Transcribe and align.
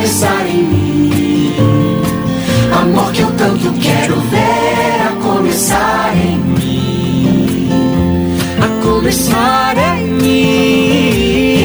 começar 0.00 0.46
em 0.46 0.62
mim. 0.62 1.52
Amor 2.72 3.12
que 3.12 3.20
eu 3.20 3.30
tanto 3.32 3.70
quero 3.74 4.16
ver 4.16 5.02
a 5.06 5.10
começar 5.22 6.14
em 6.16 6.38
mim. 6.38 7.68
A 8.62 8.82
começar 8.82 9.76
em 9.76 10.06
mim. 10.06 11.60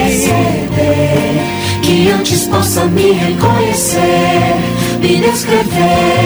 Perceber 0.00 1.38
que 1.82 2.10
antes 2.10 2.48
possa 2.48 2.84
me 2.86 3.12
reconhecer, 3.12 4.56
me 5.00 5.20
descrever 5.20 6.19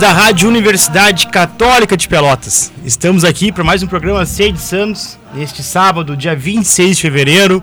da 0.00 0.14
Rádio 0.14 0.48
Universidade 0.48 1.26
Católica 1.26 1.94
de 1.94 2.08
Pelotas. 2.08 2.72
Estamos 2.82 3.22
aqui 3.22 3.52
para 3.52 3.62
mais 3.62 3.82
um 3.82 3.86
programa 3.86 4.24
Sei 4.24 4.50
de 4.50 4.58
Santos, 4.58 5.18
neste 5.34 5.62
sábado, 5.62 6.16
dia 6.16 6.34
26 6.34 6.96
de 6.96 7.02
fevereiro, 7.02 7.62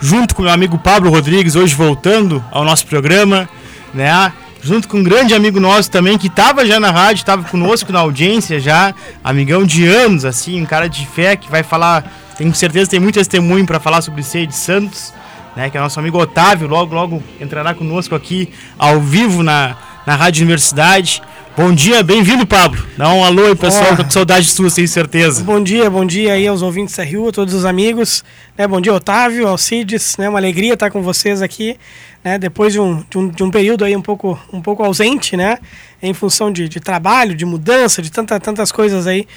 junto 0.00 0.34
com 0.34 0.44
meu 0.44 0.50
amigo 0.50 0.78
Pablo 0.78 1.10
Rodrigues, 1.10 1.56
hoje 1.56 1.74
voltando 1.74 2.42
ao 2.50 2.64
nosso 2.64 2.86
programa, 2.86 3.46
né? 3.92 4.32
Junto 4.62 4.88
com 4.88 4.96
um 4.96 5.02
grande 5.02 5.34
amigo 5.34 5.60
nosso 5.60 5.90
também, 5.90 6.16
que 6.16 6.28
estava 6.28 6.64
já 6.64 6.80
na 6.80 6.90
rádio, 6.90 7.20
estava 7.20 7.42
conosco 7.42 7.92
na 7.92 7.98
audiência 7.98 8.58
já, 8.58 8.94
amigão 9.22 9.66
de 9.66 9.86
anos, 9.86 10.24
assim, 10.24 10.62
um 10.62 10.66
cara 10.66 10.88
de 10.88 11.06
fé 11.06 11.36
que 11.36 11.50
vai 11.50 11.62
falar, 11.62 12.10
tenho 12.38 12.54
certeza 12.54 12.88
tem 12.88 12.98
muito 12.98 13.16
testemunho 13.16 13.66
para 13.66 13.78
falar 13.78 14.00
sobre 14.00 14.22
Sei 14.22 14.46
de 14.46 14.56
Santos, 14.56 15.12
né? 15.54 15.68
Que 15.68 15.76
é 15.76 15.80
nosso 15.82 16.00
amigo 16.00 16.18
Otávio, 16.18 16.66
logo, 16.66 16.94
logo 16.94 17.22
entrará 17.38 17.74
conosco 17.74 18.14
aqui 18.14 18.48
ao 18.78 19.02
vivo 19.02 19.42
na, 19.42 19.76
na 20.08 20.16
Rádio 20.16 20.40
Universidade. 20.40 21.22
Bom 21.54 21.70
dia, 21.70 22.02
bem-vindo, 22.02 22.46
Pablo. 22.46 22.82
Dá 22.96 23.12
um 23.12 23.22
alô 23.22 23.44
aí, 23.44 23.54
pessoal, 23.54 23.94
tô 23.94 24.04
com 24.04 24.10
saudade 24.10 24.46
sua, 24.46 24.70
tenho 24.70 24.88
certeza. 24.88 25.44
Bom 25.44 25.62
dia, 25.62 25.90
bom 25.90 26.06
dia 26.06 26.32
aí 26.32 26.46
aos 26.46 26.62
ouvintes 26.62 26.96
da 26.96 27.04
RU, 27.04 27.28
a 27.28 27.32
todos 27.32 27.52
os 27.52 27.66
amigos. 27.66 28.24
Né, 28.56 28.66
bom 28.66 28.80
dia, 28.80 28.94
Otávio, 28.94 29.46
Alcides, 29.46 30.16
né, 30.16 30.26
uma 30.26 30.38
alegria 30.38 30.72
estar 30.72 30.90
com 30.90 31.02
vocês 31.02 31.42
aqui, 31.42 31.76
né, 32.24 32.38
depois 32.38 32.72
de 32.72 32.80
um, 32.80 33.04
de, 33.10 33.18
um, 33.18 33.28
de 33.28 33.42
um 33.42 33.50
período 33.50 33.84
aí 33.84 33.94
um 33.94 34.00
pouco, 34.00 34.40
um 34.50 34.62
pouco 34.62 34.82
ausente, 34.82 35.36
né, 35.36 35.58
em 36.02 36.14
função 36.14 36.50
de, 36.50 36.70
de 36.70 36.80
trabalho, 36.80 37.34
de 37.34 37.44
mudança, 37.44 38.00
de 38.00 38.10
tanta, 38.10 38.40
tantas 38.40 38.72
coisas 38.72 39.06
aí 39.06 39.28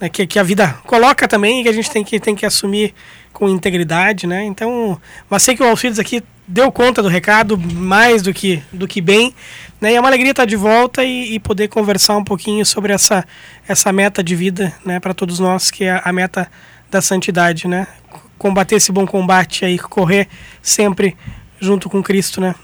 né, 0.00 0.08
que, 0.08 0.28
que 0.28 0.38
a 0.38 0.44
vida 0.44 0.76
coloca 0.86 1.26
também 1.26 1.58
e 1.58 1.62
que 1.64 1.68
a 1.68 1.72
gente 1.72 1.90
tem 1.90 2.04
que, 2.04 2.20
tem 2.20 2.36
que 2.36 2.46
assumir 2.46 2.94
com 3.32 3.48
integridade, 3.48 4.28
né, 4.28 4.44
então, 4.44 4.96
mas 5.28 5.42
sei 5.42 5.56
que 5.56 5.62
o 5.62 5.66
Alcides 5.66 5.98
aqui 5.98 6.22
deu 6.50 6.70
conta 6.72 7.00
do 7.00 7.08
recado 7.08 7.56
mais 7.56 8.22
do 8.22 8.34
que, 8.34 8.60
do 8.72 8.88
que 8.88 9.00
bem, 9.00 9.32
né, 9.80 9.92
e 9.92 9.96
é 9.96 10.00
uma 10.00 10.08
alegria 10.08 10.30
estar 10.32 10.44
de 10.44 10.56
volta 10.56 11.02
e, 11.04 11.34
e 11.34 11.40
poder 11.40 11.68
conversar 11.68 12.16
um 12.16 12.24
pouquinho 12.24 12.64
sobre 12.66 12.92
essa, 12.92 13.24
essa 13.66 13.92
meta 13.92 14.22
de 14.22 14.36
vida, 14.36 14.72
né, 14.84 15.00
para 15.00 15.14
todos 15.14 15.38
nós, 15.38 15.70
que 15.70 15.84
é 15.84 16.00
a 16.04 16.12
meta 16.12 16.50
da 16.90 17.00
santidade, 17.00 17.68
né? 17.68 17.86
Combater 18.36 18.76
esse 18.76 18.90
bom 18.90 19.06
combate 19.06 19.64
aí, 19.64 19.78
correr 19.78 20.28
sempre 20.60 21.16
junto 21.60 21.88
com 21.88 22.02
Cristo, 22.02 22.40
né? 22.40 22.54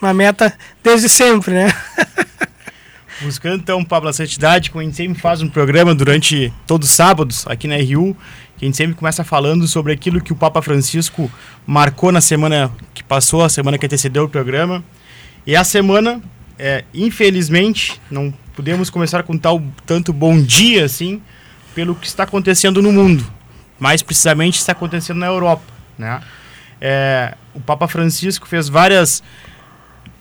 Uma 0.00 0.14
meta 0.14 0.56
desde 0.82 1.08
sempre, 1.08 1.52
né? 1.52 1.74
Buscando 3.20 3.56
então, 3.56 3.84
Pablo, 3.84 4.08
a 4.08 4.12
santidade, 4.12 4.70
como 4.70 4.80
a 4.80 4.84
gente 4.84 4.96
sempre 4.96 5.20
faz 5.20 5.42
um 5.42 5.48
programa 5.48 5.92
durante 5.92 6.52
todos 6.66 6.88
os 6.88 6.94
sábados 6.94 7.44
aqui 7.48 7.66
na 7.66 7.74
RU, 7.74 8.16
que 8.56 8.64
a 8.64 8.68
gente 8.68 8.76
sempre 8.76 8.94
começa 8.94 9.24
falando 9.24 9.66
sobre 9.66 9.92
aquilo 9.92 10.20
que 10.20 10.32
o 10.32 10.36
Papa 10.36 10.62
Francisco 10.62 11.28
marcou 11.66 12.12
na 12.12 12.20
semana 12.20 12.70
que 12.94 13.02
passou, 13.02 13.42
a 13.42 13.48
semana 13.48 13.76
que 13.76 13.86
antecedeu 13.86 14.24
o 14.24 14.28
programa. 14.28 14.84
E 15.44 15.56
a 15.56 15.64
semana, 15.64 16.22
é, 16.58 16.84
infelizmente, 16.92 18.00
não 18.10 18.32
podemos 18.54 18.90
começar 18.90 19.22
com 19.22 19.36
tal 19.38 19.62
tanto 19.86 20.12
bom 20.12 20.40
dia 20.40 20.84
assim, 20.84 21.20
pelo 21.74 21.94
que 21.94 22.06
está 22.06 22.24
acontecendo 22.24 22.82
no 22.82 22.92
mundo. 22.92 23.24
Mais 23.78 24.02
precisamente 24.02 24.58
está 24.58 24.72
acontecendo 24.72 25.18
na 25.18 25.26
Europa, 25.26 25.62
né? 25.96 26.20
É, 26.80 27.34
o 27.54 27.60
Papa 27.60 27.86
Francisco 27.88 28.46
fez 28.46 28.68
várias 28.68 29.22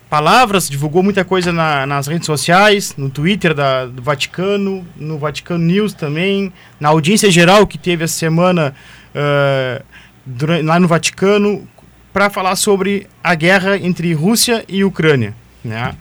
palavras, 0.09 0.69
divulgou 0.69 1.03
muita 1.03 1.25
coisa 1.25 1.51
na- 1.51 1.85
nas 1.85 2.07
redes 2.07 2.25
sociais, 2.25 2.93
no 2.97 3.09
Twitter 3.09 3.53
da- 3.53 3.85
do 3.85 4.01
Vaticano, 4.01 4.87
no 4.95 5.17
Vaticano 5.17 5.63
News 5.65 5.93
também, 5.93 6.53
na 6.79 6.89
audiência 6.89 7.29
geral 7.29 7.67
que 7.67 7.77
teve 7.77 8.03
essa 8.05 8.13
semana 8.17 8.73
eh, 9.19 9.81
dura- 10.25 10.61
lá 10.63 10.79
no 10.79 10.87
Vaticano, 10.87 11.67
para 12.13 12.29
falar 12.29 12.55
sobre 12.55 13.07
a 13.23 13.33
guerra 13.33 13.77
entre 13.77 14.13
Rússia 14.13 14.63
e 14.67 14.83
Ucrânia. 14.83 15.33
Né? 15.67 15.95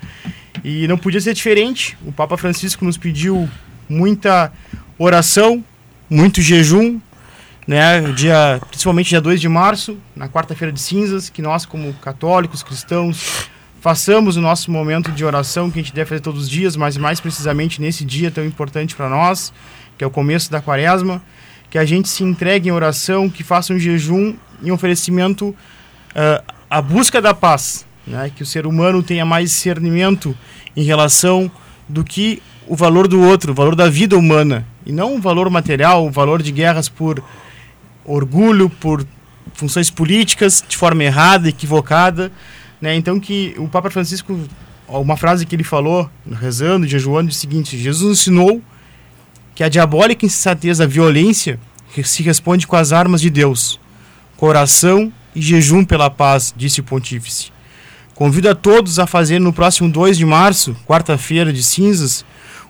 E 0.64 0.88
não 0.88 0.96
podia 0.96 1.20
ser 1.20 1.34
diferente, 1.34 1.96
o 2.04 2.12
Papa 2.12 2.36
Francisco 2.36 2.84
nos 2.84 2.96
pediu 2.96 3.48
muita 3.88 4.52
oração, 4.98 5.64
muito 6.08 6.40
jejum, 6.40 7.00
né, 7.66 8.00
dia, 8.12 8.60
principalmente 8.68 9.08
dia 9.08 9.20
2 9.20 9.40
de 9.40 9.48
março, 9.48 9.98
na 10.14 10.28
quarta-feira 10.28 10.72
de 10.72 10.80
cinzas, 10.80 11.28
que 11.28 11.42
nós, 11.42 11.66
como 11.66 11.92
católicos, 11.94 12.62
cristãos, 12.62 13.48
façamos 13.80 14.36
o 14.36 14.40
nosso 14.40 14.70
momento 14.70 15.12
de 15.12 15.24
oração 15.24 15.70
que 15.70 15.78
a 15.78 15.82
gente 15.82 15.94
deve 15.94 16.08
fazer 16.08 16.20
todos 16.20 16.44
os 16.44 16.50
dias, 16.50 16.76
mas 16.76 16.96
mais 16.96 17.20
precisamente 17.20 17.80
nesse 17.80 18.04
dia 18.04 18.30
tão 18.30 18.44
importante 18.44 18.94
para 18.94 19.08
nós, 19.08 19.52
que 19.98 20.04
é 20.04 20.06
o 20.06 20.10
começo 20.10 20.50
da 20.50 20.60
quaresma, 20.60 21.22
que 21.70 21.78
a 21.78 21.84
gente 21.84 22.08
se 22.08 22.22
entregue 22.24 22.68
em 22.68 22.72
oração, 22.72 23.28
que 23.28 23.42
faça 23.42 23.72
um 23.72 23.78
jejum 23.78 24.34
em 24.62 24.70
oferecimento 24.70 25.54
ah, 26.14 26.42
à 26.70 26.80
busca 26.80 27.20
da 27.20 27.34
paz, 27.34 27.86
né? 28.06 28.30
que 28.34 28.42
o 28.42 28.46
ser 28.46 28.66
humano 28.66 29.02
tenha 29.02 29.24
mais 29.24 29.50
discernimento 29.50 30.36
em 30.76 30.82
relação 30.82 31.50
do 31.88 32.04
que 32.04 32.42
o 32.66 32.76
valor 32.76 33.08
do 33.08 33.20
outro, 33.20 33.52
o 33.52 33.54
valor 33.54 33.74
da 33.74 33.88
vida 33.88 34.16
humana, 34.16 34.66
e 34.84 34.92
não 34.92 35.16
o 35.16 35.20
valor 35.20 35.48
material, 35.50 36.06
o 36.06 36.10
valor 36.10 36.42
de 36.42 36.52
guerras 36.52 36.88
por 36.88 37.22
orgulho, 38.04 38.68
por 38.68 39.06
funções 39.54 39.90
políticas 39.90 40.64
de 40.66 40.76
forma 40.76 41.04
errada, 41.04 41.48
equivocada, 41.48 42.30
né? 42.80 42.94
Então 42.94 43.18
que 43.18 43.54
o 43.58 43.68
Papa 43.68 43.90
Francisco, 43.90 44.38
uma 44.88 45.16
frase 45.16 45.46
que 45.46 45.56
ele 45.56 45.64
falou, 45.64 46.10
rezando, 46.40 46.86
jejuando, 46.86 47.30
é 47.30 47.32
o 47.32 47.34
seguinte: 47.34 47.78
Jesus 47.78 48.20
ensinou 48.20 48.62
que 49.54 49.64
a 49.64 49.68
diabólica 49.68 50.26
insensatez 50.26 50.78
da 50.78 50.86
violência 50.86 51.58
se 52.04 52.22
responde 52.22 52.66
com 52.66 52.76
as 52.76 52.92
armas 52.92 53.22
de 53.22 53.30
Deus, 53.30 53.80
coração 54.36 55.10
e 55.34 55.40
jejum 55.40 55.84
pela 55.84 56.10
paz, 56.10 56.52
disse 56.54 56.80
o 56.80 56.84
pontífice. 56.84 57.55
Convido 58.16 58.48
a 58.48 58.54
todos 58.54 58.98
a 58.98 59.06
fazer 59.06 59.38
no 59.38 59.52
próximo 59.52 59.90
2 59.90 60.16
de 60.16 60.24
março, 60.24 60.74
quarta-feira 60.86 61.52
de 61.52 61.62
cinzas, 61.62 62.24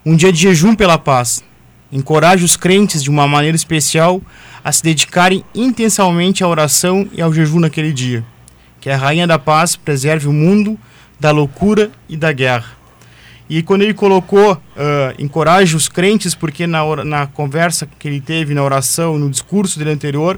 um 0.05 0.13
dia 0.13 0.29
de 0.29 0.41
jejum 0.41 0.75
pela 0.75 0.97
paz. 0.97 1.41
Encoraje 1.89 2.43
os 2.43 2.57
crentes 2.57 3.01
de 3.01 3.09
uma 3.09 3.25
maneira 3.25 3.55
especial 3.55 4.21
a 4.61 4.73
se 4.73 4.83
dedicarem 4.83 5.45
intensamente 5.55 6.43
à 6.43 6.49
oração 6.49 7.07
e 7.13 7.21
ao 7.21 7.33
jejum 7.33 7.61
naquele 7.61 7.93
dia. 7.93 8.25
Que 8.81 8.89
a 8.89 8.97
Rainha 8.97 9.25
da 9.25 9.39
Paz 9.39 9.77
preserve 9.77 10.27
o 10.27 10.33
mundo 10.33 10.77
da 11.17 11.31
loucura 11.31 11.91
e 12.09 12.17
da 12.17 12.33
guerra. 12.33 12.75
E 13.49 13.63
quando 13.63 13.83
ele 13.83 13.93
colocou, 13.93 14.61
ah, 14.75 15.13
encoraje 15.17 15.77
os 15.77 15.87
crentes, 15.87 16.35
porque 16.35 16.67
na, 16.67 17.05
na 17.05 17.25
conversa 17.25 17.87
que 17.97 18.09
ele 18.09 18.19
teve, 18.19 18.53
na 18.53 18.63
oração, 18.63 19.17
no 19.17 19.29
discurso 19.29 19.79
dele 19.79 19.91
anterior, 19.91 20.37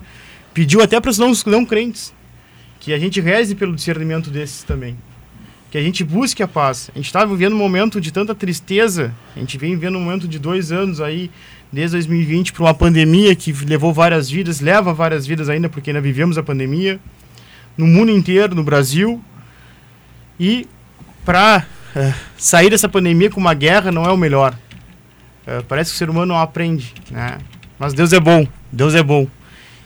pediu 0.53 0.84
até 0.84 1.02
para 1.02 1.09
os 1.09 1.18
não, 1.18 1.31
não 1.47 1.66
crentes 1.66 2.14
que 2.90 2.94
a 2.94 2.98
gente 2.98 3.22
reze 3.22 3.54
pelo 3.54 3.76
discernimento 3.76 4.32
desses 4.32 4.64
também. 4.64 4.98
Que 5.70 5.78
a 5.78 5.82
gente 5.82 6.04
busque 6.04 6.42
a 6.42 6.48
paz. 6.48 6.90
A 6.96 6.98
gente 6.98 7.06
está 7.06 7.24
vivendo 7.24 7.54
um 7.54 7.58
momento 7.58 8.02
de 8.02 8.12
tanta 8.12 8.34
tristeza, 8.34 9.14
a 9.36 9.40
gente 9.40 9.60
vem 9.60 9.76
vivendo 9.76 9.96
um 9.96 10.02
momento 10.02 10.28
de 10.28 10.40
dois 10.40 10.72
anos 10.72 11.00
aí, 11.00 11.30
desde 11.72 11.98
2020, 11.98 12.52
para 12.52 12.64
uma 12.64 12.74
pandemia 12.74 13.36
que 13.36 13.52
levou 13.52 13.94
várias 13.94 14.28
vidas, 14.28 14.60
leva 14.60 14.92
várias 14.92 15.28
vidas 15.28 15.50
ainda, 15.50 15.70
porque 15.70 15.92
ainda 15.92 16.02
vivemos 16.02 16.36
a 16.40 16.42
pandemia, 16.42 17.00
no 17.78 17.86
mundo 17.86 18.10
inteiro, 18.10 18.56
no 18.56 18.64
Brasil. 18.64 19.24
E 20.40 20.66
para 21.24 21.68
sair 22.38 22.72
dessa 22.72 22.90
pandemia 22.90 23.30
com 23.30 23.40
uma 23.40 23.54
guerra 23.54 23.92
não 23.92 24.04
é 24.04 24.12
o 24.12 24.18
melhor. 24.18 24.58
Eh, 25.46 25.64
parece 25.68 25.92
que 25.92 25.96
o 25.96 26.00
ser 26.00 26.10
humano 26.10 26.34
não 26.34 26.40
aprende, 26.40 26.92
né? 27.12 27.38
Mas 27.78 27.94
Deus 27.94 28.14
é 28.14 28.20
bom, 28.20 28.47
Deus 28.72 28.96
é 28.96 29.03
bom. 29.03 29.28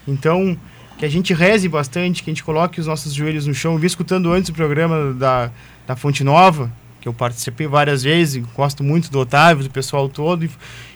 Então, 0.07 0.57
que 1.03 1.07
a 1.07 1.09
gente 1.09 1.33
reze 1.33 1.67
bastante, 1.67 2.23
que 2.23 2.29
a 2.29 2.33
gente 2.33 2.45
coloque 2.45 2.79
os 2.79 2.87
nossos 2.87 3.13
joelhos 3.13 3.45
no 3.45 3.53
chão. 3.53 3.73
Eu 3.73 3.77
vi 3.77 3.87
escutando 3.87 4.31
antes 4.31 4.49
o 4.49 4.53
programa 4.53 5.13
da, 5.13 5.51
da 5.85 5.97
Fonte 5.97 6.23
Nova, 6.23 6.71
que 7.01 7.09
eu 7.09 7.13
participei 7.13 7.67
várias 7.67 8.03
vezes, 8.03 8.41
gosto 8.55 8.85
muito 8.85 9.11
do 9.11 9.19
Otávio, 9.19 9.65
do 9.65 9.69
pessoal 9.69 10.07
todo, 10.07 10.45
e, 10.45 10.51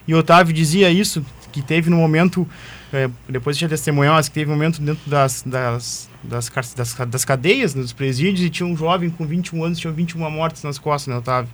e 0.07 0.15
Otávio 0.15 0.53
dizia 0.53 0.89
isso, 0.89 1.25
que 1.51 1.61
teve 1.61 1.89
no 1.89 1.97
momento, 1.97 2.47
eh, 2.93 3.09
depois 3.27 3.57
tinha 3.57 3.67
testemunhas, 3.67 4.29
que 4.29 4.35
teve 4.35 4.49
um 4.49 4.53
momento 4.53 4.81
dentro 4.81 5.09
das, 5.09 5.43
das, 5.45 6.09
das, 6.23 6.49
das, 6.73 6.93
das 6.93 7.25
cadeias, 7.25 7.75
né, 7.75 7.81
dos 7.81 7.91
presídios, 7.91 8.47
e 8.47 8.49
tinha 8.49 8.65
um 8.65 8.77
jovem 8.77 9.09
com 9.09 9.27
21 9.27 9.61
anos, 9.61 9.77
tinha 9.77 9.91
21 9.91 10.29
mortes 10.31 10.63
nas 10.63 10.79
costas, 10.79 11.13
né, 11.13 11.19
Otávio? 11.19 11.51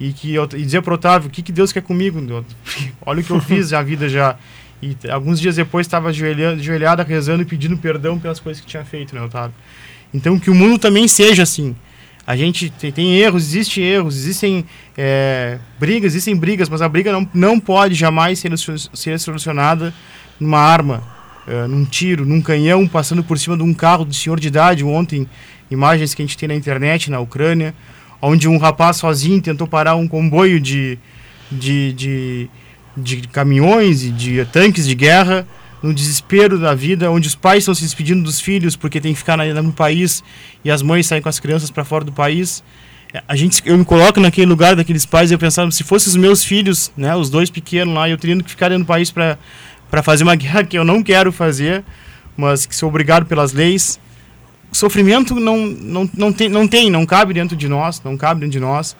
E, 0.00 0.12
que, 0.12 0.36
e 0.36 0.62
dizia 0.64 0.82
pro 0.82 0.96
Otávio, 0.96 1.28
o 1.28 1.30
que, 1.30 1.42
que 1.42 1.52
Deus 1.52 1.70
quer 1.70 1.82
comigo? 1.82 2.18
Olha 3.06 3.20
o 3.20 3.24
que 3.24 3.30
eu 3.30 3.40
fiz 3.40 3.70
na 3.70 3.82
vida 3.82 4.08
já. 4.08 4.36
E 4.80 4.96
alguns 5.10 5.40
dias 5.40 5.56
depois 5.56 5.86
estava 5.86 6.08
ajoelhada, 6.08 7.02
rezando 7.02 7.42
e 7.42 7.44
pedindo 7.44 7.76
perdão 7.76 8.18
pelas 8.18 8.38
coisas 8.38 8.60
que 8.60 8.66
tinha 8.66 8.84
feito, 8.84 9.14
né, 9.14 9.22
Otávio? 9.22 9.54
Então 10.14 10.38
que 10.38 10.50
o 10.50 10.54
mundo 10.54 10.78
também 10.78 11.08
seja 11.08 11.42
assim. 11.42 11.74
A 12.26 12.36
gente 12.36 12.68
tem, 12.70 12.92
tem 12.92 13.16
erros, 13.16 13.42
existem 13.42 13.84
erros, 13.84 14.16
existem 14.16 14.64
é, 14.96 15.58
brigas, 15.80 16.12
existem 16.12 16.36
brigas, 16.36 16.68
mas 16.68 16.82
a 16.82 16.88
briga 16.88 17.10
não, 17.10 17.28
não 17.32 17.58
pode 17.58 17.94
jamais 17.94 18.38
ser, 18.38 18.52
ser 18.92 19.18
solucionada 19.18 19.94
numa 20.38 20.58
arma, 20.58 21.02
é, 21.46 21.66
num 21.66 21.84
tiro, 21.86 22.26
num 22.26 22.42
canhão, 22.42 22.86
passando 22.86 23.24
por 23.24 23.38
cima 23.38 23.56
de 23.56 23.62
um 23.62 23.72
carro 23.72 24.04
de 24.04 24.14
senhor 24.14 24.38
de 24.38 24.48
idade. 24.48 24.84
Ontem, 24.84 25.26
imagens 25.70 26.14
que 26.14 26.20
a 26.20 26.24
gente 26.26 26.36
tem 26.36 26.48
na 26.48 26.54
internet, 26.54 27.10
na 27.10 27.18
Ucrânia, 27.18 27.74
onde 28.20 28.46
um 28.46 28.58
rapaz 28.58 28.98
sozinho 28.98 29.40
tentou 29.40 29.66
parar 29.66 29.94
um 29.94 30.06
comboio 30.06 30.60
de, 30.60 30.98
de, 31.50 31.92
de, 31.94 32.50
de 32.98 33.28
caminhões 33.28 34.04
e 34.04 34.10
de 34.10 34.44
tanques 34.46 34.86
de 34.86 34.94
guerra 34.94 35.46
no 35.82 35.94
desespero 35.94 36.58
da 36.58 36.74
vida, 36.74 37.10
onde 37.10 37.28
os 37.28 37.34
pais 37.34 37.60
estão 37.60 37.74
se 37.74 37.82
despedindo 37.82 38.22
dos 38.22 38.40
filhos 38.40 38.76
porque 38.76 39.00
tem 39.00 39.12
que 39.12 39.18
ficar 39.18 39.36
no 39.36 39.72
país 39.72 40.22
e 40.64 40.70
as 40.70 40.82
mães 40.82 41.06
saem 41.06 41.22
com 41.22 41.28
as 41.28 41.38
crianças 41.38 41.70
para 41.70 41.84
fora 41.84 42.04
do 42.04 42.12
país. 42.12 42.62
A 43.26 43.34
gente, 43.34 43.62
eu 43.64 43.78
me 43.78 43.84
coloco 43.84 44.20
naquele 44.20 44.46
lugar 44.46 44.76
daqueles 44.76 45.06
pais 45.06 45.30
e 45.30 45.34
eu 45.34 45.38
pensava, 45.38 45.70
se 45.70 45.82
fossem 45.82 46.10
os 46.10 46.16
meus 46.16 46.44
filhos, 46.44 46.92
né, 46.96 47.14
os 47.16 47.30
dois 47.30 47.48
pequenos 47.48 47.94
lá, 47.94 48.08
eu 48.08 48.18
teria 48.18 48.36
que 48.42 48.50
ficar 48.50 48.68
dentro 48.68 48.84
do 48.84 48.86
país 48.86 49.10
para 49.10 49.38
fazer 50.02 50.24
uma 50.24 50.34
guerra 50.36 50.64
que 50.64 50.76
eu 50.76 50.84
não 50.84 51.02
quero 51.02 51.32
fazer, 51.32 51.84
mas 52.36 52.66
que 52.66 52.74
sou 52.74 52.88
obrigado 52.88 53.24
pelas 53.24 53.52
leis. 53.52 53.98
Sofrimento 54.70 55.34
não, 55.36 55.66
não, 55.66 56.10
não, 56.12 56.32
tem, 56.32 56.48
não 56.48 56.68
tem, 56.68 56.90
não 56.90 57.06
cabe 57.06 57.32
dentro 57.32 57.56
de 57.56 57.68
nós, 57.68 58.02
não 58.04 58.16
cabe 58.16 58.40
dentro 58.40 58.52
de 58.52 58.60
nós. 58.60 58.94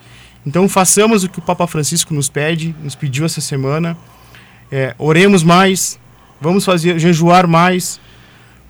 Então 0.48 0.68
façamos 0.68 1.24
o 1.24 1.28
que 1.28 1.38
o 1.38 1.42
Papa 1.42 1.66
Francisco 1.66 2.12
nos 2.12 2.28
pede, 2.28 2.74
nos 2.82 2.94
pediu 2.94 3.24
essa 3.24 3.40
semana. 3.40 3.96
É, 4.70 4.94
oremos 4.98 5.42
mais, 5.42 5.98
Vamos 6.40 6.64
fazer 6.64 6.98
jejuar 6.98 7.48
mais 7.48 8.00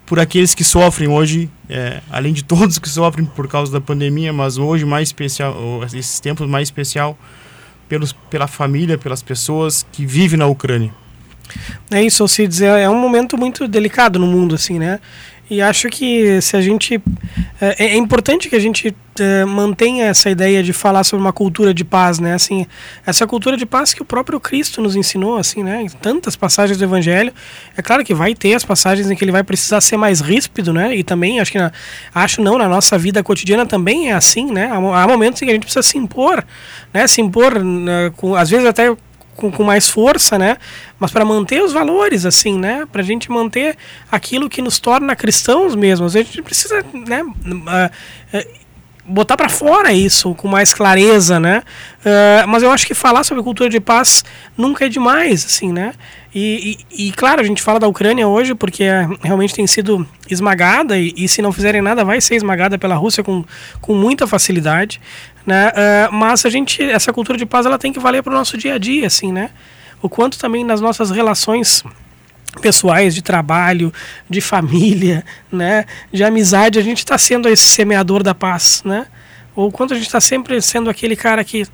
por 0.06 0.18
aqueles 0.18 0.54
que 0.54 0.64
sofrem 0.64 1.06
hoje, 1.06 1.50
é, 1.68 2.00
além 2.10 2.32
de 2.32 2.42
todos 2.44 2.78
que 2.78 2.88
sofrem 2.88 3.26
por 3.26 3.46
causa 3.46 3.70
da 3.70 3.80
pandemia, 3.80 4.32
mas 4.32 4.56
hoje 4.56 4.84
mais 4.84 5.08
especial, 5.08 5.54
esses 5.84 6.18
tempos 6.18 6.48
mais 6.48 6.68
especial 6.68 7.16
pelos, 7.88 8.12
pela 8.12 8.46
família, 8.46 8.96
pelas 8.96 9.22
pessoas 9.22 9.86
que 9.92 10.06
vivem 10.06 10.38
na 10.38 10.46
Ucrânia. 10.46 10.92
É 11.90 12.02
isso, 12.02 12.22
Alcides, 12.22 12.60
é, 12.60 12.82
é 12.82 12.90
um 12.90 12.98
momento 12.98 13.36
muito 13.36 13.68
delicado 13.68 14.18
no 14.18 14.26
mundo, 14.26 14.54
assim, 14.54 14.78
né? 14.78 14.98
E 15.50 15.62
acho 15.62 15.88
que 15.88 16.40
se 16.42 16.56
a 16.58 16.60
gente. 16.60 17.00
É, 17.58 17.86
é 17.86 17.96
importante 17.96 18.50
que 18.50 18.56
a 18.56 18.60
gente 18.60 18.94
é, 19.20 19.44
mantenha 19.44 20.06
essa 20.06 20.30
ideia 20.30 20.62
de 20.62 20.72
falar 20.72 21.04
sobre 21.04 21.24
uma 21.24 21.32
cultura 21.32 21.72
de 21.72 21.84
paz, 21.84 22.18
né? 22.18 22.34
Assim, 22.34 22.66
essa 23.06 23.26
cultura 23.26 23.56
de 23.56 23.66
paz 23.66 23.94
que 23.94 24.02
o 24.02 24.04
próprio 24.04 24.38
Cristo 24.40 24.80
nos 24.80 24.96
ensinou, 24.96 25.36
assim, 25.38 25.62
né? 25.62 25.82
Em 25.82 25.88
tantas 25.88 26.36
passagens 26.36 26.78
do 26.78 26.84
Evangelho. 26.84 27.32
É 27.76 27.82
claro 27.82 28.04
que 28.04 28.14
vai 28.14 28.34
ter 28.34 28.54
as 28.54 28.64
passagens 28.64 29.10
em 29.10 29.16
que 29.16 29.24
ele 29.24 29.32
vai 29.32 29.42
precisar 29.42 29.80
ser 29.80 29.96
mais 29.96 30.20
ríspido, 30.20 30.72
né? 30.72 30.96
E 30.96 31.02
também, 31.02 31.40
acho 31.40 31.52
que. 31.52 31.58
Na, 31.58 31.72
acho 32.14 32.40
não, 32.42 32.58
na 32.58 32.68
nossa 32.68 32.98
vida 32.98 33.22
cotidiana 33.22 33.66
também 33.66 34.10
é 34.10 34.14
assim, 34.14 34.50
né? 34.50 34.70
Há, 34.72 35.08
momentos 35.08 35.42
em 35.42 35.46
que 35.46 35.50
a 35.50 35.54
gente 35.54 35.64
precisa 35.64 35.82
se 35.82 35.98
impor, 35.98 36.44
né? 36.92 37.06
Se 37.06 37.20
impor, 37.20 37.62
né? 37.62 38.12
com, 38.16 38.34
às 38.34 38.50
vezes 38.50 38.66
até 38.66 38.94
com, 39.38 39.52
com 39.52 39.62
mais 39.62 39.88
força, 39.88 40.36
né? 40.36 40.58
Mas 40.98 41.12
para 41.12 41.24
manter 41.24 41.62
os 41.62 41.72
valores, 41.72 42.26
assim, 42.26 42.58
né? 42.58 42.84
Para 42.90 43.00
a 43.00 43.04
gente 43.04 43.30
manter 43.30 43.76
aquilo 44.10 44.50
que 44.50 44.60
nos 44.60 44.78
torna 44.80 45.14
cristãos 45.14 45.74
mesmo. 45.74 46.04
A 46.04 46.08
gente 46.08 46.42
precisa, 46.42 46.84
né? 46.92 47.22
Uh, 47.22 48.36
uh, 48.36 48.58
botar 49.08 49.36
para 49.36 49.48
fora 49.48 49.92
isso 49.92 50.34
com 50.34 50.46
mais 50.46 50.74
clareza, 50.74 51.40
né? 51.40 51.62
Uh, 52.00 52.46
mas 52.46 52.62
eu 52.62 52.70
acho 52.70 52.86
que 52.86 52.94
falar 52.94 53.24
sobre 53.24 53.42
cultura 53.42 53.70
de 53.70 53.80
paz 53.80 54.24
nunca 54.56 54.84
é 54.84 54.88
demais, 54.88 55.44
assim, 55.44 55.72
né? 55.72 55.94
E, 56.34 56.76
e, 56.90 57.08
e, 57.08 57.12
claro, 57.12 57.40
a 57.40 57.44
gente 57.44 57.62
fala 57.62 57.80
da 57.80 57.88
Ucrânia 57.88 58.28
hoje 58.28 58.54
porque 58.54 58.84
é, 58.84 59.08
realmente 59.22 59.54
tem 59.54 59.66
sido 59.66 60.06
esmagada 60.30 60.98
e, 60.98 61.14
e, 61.16 61.26
se 61.26 61.40
não 61.40 61.50
fizerem 61.52 61.80
nada 61.80 62.04
vai 62.04 62.20
ser 62.20 62.34
esmagada 62.34 62.78
pela 62.78 62.94
Rússia 62.94 63.24
com, 63.24 63.42
com 63.80 63.94
muita 63.94 64.26
facilidade, 64.26 65.00
né? 65.46 65.70
Uh, 65.70 66.12
mas 66.12 66.44
a 66.44 66.50
gente, 66.50 66.82
essa 66.82 67.12
cultura 67.12 67.38
de 67.38 67.46
paz 67.46 67.64
ela 67.64 67.78
tem 67.78 67.92
que 67.92 67.98
valer 67.98 68.22
para 68.22 68.32
o 68.32 68.36
nosso 68.36 68.58
dia 68.58 68.74
a 68.74 68.78
dia, 68.78 69.06
assim, 69.06 69.32
né? 69.32 69.50
O 70.02 70.08
quanto 70.08 70.38
também 70.38 70.62
nas 70.62 70.80
nossas 70.80 71.10
relações 71.10 71.82
pessoais 72.58 73.14
de 73.14 73.22
trabalho, 73.22 73.92
de 74.28 74.40
família, 74.40 75.24
né, 75.50 75.84
de 76.12 76.22
amizade, 76.24 76.78
a 76.78 76.82
gente 76.82 76.98
está 76.98 77.16
sendo 77.16 77.48
esse 77.48 77.64
semeador 77.64 78.22
da 78.22 78.34
paz, 78.34 78.82
né? 78.84 79.06
Ou 79.54 79.72
quanto 79.72 79.92
a 79.92 79.96
gente 79.96 80.06
está 80.06 80.20
sempre 80.20 80.60
sendo 80.62 80.88
aquele 80.88 81.16
cara 81.16 81.42
que 81.42 81.66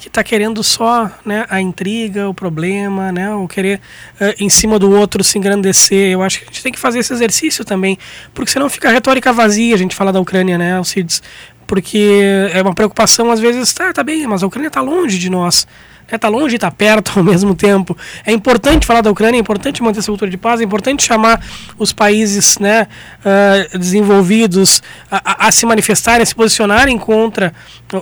que 0.00 0.08
está 0.08 0.24
querendo 0.24 0.64
só 0.64 1.10
né, 1.26 1.44
a 1.50 1.60
intriga, 1.60 2.26
o 2.26 2.32
problema, 2.32 3.12
né, 3.12 3.34
o 3.34 3.46
querer 3.46 3.78
uh, 4.18 4.34
em 4.42 4.48
cima 4.48 4.78
do 4.78 4.90
outro 4.90 5.22
se 5.22 5.36
engrandecer. 5.36 6.10
Eu 6.12 6.22
acho 6.22 6.38
que 6.38 6.44
a 6.44 6.46
gente 6.46 6.62
tem 6.62 6.72
que 6.72 6.78
fazer 6.78 7.00
esse 7.00 7.12
exercício 7.12 7.66
também, 7.66 7.98
porque 8.32 8.50
senão 8.50 8.70
fica 8.70 8.88
retórica 8.90 9.30
vazia. 9.30 9.74
A 9.74 9.78
gente 9.78 9.94
fala 9.94 10.10
da 10.10 10.18
Ucrânia, 10.18 10.56
né, 10.56 10.74
Alcides? 10.76 11.22
Porque 11.66 12.22
é 12.52 12.62
uma 12.62 12.74
preocupação, 12.74 13.30
às 13.30 13.38
vezes, 13.38 13.72
tá, 13.74 13.92
tá 13.92 14.02
bem, 14.02 14.26
mas 14.26 14.42
a 14.42 14.46
Ucrânia 14.46 14.68
está 14.68 14.80
longe 14.80 15.18
de 15.18 15.28
nós 15.28 15.66
é, 16.10 16.18
tá 16.18 16.28
longe 16.28 16.54
e 16.54 16.56
está 16.56 16.70
perto 16.70 17.18
ao 17.18 17.24
mesmo 17.24 17.54
tempo. 17.54 17.96
É 18.24 18.32
importante 18.32 18.86
falar 18.86 19.00
da 19.00 19.10
Ucrânia, 19.10 19.38
é 19.38 19.40
importante 19.40 19.82
manter 19.82 20.00
essa 20.00 20.10
cultura 20.10 20.30
de 20.30 20.36
paz, 20.36 20.60
é 20.60 20.64
importante 20.64 21.02
chamar 21.02 21.40
os 21.78 21.92
países 21.92 22.58
né, 22.58 22.86
uh, 23.20 23.78
desenvolvidos 23.78 24.82
a, 25.10 25.46
a, 25.48 25.52
se 25.52 25.64
manifestarem, 25.66 26.22
a 26.22 26.26
se 26.26 26.34
posicionarem 26.34 26.98
contra 26.98 27.52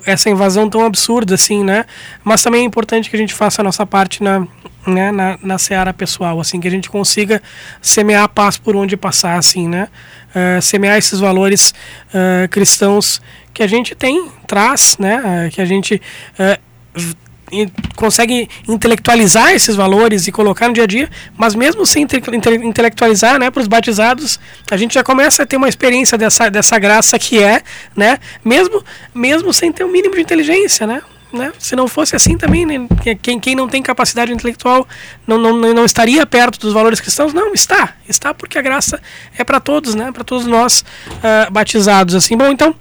essa 0.07 0.31
invasão 0.31 0.69
tão 0.69 0.85
absurda 0.85 1.35
assim, 1.35 1.65
né? 1.65 1.85
Mas 2.25 2.43
também 2.43 2.63
é 2.63 2.65
importante 2.65 3.11
que 3.11 3.17
a 3.17 3.19
gente 3.19 3.35
faça 3.35 3.63
a 3.63 3.65
nossa 3.65 3.87
parte 3.87 4.23
na, 4.23 4.47
né, 4.87 5.11
na, 5.11 5.39
na 5.43 5.59
seara 5.59 5.93
pessoal, 5.93 6.41
assim, 6.41 6.61
que 6.61 6.69
a 6.69 6.71
gente 6.71 6.89
consiga 6.89 7.43
semear 7.81 8.25
a 8.25 8.29
paz 8.29 8.59
por 8.59 8.77
onde 8.77 8.97
passar, 8.97 9.37
assim, 9.39 9.69
né? 9.69 9.89
Uh, 10.31 10.61
semear 10.61 10.99
esses 10.99 11.21
valores 11.21 11.73
uh, 12.09 12.49
cristãos 12.49 13.21
que 13.53 13.63
a 13.63 13.67
gente 13.67 13.95
tem, 13.95 14.31
traz, 14.47 14.97
né? 14.99 15.49
Que 15.53 15.61
a 15.61 15.65
gente 15.65 16.01
consegue 17.97 18.49
intelectualizar 18.67 19.53
esses 19.53 19.75
valores 19.75 20.27
e 20.27 20.33
colocar 20.33 20.69
no 20.69 20.75
dia 20.75 20.85
a 20.85 20.87
dia, 20.87 21.11
mas 21.37 21.55
mesmo 21.55 21.85
sem 21.85 22.07
intelectualizar, 22.63 23.39
né, 23.39 23.51
para 23.51 23.61
os 23.61 23.69
batizados, 23.69 24.39
a 24.71 24.77
gente 24.77 24.95
já 24.95 25.03
começa 25.03 25.43
a 25.43 25.47
ter 25.47 25.57
uma 25.57 25.69
experiência 25.69 26.17
dessa, 26.17 26.51
dessa 26.51 26.79
graça 26.79 27.19
que 27.19 27.43
é, 27.43 27.63
né, 27.97 28.19
mesmo, 28.45 28.85
mesmo 29.15 29.53
sem 29.53 29.73
ter 29.73 29.85
o 29.85 29.89
um 29.89 29.91
mínimo 29.91 30.15
de 30.15 30.21
inteligência, 30.21 30.87
né, 30.87 31.03
né? 31.33 31.53
Se 31.59 31.77
não 31.77 31.87
fosse 31.87 32.17
assim 32.17 32.37
também, 32.37 32.65
né? 32.65 32.87
quem, 33.21 33.39
quem 33.39 33.55
não 33.55 33.69
tem 33.69 33.83
capacidade 33.83 34.33
intelectual 34.33 34.87
não, 35.27 35.37
não, 35.37 35.75
não 35.75 35.85
estaria 35.85 36.25
perto 36.25 36.59
dos 36.59 36.73
valores 36.73 37.01
cristãos? 37.01 37.35
Não, 37.35 37.53
está. 37.53 37.95
Está 38.09 38.33
porque 38.33 38.59
a 38.59 38.63
graça 38.63 39.01
é 39.37 39.45
para 39.45 39.61
todos, 39.61 39.95
né? 39.95 40.11
para 40.11 40.25
todos 40.25 40.47
nós 40.47 40.85
uh, 41.11 41.51
batizados. 41.51 42.15
assim 42.15 42.37
Bom, 42.37 42.51
então, 42.51 42.75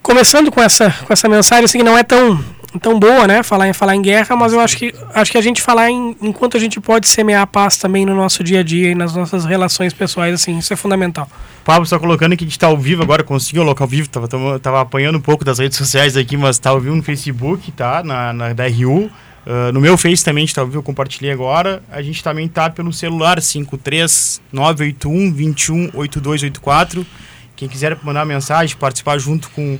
começando 0.00 0.50
com 0.52 0.62
essa, 0.62 0.94
com 1.04 1.12
essa 1.12 1.28
mensagem, 1.28 1.64
assim, 1.64 1.78
que 1.78 1.84
não 1.84 1.98
é 1.98 2.04
tão 2.04 2.38
tão 2.78 2.98
boa, 2.98 3.26
né? 3.26 3.42
Falar 3.42 3.68
em 3.68 3.72
falar 3.72 3.94
em 3.94 4.02
guerra, 4.02 4.36
mas 4.36 4.52
eu 4.52 4.60
acho 4.60 4.76
que 4.76 4.94
acho 5.14 5.32
que 5.32 5.38
a 5.38 5.40
gente 5.40 5.62
falar 5.62 5.90
em 5.90 6.16
enquanto 6.20 6.56
a 6.56 6.60
gente 6.60 6.80
pode 6.80 7.08
semear 7.08 7.42
a 7.42 7.46
paz 7.46 7.76
também 7.76 8.06
no 8.06 8.14
nosso 8.14 8.42
dia 8.42 8.60
a 8.60 8.62
dia 8.62 8.90
e 8.90 8.94
nas 8.94 9.14
nossas 9.14 9.44
relações 9.44 9.92
pessoais, 9.92 10.34
assim, 10.34 10.58
isso 10.58 10.72
é 10.72 10.76
fundamental. 10.76 11.28
Pablo 11.64 11.84
está 11.84 11.98
colocando 11.98 12.36
que 12.36 12.44
a 12.44 12.46
gente 12.46 12.52
está 12.52 12.68
ao 12.68 12.76
vivo 12.76 13.02
agora, 13.02 13.24
conseguiu 13.24 13.62
o 13.62 13.64
local 13.64 13.86
vivo, 13.86 14.08
tava, 14.08 14.28
tava, 14.28 14.58
tava, 14.58 14.80
apanhando 14.80 15.18
um 15.18 15.20
pouco 15.20 15.44
das 15.44 15.58
redes 15.58 15.76
sociais 15.76 16.16
aqui, 16.16 16.36
mas 16.36 16.56
está 16.56 16.70
ao 16.70 16.80
vivo 16.80 16.94
no 16.94 17.02
Facebook, 17.02 17.72
tá? 17.72 18.02
Na, 18.04 18.32
na 18.32 18.52
da 18.52 18.68
RU. 18.68 19.10
Uh, 19.46 19.72
no 19.72 19.80
meu 19.80 19.96
Face 19.96 20.24
também 20.24 20.44
está 20.44 20.60
ao 20.60 20.66
vivo, 20.66 20.78
eu 20.78 20.82
compartilhei 20.82 21.32
agora. 21.32 21.82
A 21.90 22.02
gente 22.02 22.22
também 22.22 22.48
tá 22.48 22.68
pelo 22.70 22.92
celular 22.92 23.40
53981 23.40 25.30
218284. 25.30 27.06
Quem 27.54 27.68
quiser 27.68 27.96
mandar 28.02 28.24
mensagem, 28.24 28.76
participar 28.76 29.18
junto 29.18 29.48
com 29.50 29.78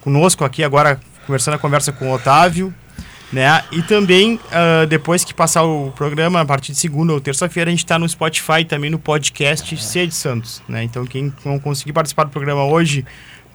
conosco 0.00 0.44
aqui 0.44 0.64
agora 0.64 1.00
conversando 1.26 1.54
a 1.54 1.58
conversa 1.58 1.92
com 1.92 2.10
o 2.10 2.14
Otávio, 2.14 2.74
né? 3.32 3.62
E 3.72 3.82
também, 3.82 4.34
uh, 4.34 4.86
depois 4.86 5.24
que 5.24 5.32
passar 5.32 5.62
o 5.62 5.90
programa, 5.92 6.42
a 6.42 6.44
partir 6.44 6.72
de 6.72 6.78
segunda 6.78 7.12
ou 7.12 7.20
terça-feira, 7.20 7.70
a 7.70 7.72
gente 7.72 7.84
está 7.84 7.98
no 7.98 8.06
Spotify 8.08 8.64
também 8.64 8.90
no 8.90 8.98
podcast 8.98 9.74
C 9.76 10.06
de 10.06 10.14
Santos, 10.14 10.62
né? 10.68 10.82
Então, 10.82 11.06
quem 11.06 11.32
não 11.44 11.58
conseguir 11.58 11.92
participar 11.92 12.24
do 12.24 12.30
programa 12.30 12.64
hoje, 12.64 13.06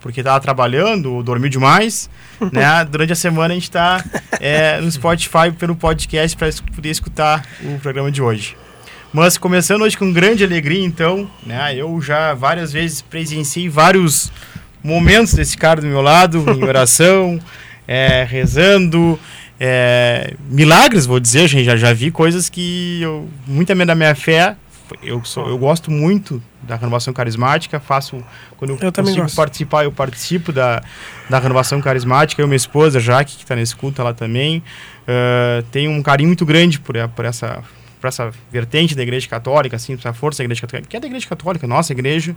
porque 0.01 0.21
estava 0.21 0.39
trabalhando 0.39 1.13
ou 1.13 1.21
dormiu 1.21 1.49
demais, 1.49 2.09
né? 2.51 2.83
Durante 2.85 3.13
a 3.13 3.15
semana 3.15 3.53
a 3.53 3.55
gente 3.55 3.63
está 3.63 4.03
é, 4.39 4.81
no 4.81 4.91
Spotify 4.91 5.51
pelo 5.57 5.75
podcast 5.75 6.35
para 6.35 6.49
poder 6.75 6.89
escutar 6.89 7.45
o 7.63 7.79
programa 7.79 8.11
de 8.11 8.21
hoje. 8.21 8.57
Mas 9.13 9.37
começando 9.37 9.83
hoje 9.83 9.97
com 9.97 10.11
grande 10.11 10.43
alegria, 10.43 10.83
então, 10.83 11.29
né? 11.45 11.75
Eu 11.75 12.01
já 12.01 12.33
várias 12.33 12.73
vezes 12.73 13.01
presenciei 13.01 13.69
vários 13.69 14.31
momentos 14.87 15.33
desse 15.33 15.57
cara 15.57 15.81
do 15.81 15.87
meu 15.87 16.01
lado, 16.01 16.43
em 16.49 16.63
oração, 16.63 17.39
é, 17.87 18.25
rezando. 18.27 19.19
É, 19.59 20.33
milagres, 20.49 21.05
vou 21.05 21.19
dizer, 21.19 21.47
gente. 21.47 21.65
Já, 21.65 21.75
já 21.75 21.93
vi 21.93 22.09
coisas 22.09 22.47
que 22.47 23.01
eu, 23.01 23.27
muita 23.45 23.75
da 23.85 23.93
minha 23.93 24.15
fé. 24.15 24.55
Eu, 25.03 25.23
sou, 25.25 25.49
eu 25.49 25.57
gosto 25.57 25.91
muito 25.91 26.41
da 26.63 26.75
renovação 26.75 27.13
carismática, 27.13 27.77
faço 27.77 28.23
quando 28.57 28.71
eu, 28.71 28.79
eu 28.81 28.93
consigo 28.93 29.35
participar, 29.35 29.83
eu 29.83 29.91
participo 29.91 30.53
da, 30.53 30.81
da 31.29 31.39
renovação 31.39 31.81
carismática. 31.81 32.41
Eu, 32.41 32.47
minha 32.47 32.55
esposa, 32.55 32.99
Jaque, 32.99 33.35
que 33.35 33.43
está 33.43 33.55
nesse 33.55 33.75
culto, 33.75 34.01
ela 34.01 34.13
também 34.13 34.59
uh, 35.03 35.63
tem 35.71 35.89
um 35.89 36.01
carinho 36.01 36.29
muito 36.29 36.45
grande 36.45 36.79
por, 36.79 36.95
por 37.09 37.25
essa 37.25 37.61
para 37.99 38.09
essa 38.09 38.31
vertente 38.51 38.95
da 38.95 39.01
Igreja 39.01 39.27
Católica, 39.27 39.75
assim, 39.75 39.93
essa 39.93 40.13
força 40.13 40.39
da 40.39 40.45
Igreja 40.45 40.61
Católica, 40.61 40.89
que 40.89 40.97
é 40.97 40.99
da 40.99 41.07
Igreja 41.07 41.27
Católica, 41.27 41.67
nossa 41.67 41.91
igreja, 41.91 42.35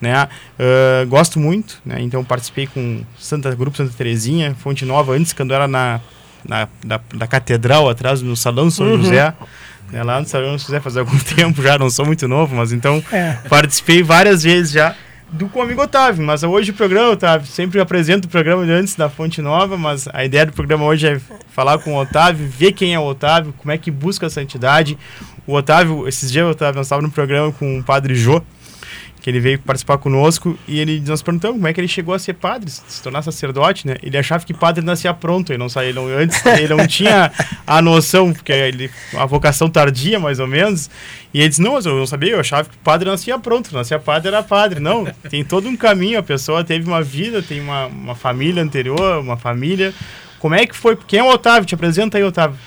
né? 0.00 0.28
Uh, 0.58 1.06
gosto 1.06 1.38
muito, 1.38 1.80
né? 1.84 2.00
Então 2.00 2.24
participei 2.24 2.66
com 2.66 3.02
Santa 3.18 3.54
Grupo 3.54 3.76
Santa 3.76 3.92
Terezinha, 3.96 4.54
Fonte 4.54 4.84
Nova, 4.84 5.12
antes 5.12 5.32
quando 5.32 5.52
era 5.52 5.68
na, 5.68 6.00
na 6.46 6.68
da, 6.84 7.00
da 7.14 7.26
catedral 7.26 7.88
atrás 7.88 8.22
no 8.22 8.36
Salão 8.36 8.70
São 8.70 8.86
uhum. 8.86 9.02
José. 9.02 9.34
Né, 9.90 10.02
lá 10.02 10.20
no 10.20 10.26
Salão 10.26 10.58
São 10.58 10.66
José 10.66 10.80
faz 10.80 10.96
algum 10.96 11.18
tempo 11.36 11.62
já, 11.62 11.78
não 11.78 11.90
sou 11.90 12.06
muito 12.06 12.26
novo, 12.26 12.56
mas 12.56 12.72
então 12.72 13.02
é. 13.12 13.36
participei 13.48 14.02
várias 14.02 14.42
vezes 14.42 14.72
já 14.72 14.96
do 15.32 15.48
com 15.48 15.60
o 15.60 15.62
amigo 15.62 15.82
Otávio. 15.82 16.24
Mas 16.24 16.42
hoje 16.42 16.70
o 16.70 16.74
programa, 16.74 17.10
Otávio, 17.10 17.46
sempre 17.46 17.80
apresento 17.80 18.28
o 18.28 18.30
programa 18.30 18.62
antes 18.64 18.94
da 18.94 19.08
Fonte 19.08 19.40
Nova, 19.40 19.76
mas 19.76 20.06
a 20.12 20.24
ideia 20.24 20.46
do 20.46 20.52
programa 20.52 20.84
hoje 20.84 21.08
é 21.08 21.20
falar 21.48 21.78
com 21.78 21.94
o 21.94 22.00
Otávio, 22.00 22.46
ver 22.46 22.72
quem 22.72 22.94
é 22.94 22.98
o 22.98 23.04
Otávio, 23.04 23.54
como 23.56 23.72
é 23.72 23.78
que 23.78 23.90
busca 23.90 24.26
a 24.26 24.30
santidade. 24.30 24.98
O 25.46 25.54
Otávio, 25.54 26.06
esses 26.06 26.30
dias 26.30 26.46
Otávio, 26.46 26.76
nós 26.76 26.86
estávamos 26.86 27.10
no 27.10 27.14
programa 27.14 27.50
com 27.52 27.78
o 27.78 27.82
Padre 27.82 28.14
Jô, 28.14 28.42
que 29.22 29.30
ele 29.30 29.38
veio 29.38 29.58
participar 29.60 29.98
conosco 29.98 30.58
e 30.66 30.80
ele 30.80 31.00
nós 31.06 31.22
perguntamos 31.22 31.56
como 31.56 31.68
é 31.68 31.72
que 31.72 31.80
ele 31.80 31.86
chegou 31.86 32.12
a 32.12 32.18
ser 32.18 32.34
padre, 32.34 32.68
se 32.68 33.00
tornar 33.00 33.22
sacerdote, 33.22 33.86
né? 33.86 33.94
Ele 34.02 34.18
achava 34.18 34.44
que 34.44 34.52
padre 34.52 34.84
nascia 34.84 35.14
pronto, 35.14 35.52
ele 35.52 35.58
não 35.58 35.68
saía, 35.68 35.92
não, 35.92 36.08
antes 36.08 36.44
ele 36.44 36.74
não 36.74 36.84
tinha 36.88 37.30
a 37.64 37.80
noção, 37.80 38.32
porque 38.32 38.50
ele 38.50 38.90
a 39.16 39.24
vocação 39.24 39.70
tardia 39.70 40.18
mais 40.18 40.40
ou 40.40 40.48
menos. 40.48 40.90
E 41.32 41.38
ele 41.38 41.48
disse: 41.48 41.62
"Não, 41.62 41.78
eu 41.78 41.98
não 41.98 42.06
sabia, 42.06 42.32
eu 42.32 42.40
achava 42.40 42.68
que 42.68 42.76
padre 42.78 43.08
nascia 43.08 43.38
pronto, 43.38 43.72
nascia 43.72 43.98
padre 43.98 44.28
era 44.28 44.42
padre". 44.42 44.80
Não, 44.80 45.04
tem 45.30 45.44
todo 45.44 45.68
um 45.68 45.76
caminho, 45.76 46.18
a 46.18 46.22
pessoa 46.22 46.64
teve 46.64 46.84
uma 46.84 47.00
vida, 47.00 47.40
tem 47.40 47.60
uma, 47.60 47.86
uma 47.86 48.14
família 48.16 48.60
anterior, 48.60 49.20
uma 49.20 49.36
família. 49.36 49.94
Como 50.40 50.56
é 50.56 50.66
que 50.66 50.74
foi? 50.74 50.98
Quem 51.06 51.20
é 51.20 51.22
o 51.22 51.28
Otávio? 51.28 51.64
Te 51.64 51.76
apresenta 51.76 52.18
aí, 52.18 52.24
Otávio. 52.24 52.58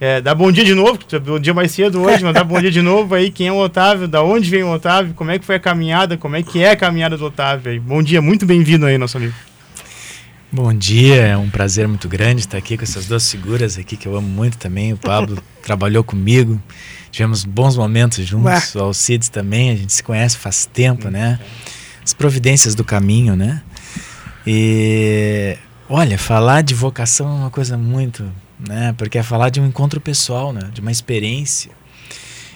É, 0.00 0.20
dá 0.20 0.34
bom 0.34 0.50
dia 0.50 0.64
de 0.64 0.74
novo, 0.74 0.98
que 0.98 1.18
bom 1.20 1.38
dia 1.38 1.54
mais 1.54 1.70
cedo 1.70 2.02
hoje, 2.02 2.24
mas 2.24 2.34
dá 2.34 2.42
bom 2.42 2.60
dia 2.60 2.70
de 2.70 2.82
novo 2.82 3.14
aí. 3.14 3.30
Quem 3.30 3.46
é 3.46 3.52
o 3.52 3.58
Otávio? 3.58 4.08
Da 4.08 4.22
onde 4.22 4.50
vem 4.50 4.64
o 4.64 4.72
Otávio? 4.72 5.14
Como 5.14 5.30
é 5.30 5.38
que 5.38 5.44
foi 5.44 5.54
a 5.54 5.60
caminhada? 5.60 6.16
Como 6.16 6.34
é 6.34 6.42
que 6.42 6.62
é 6.62 6.72
a 6.72 6.76
caminhada 6.76 7.16
do 7.16 7.26
Otávio 7.26 7.70
aí? 7.70 7.78
Bom 7.78 8.02
dia, 8.02 8.20
muito 8.20 8.44
bem-vindo 8.44 8.86
aí, 8.86 8.98
nosso 8.98 9.16
amigo. 9.16 9.34
Bom 10.50 10.72
dia, 10.74 11.26
é 11.26 11.36
um 11.36 11.48
prazer 11.48 11.86
muito 11.86 12.08
grande 12.08 12.40
estar 12.40 12.58
aqui 12.58 12.76
com 12.76 12.82
essas 12.82 13.06
duas 13.06 13.30
figuras 13.30 13.78
aqui 13.78 13.96
que 13.96 14.06
eu 14.06 14.16
amo 14.16 14.28
muito 14.28 14.58
também. 14.58 14.92
O 14.92 14.96
Pablo 14.96 15.38
trabalhou 15.62 16.02
comigo, 16.02 16.60
tivemos 17.10 17.44
bons 17.44 17.76
momentos 17.76 18.24
juntos. 18.26 18.74
O 18.74 18.80
Alcides 18.80 19.28
também, 19.28 19.70
a 19.70 19.76
gente 19.76 19.92
se 19.92 20.02
conhece 20.02 20.36
faz 20.36 20.66
tempo, 20.66 21.08
né? 21.08 21.38
As 22.04 22.12
providências 22.12 22.74
do 22.74 22.84
caminho, 22.84 23.36
né? 23.36 23.62
E 24.46 25.56
olha, 25.88 26.18
falar 26.18 26.62
de 26.62 26.74
vocação 26.74 27.28
é 27.28 27.34
uma 27.34 27.50
coisa 27.50 27.78
muito 27.78 28.24
né? 28.58 28.94
Porque 28.96 29.18
é 29.18 29.22
falar 29.22 29.50
de 29.50 29.60
um 29.60 29.66
encontro 29.66 30.00
pessoal, 30.00 30.52
né? 30.52 30.70
De 30.72 30.80
uma 30.80 30.90
experiência. 30.90 31.70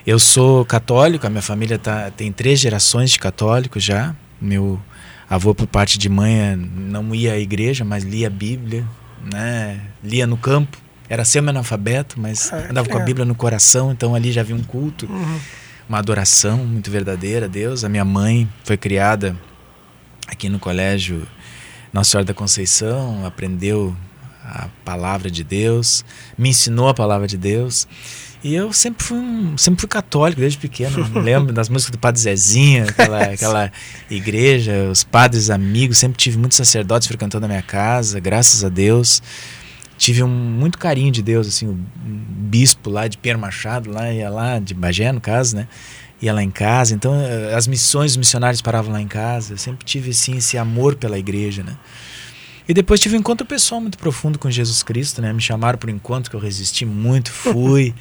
Eu 0.07 0.19
sou 0.19 0.65
católico, 0.65 1.27
a 1.27 1.31
minha 1.31 1.43
família 1.43 1.79
tá, 1.79 2.11
tem 2.11 2.33
três 2.33 2.59
gerações 2.61 3.11
de 3.11 3.19
católicos 3.19 3.85
já. 3.85 4.15
Meu 4.41 4.81
avô, 5.29 5.55
por 5.55 5.67
parte 5.67 5.99
de 5.99 6.09
mãe, 6.09 6.57
não 6.57 7.15
ia 7.15 7.35
à 7.35 7.39
igreja, 7.39 7.85
mas 7.85 8.05
lia 8.05 8.29
a 8.29 8.31
Bíblia, 8.31 8.87
né? 9.33 9.81
Lia 10.03 10.27
no 10.27 10.37
campo. 10.37 10.79
Era 11.11 11.25
semi-analfabeto, 11.25 12.21
mas 12.21 12.53
ah, 12.53 12.69
andava 12.71 12.89
é. 12.89 12.91
com 12.91 12.99
a 12.99 13.01
Bíblia 13.01 13.25
no 13.25 13.35
coração, 13.35 13.93
então 13.93 14.15
ali 14.15 14.31
já 14.31 14.43
havia 14.43 14.55
um 14.55 14.63
culto, 14.63 15.07
uhum. 15.07 15.41
uma 15.89 15.99
adoração 15.99 16.59
muito 16.59 16.91
verdadeira 16.91 17.47
a 17.47 17.49
Deus. 17.49 17.83
A 17.83 17.89
minha 17.89 18.05
mãe 18.05 18.49
foi 18.65 18.77
criada 18.77 19.37
aqui 20.27 20.49
no 20.49 20.59
colégio 20.59 21.27
Nossa 21.93 22.11
Senhora 22.11 22.27
da 22.27 22.35
Conceição, 22.35 23.25
aprendeu 23.27 23.97
a 24.49 24.69
palavra 24.85 25.31
de 25.31 25.45
Deus, 25.45 26.05
me 26.37 26.49
ensinou 26.49 26.89
a 26.89 26.95
palavra 26.95 27.27
de 27.27 27.37
Deus. 27.37 27.87
E 28.43 28.55
eu 28.55 28.73
sempre 28.73 29.05
fui, 29.05 29.19
um, 29.19 29.59
sempre 29.59 29.81
fui 29.81 29.89
católico 29.89 30.41
desde 30.41 30.59
pequeno. 30.59 31.05
Me 31.09 31.21
lembro 31.21 31.53
das 31.53 31.69
músicas 31.69 31.91
do 31.91 31.99
Padre 31.99 32.21
Zezinho, 32.21 32.89
aquela, 32.89 33.23
aquela 33.35 33.73
igreja, 34.09 34.89
os 34.91 35.05
padres 35.05 35.51
amigos. 35.51 35.99
Sempre 35.99 36.17
tive 36.17 36.39
muitos 36.39 36.57
sacerdotes 36.57 37.09
frequentando 37.09 37.45
a 37.45 37.49
minha 37.49 37.63
casa, 37.63 38.21
graças 38.21 38.65
a 38.65 38.69
Deus. 38.69 39.23
Tive 39.99 40.23
um, 40.23 40.29
muito 40.29 40.79
carinho 40.79 41.11
de 41.11 41.21
Deus, 41.21 41.49
assim, 41.49 41.67
o 41.67 41.77
bispo 41.97 42.89
lá 42.89 43.09
de 43.09 43.19
Pierre 43.19 43.39
Machado, 43.39 43.91
lá 43.91 44.11
ia 44.13 44.31
lá, 44.31 44.61
de 44.61 44.73
Bagé, 44.73 45.11
no 45.11 45.21
caso, 45.21 45.57
né? 45.57 45.67
Ia 46.23 46.33
lá 46.33 46.43
em 46.43 46.51
casa. 46.51 46.95
Então, 46.95 47.21
eh, 47.21 47.53
as 47.55 47.67
missões, 47.67 48.13
os 48.13 48.17
missionários 48.17 48.63
paravam 48.63 48.93
lá 48.93 49.03
em 49.03 49.09
casa. 49.09 49.55
Eu 49.55 49.59
sempre 49.59 49.85
tive, 49.85 50.11
assim, 50.11 50.37
esse 50.37 50.57
amor 50.57 50.95
pela 50.95 51.19
igreja, 51.19 51.65
né? 51.65 51.77
E 52.69 52.75
depois 52.75 53.01
tive 53.01 53.17
um 53.17 53.21
encontro 53.21 53.47
pessoal 53.47 53.81
muito 53.81 53.97
profundo 53.97 54.39
com 54.39 54.51
Jesus 54.51 54.83
Cristo, 54.83 55.23
né? 55.23 55.33
Me 55.33 55.41
chamaram 55.41 55.79
para 55.79 55.91
um 55.91 55.95
encontro 55.95 56.31
que 56.31 56.37
eu 56.37 56.41
resisti 56.41 56.85
muito, 56.85 57.33
fui. 57.33 57.95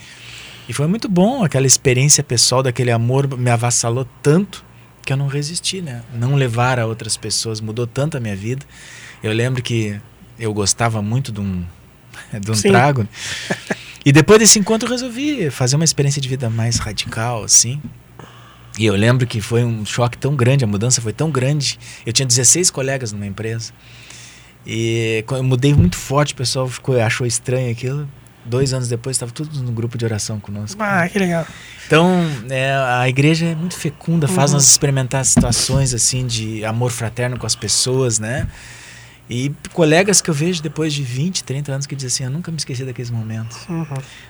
e 0.68 0.74
foi 0.74 0.88
muito 0.88 1.08
bom 1.08 1.42
aquela 1.42 1.66
experiência 1.66 2.22
pessoal 2.22 2.62
daquele 2.62 2.92
amor 2.92 3.38
me 3.38 3.50
avassalou 3.50 4.06
tanto 4.22 4.66
que 5.06 5.14
eu 5.14 5.18
não 5.18 5.28
resisti, 5.28 5.82
né? 5.82 6.04
Não 6.14 6.36
levar 6.36 6.80
a 6.80 6.86
outras 6.86 7.16
pessoas 7.16 7.62
mudou 7.62 7.88
tanto 7.88 8.18
a 8.18 8.20
minha 8.20 8.36
vida. 8.36 8.66
Eu 9.24 9.32
lembro 9.32 9.64
que 9.64 9.98
eu 10.38 10.54
gostava 10.54 11.02
muito 11.02 11.32
de 11.32 11.40
um, 11.40 11.64
de 12.38 12.52
um 12.52 12.56
trago. 12.56 13.04
Né? 13.04 13.10
E 14.06 14.12
depois 14.12 14.38
desse 14.38 14.60
encontro 14.60 14.88
eu 14.88 14.92
resolvi 14.92 15.50
fazer 15.50 15.78
uma 15.78 15.86
experiência 15.86 16.22
de 16.22 16.28
vida 16.28 16.50
mais 16.50 16.78
radical, 16.78 17.42
assim. 17.42 17.82
E 18.78 18.86
eu 18.86 18.96
lembro 18.96 19.26
que 19.26 19.40
foi 19.40 19.64
um 19.64 19.86
choque 19.86 20.18
tão 20.18 20.36
grande, 20.36 20.66
a 20.66 20.68
mudança 20.68 21.02
foi 21.02 21.14
tão 21.14 21.32
grande. 21.32 21.80
Eu 22.06 22.12
tinha 22.12 22.26
16 22.26 22.70
colegas 22.70 23.14
numa 23.14 23.26
empresa. 23.26 23.72
E 24.70 25.24
eu 25.32 25.44
mudei 25.44 25.74
muito 25.74 25.96
forte, 25.96 26.34
o 26.34 26.36
pessoal 26.36 26.68
ficou, 26.68 27.00
achou 27.00 27.26
estranho 27.26 27.72
aquilo. 27.72 28.06
Dois 28.44 28.74
anos 28.74 28.90
depois 28.90 29.16
estava 29.16 29.32
tudo 29.32 29.62
no 29.62 29.72
grupo 29.72 29.98
de 29.98 30.04
oração 30.04 30.42
conosco. 30.42 30.82
Ah, 30.82 31.08
que 31.08 31.18
legal. 31.18 31.46
Então, 31.86 32.10
é, 32.50 32.74
a 32.74 33.08
igreja 33.08 33.46
é 33.46 33.56
muito 33.56 33.76
fecunda, 33.76 34.28
faz 34.28 34.52
uhum. 34.52 34.58
nós 34.58 34.70
experimentar 34.70 35.24
situações 35.24 35.94
assim 35.94 36.28
de 36.28 36.66
amor 36.66 36.92
fraterno 36.92 37.38
com 37.38 37.46
as 37.46 37.56
pessoas, 37.56 38.20
né? 38.20 38.46
E 39.30 39.54
colegas 39.72 40.22
que 40.22 40.30
eu 40.30 40.34
vejo 40.34 40.62
depois 40.62 40.94
de 40.94 41.02
20, 41.02 41.46
30 41.46 41.72
anos 41.72 41.86
que 41.86 41.96
dizem 41.96 42.08
assim, 42.08 42.24
eu 42.26 42.30
nunca 42.30 42.52
me 42.52 42.58
esqueci 42.58 42.84
daqueles 42.84 43.10
momentos. 43.10 43.66
Uhum. 43.70 43.86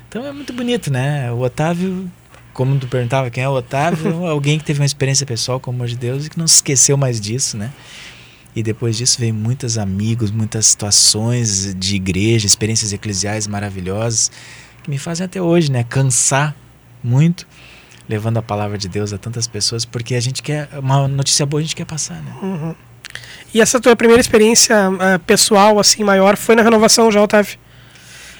Então 0.08 0.24
é 0.24 0.32
muito 0.32 0.54
bonito, 0.54 0.92
né? 0.92 1.32
O 1.32 1.42
Otávio, 1.42 2.10
como 2.54 2.78
tu 2.78 2.88
perguntava 2.88 3.30
quem 3.32 3.44
é 3.44 3.50
o 3.50 3.54
Otávio, 3.54 4.26
alguém 4.26 4.60
que 4.60 4.66
teve 4.66 4.80
uma 4.80 4.86
experiência 4.86 5.26
pessoal 5.26 5.60
com 5.60 5.72
o 5.72 5.74
amor 5.74 5.88
de 5.88 5.96
Deus 5.96 6.28
e 6.28 6.30
que 6.30 6.38
não 6.38 6.48
se 6.48 6.56
esqueceu 6.56 6.96
mais 6.96 7.20
disso, 7.20 7.58
né? 7.58 7.72
E 8.58 8.64
depois 8.64 8.98
disso 8.98 9.20
veio 9.20 9.36
muitos 9.36 9.78
amigos, 9.78 10.32
muitas 10.32 10.66
situações 10.66 11.76
de 11.76 11.96
igreja, 11.96 12.48
experiências 12.48 12.92
eclesiais 12.92 13.46
maravilhosas 13.46 14.32
que 14.82 14.90
me 14.90 14.98
fazem 14.98 15.28
até 15.28 15.40
hoje, 15.40 15.72
né, 15.72 15.84
cansar 15.84 16.56
muito 17.04 17.48
levando 18.10 18.38
a 18.38 18.42
palavra 18.42 18.76
de 18.76 18.90
Deus 18.90 19.14
a 19.14 19.18
tantas 19.20 19.46
pessoas, 19.46 19.86
porque 19.86 20.16
a 20.16 20.20
gente 20.20 20.42
quer 20.42 20.70
uma 20.74 21.08
notícia 21.08 21.46
boa 21.46 21.60
a 21.60 21.62
gente 21.62 21.76
quer 21.76 21.86
passar, 21.86 22.20
né? 22.24 22.34
Uhum. 22.42 22.74
E 23.54 23.62
essa 23.62 23.80
tua 23.80 23.96
primeira 23.96 24.20
experiência 24.20 24.90
uh, 24.90 25.20
pessoal 25.20 25.78
assim 25.78 26.04
maior 26.04 26.36
foi 26.36 26.56
na 26.56 26.64
renovação 26.64 27.12
já, 27.12 27.22
Otávio? 27.22 27.60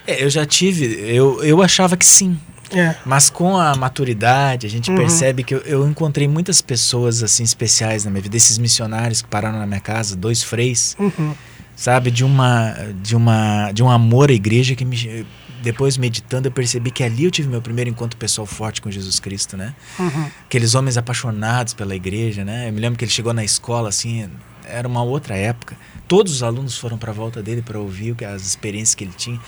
É, 0.08 0.24
eu 0.24 0.32
já 0.32 0.48
tive, 0.48 0.86
eu, 1.16 1.44
eu 1.44 1.62
achava 1.62 1.96
que 1.96 2.06
sim, 2.06 2.40
é. 2.72 2.96
Mas 3.06 3.30
com 3.30 3.58
a 3.58 3.76
maturidade, 3.76 4.68
a 4.68 4.70
gente 4.70 4.90
uhum. 4.92 4.98
percebe 4.98 5.44
que 5.44 5.56
eu, 5.56 5.60
eu, 5.60 5.88
encontrei 5.88 6.28
muitas 6.28 6.62
pessoas 6.62 7.24
assim 7.24 7.44
especiais 7.44 8.04
na 8.04 8.12
minha 8.12 8.22
vida, 8.22 8.36
esses 8.36 8.58
missionários 8.58 9.22
que 9.22 9.28
pararam 9.28 9.60
na 9.60 9.66
minha 9.66 9.80
casa, 9.80 10.16
dois 10.16 10.44
freis, 10.44 10.96
uhum. 11.00 11.34
sabe, 11.76 12.12
de 12.12 12.24
uma 12.24 12.76
de 13.02 13.16
uma 13.16 13.72
de 13.72 13.84
um 13.84 13.90
amor 13.90 14.30
à 14.30 14.34
igreja 14.34 14.76
que 14.76 14.84
me 14.84 15.26
depois 15.62 15.98
meditando 15.98 16.48
eu 16.48 16.52
percebi 16.52 16.92
que 16.92 17.04
ali 17.04 17.24
eu 17.24 17.32
tive 17.32 17.48
meu 17.50 17.62
primeiro 17.62 17.90
encontro 17.90 18.18
pessoal 18.18 18.46
forte 18.46 18.82
com 18.82 18.92
Jesus 18.92 19.20
Cristo, 19.20 19.58
né? 19.58 19.74
Uhum. 19.98 20.30
Aqueles 20.46 20.76
homens 20.76 20.98
apaixonados 20.98 21.74
pela 21.74 21.96
igreja, 21.96 22.46
né? 22.46 22.70
Eu 22.70 22.74
me 22.74 22.80
lembro 22.80 22.98
que 22.98 23.06
ele 23.06 23.12
chegou 23.12 23.34
na 23.34 23.44
escola 23.44 23.90
assim, 23.90 24.30
era 24.66 24.88
uma 24.88 25.04
outra 25.04 25.36
época. 25.36 25.76
Todos 26.08 26.34
os 26.34 26.44
alunos 26.44 26.78
foram 26.78 26.98
para 26.98 27.12
a 27.12 27.14
volta 27.14 27.42
dele 27.42 27.62
para 27.62 27.80
ouvir 27.80 28.16
as 28.26 28.46
experiências 28.46 28.96
que 28.96 29.04
ele 29.04 29.14
tinha. 29.18 29.40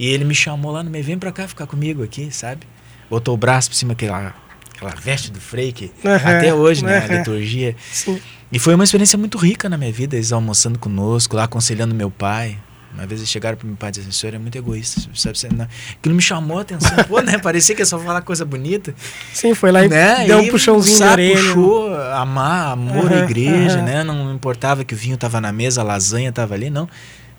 E 0.00 0.06
ele 0.06 0.24
me 0.24 0.34
chamou 0.34 0.72
lá 0.72 0.82
no 0.82 0.88
meio, 0.88 1.04
vem 1.04 1.18
pra 1.18 1.30
cá 1.30 1.46
ficar 1.46 1.66
comigo 1.66 2.02
aqui, 2.02 2.30
sabe? 2.32 2.66
Botou 3.10 3.34
o 3.34 3.36
braço 3.36 3.68
por 3.68 3.76
cima 3.76 3.92
aquela, 3.92 4.34
aquela 4.74 4.94
veste 4.94 5.30
do 5.30 5.38
freio, 5.38 5.74
uhum, 6.02 6.14
até 6.14 6.54
hoje, 6.54 6.82
né? 6.82 7.00
Uhum. 7.00 7.04
A 7.04 7.18
liturgia. 7.18 7.76
Sim. 7.92 8.18
E 8.50 8.58
foi 8.58 8.74
uma 8.74 8.82
experiência 8.82 9.18
muito 9.18 9.36
rica 9.36 9.68
na 9.68 9.76
minha 9.76 9.92
vida, 9.92 10.16
eles 10.16 10.32
almoçando 10.32 10.78
conosco, 10.78 11.36
lá 11.36 11.44
aconselhando 11.44 11.94
meu 11.94 12.10
pai. 12.10 12.56
Uma 12.94 13.06
vez 13.06 13.20
eles 13.20 13.28
chegaram 13.28 13.58
para 13.58 13.66
meu 13.66 13.76
pai 13.76 13.90
e 13.90 13.92
disseram, 13.92 14.12
senhor 14.12 14.34
é 14.36 14.38
muito 14.38 14.56
egoísta, 14.56 15.02
sabe? 15.14 15.36
Não. 15.54 15.68
Aquilo 15.92 16.14
me 16.14 16.22
chamou 16.22 16.58
a 16.58 16.62
atenção, 16.62 16.96
pô, 17.04 17.20
né? 17.20 17.36
Parecia 17.38 17.76
que 17.76 17.82
é 17.82 17.84
só 17.84 17.98
falar 17.98 18.22
coisa 18.22 18.42
bonita. 18.46 18.94
Sim, 19.34 19.54
foi 19.54 19.70
lá 19.70 19.84
e 19.84 19.88
né? 19.90 20.24
deu 20.24 20.38
um 20.38 20.48
puxãozinho 20.48 20.98
na 20.98 21.12
orelha. 21.12 21.34
puxou, 21.36 21.94
amar, 22.14 22.72
amor 22.72 23.12
uhum, 23.12 23.18
à 23.18 23.24
igreja, 23.24 23.82
né? 23.82 24.02
Não 24.02 24.34
importava 24.34 24.82
que 24.82 24.94
o 24.94 24.96
vinho 24.96 25.16
estava 25.16 25.42
na 25.42 25.52
mesa, 25.52 25.82
a 25.82 25.84
lasanha 25.84 26.30
estava 26.30 26.54
ali, 26.54 26.70
não. 26.70 26.88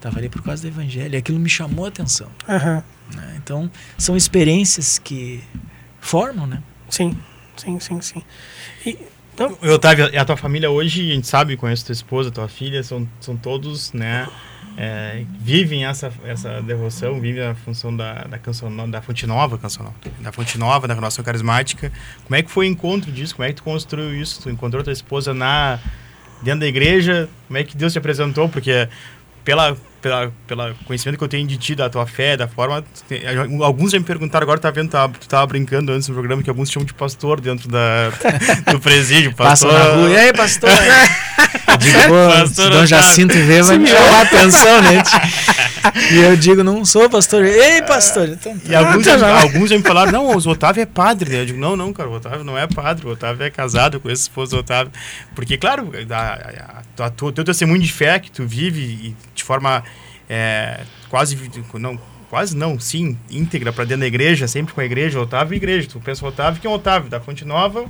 Estava 0.02 0.18
ali 0.18 0.30
por 0.30 0.42
causa 0.42 0.64
do 0.64 0.68
evangelho. 0.68 1.14
E 1.14 1.18
aquilo 1.18 1.38
me 1.38 1.50
chamou 1.50 1.86
a 1.86 1.90
atenção. 1.90 2.28
Uhum. 2.48 2.84
Né? 3.16 3.36
Então, 3.38 3.70
são 4.00 4.18
experiências 4.18 4.98
que 4.98 5.44
formam, 6.00 6.48
né? 6.48 6.64
Sim, 6.90 7.16
sim, 7.56 7.80
sim, 7.80 8.02
sim. 8.02 8.24
E 8.84 8.98
Então, 9.36 9.56
eu, 9.62 9.76
Otávio, 9.76 10.10
a 10.20 10.26
tua 10.26 10.36
família 10.36 10.72
hoje, 10.72 11.12
a 11.12 11.14
gente 11.14 11.28
sabe, 11.28 11.56
conhece 11.56 11.86
tua 11.86 11.94
esposa, 11.94 12.32
tua 12.32 12.48
filha, 12.48 12.82
são, 12.82 13.08
são 13.20 13.38
todos, 13.38 13.94
né, 13.94 14.28
é, 14.76 15.24
vivem 15.40 15.86
essa, 15.86 16.12
essa 16.24 16.62
devoção, 16.62 17.20
vivem 17.20 17.44
a 17.44 17.54
função 17.54 17.96
da, 17.96 18.24
da 18.24 18.38
canção 18.38 18.90
da 18.90 19.02
Fonte 19.02 19.28
Nova, 19.28 19.58
canção 19.58 19.84
nova, 19.86 19.96
da 20.20 20.32
Fonte 20.32 20.58
Nova, 20.58 20.88
da 20.88 20.94
renovação 20.94 21.24
carismática. 21.24 21.92
Como 22.26 22.36
é 22.36 22.42
que 22.42 22.50
foi 22.50 22.68
o 22.68 22.70
encontro 22.70 23.12
disso? 23.12 23.36
Como 23.36 23.46
é 23.46 23.50
que 23.50 23.56
tu 23.56 23.64
construiu 23.64 24.14
isso? 24.16 24.42
Tu 24.42 24.50
encontrou 24.50 24.84
tua 24.84 24.94
esposa 24.94 25.34
na 25.34 25.80
dentro 26.42 26.62
da 26.62 26.68
igreja? 26.68 27.30
Como 27.48 27.58
é 27.58 27.64
que 27.64 27.78
Deus 27.78 27.94
te 27.94 28.00
apresentou? 28.00 28.50
Porque 28.50 28.88
pela 29.44 29.78
pela, 30.02 30.32
pela 30.48 30.74
conhecimento 30.86 31.18
que 31.18 31.24
eu 31.24 31.28
tenho 31.28 31.48
de 31.48 31.58
ti, 31.58 31.76
da 31.76 31.90
tua 31.90 32.06
fé, 32.06 32.36
da 32.36 32.48
forma. 32.48 32.84
Alguns 33.62 33.92
já 33.92 34.00
me 34.00 34.06
perguntaram, 34.06 34.44
agora 34.44 34.60
tá 34.60 34.72
vendo, 34.72 34.90
tá, 34.90 35.08
tu 35.08 35.28
tava 35.28 35.46
brincando 35.46 35.92
antes 35.92 36.08
no 36.08 36.14
programa 36.16 36.42
que 36.42 36.50
alguns 36.50 36.72
chamam 36.72 36.86
de 36.86 36.94
pastor 36.94 37.40
dentro 37.40 37.70
da, 37.70 38.10
do 38.72 38.80
presídio. 38.80 39.34
Pastor. 39.34 39.72
Passa 39.72 39.90
na 39.90 39.96
rua, 39.96 40.10
e 40.10 40.18
aí, 40.18 40.34
pastor? 40.34 40.70
eu 41.68 41.78
digo, 41.78 42.00
pastor 42.40 42.72
Dom 42.72 42.86
Jacinto 42.86 43.34
vê, 43.34 43.62
vai 43.62 43.78
me 43.78 43.88
chamar 43.88 44.20
a 44.20 44.22
atenção, 44.22 44.82
né? 44.82 45.04
e 46.12 46.18
eu 46.18 46.36
digo, 46.36 46.64
não 46.64 46.84
sou 46.84 47.10
pastor. 47.10 47.44
Ei, 47.46 47.82
pastor! 47.84 48.30
Então, 48.30 48.60
e 48.66 48.76
alguns, 48.76 49.06
já, 49.06 49.42
alguns 49.42 49.70
já 49.70 49.78
me 49.78 49.84
falaram, 49.84 50.12
não, 50.12 50.28
o 50.28 50.50
Otávio 50.50 50.82
é 50.82 50.86
padre. 50.86 51.36
Eu 51.36 51.46
digo, 51.46 51.60
não, 51.60 51.76
não, 51.76 51.94
cara, 51.94 52.10
o 52.10 52.14
Otávio 52.14 52.44
não 52.44 52.58
é 52.58 52.68
padre, 52.68 53.06
o 53.06 53.12
Otávio 53.12 53.44
é 53.44 53.50
casado 53.50 54.00
com 54.00 54.10
esse 54.10 54.24
esposo 54.24 54.52
do 54.52 54.60
Otávio. 54.60 54.92
Porque, 55.36 55.58
claro, 55.58 55.92
a, 56.10 56.16
a, 56.18 57.06
a, 57.06 57.26
o 57.26 57.32
teu 57.32 57.44
testemunho 57.44 57.82
de 57.82 57.92
fé 57.92 58.20
que 58.20 58.32
tu 58.32 58.46
vive 58.46 59.16
de 59.34 59.44
forma 59.44 59.84
é, 60.32 60.80
quase 61.10 61.38
não 61.74 62.00
quase 62.30 62.56
não, 62.56 62.80
sim, 62.80 63.18
íntegra 63.30 63.74
para 63.74 63.84
dentro 63.84 64.00
da 64.00 64.08
igreja, 64.08 64.48
sempre 64.48 64.74
com 64.74 64.80
a 64.80 64.86
igreja, 64.86 65.20
Otávio 65.20 65.54
e 65.54 65.58
igreja. 65.58 65.90
Tu 65.92 66.00
pensa 66.00 66.26
Otávio 66.26 66.62
que 66.62 66.66
é 66.66 66.70
Otávio 66.70 67.10
da 67.10 67.20
Fonte 67.20 67.44
Nova, 67.44 67.86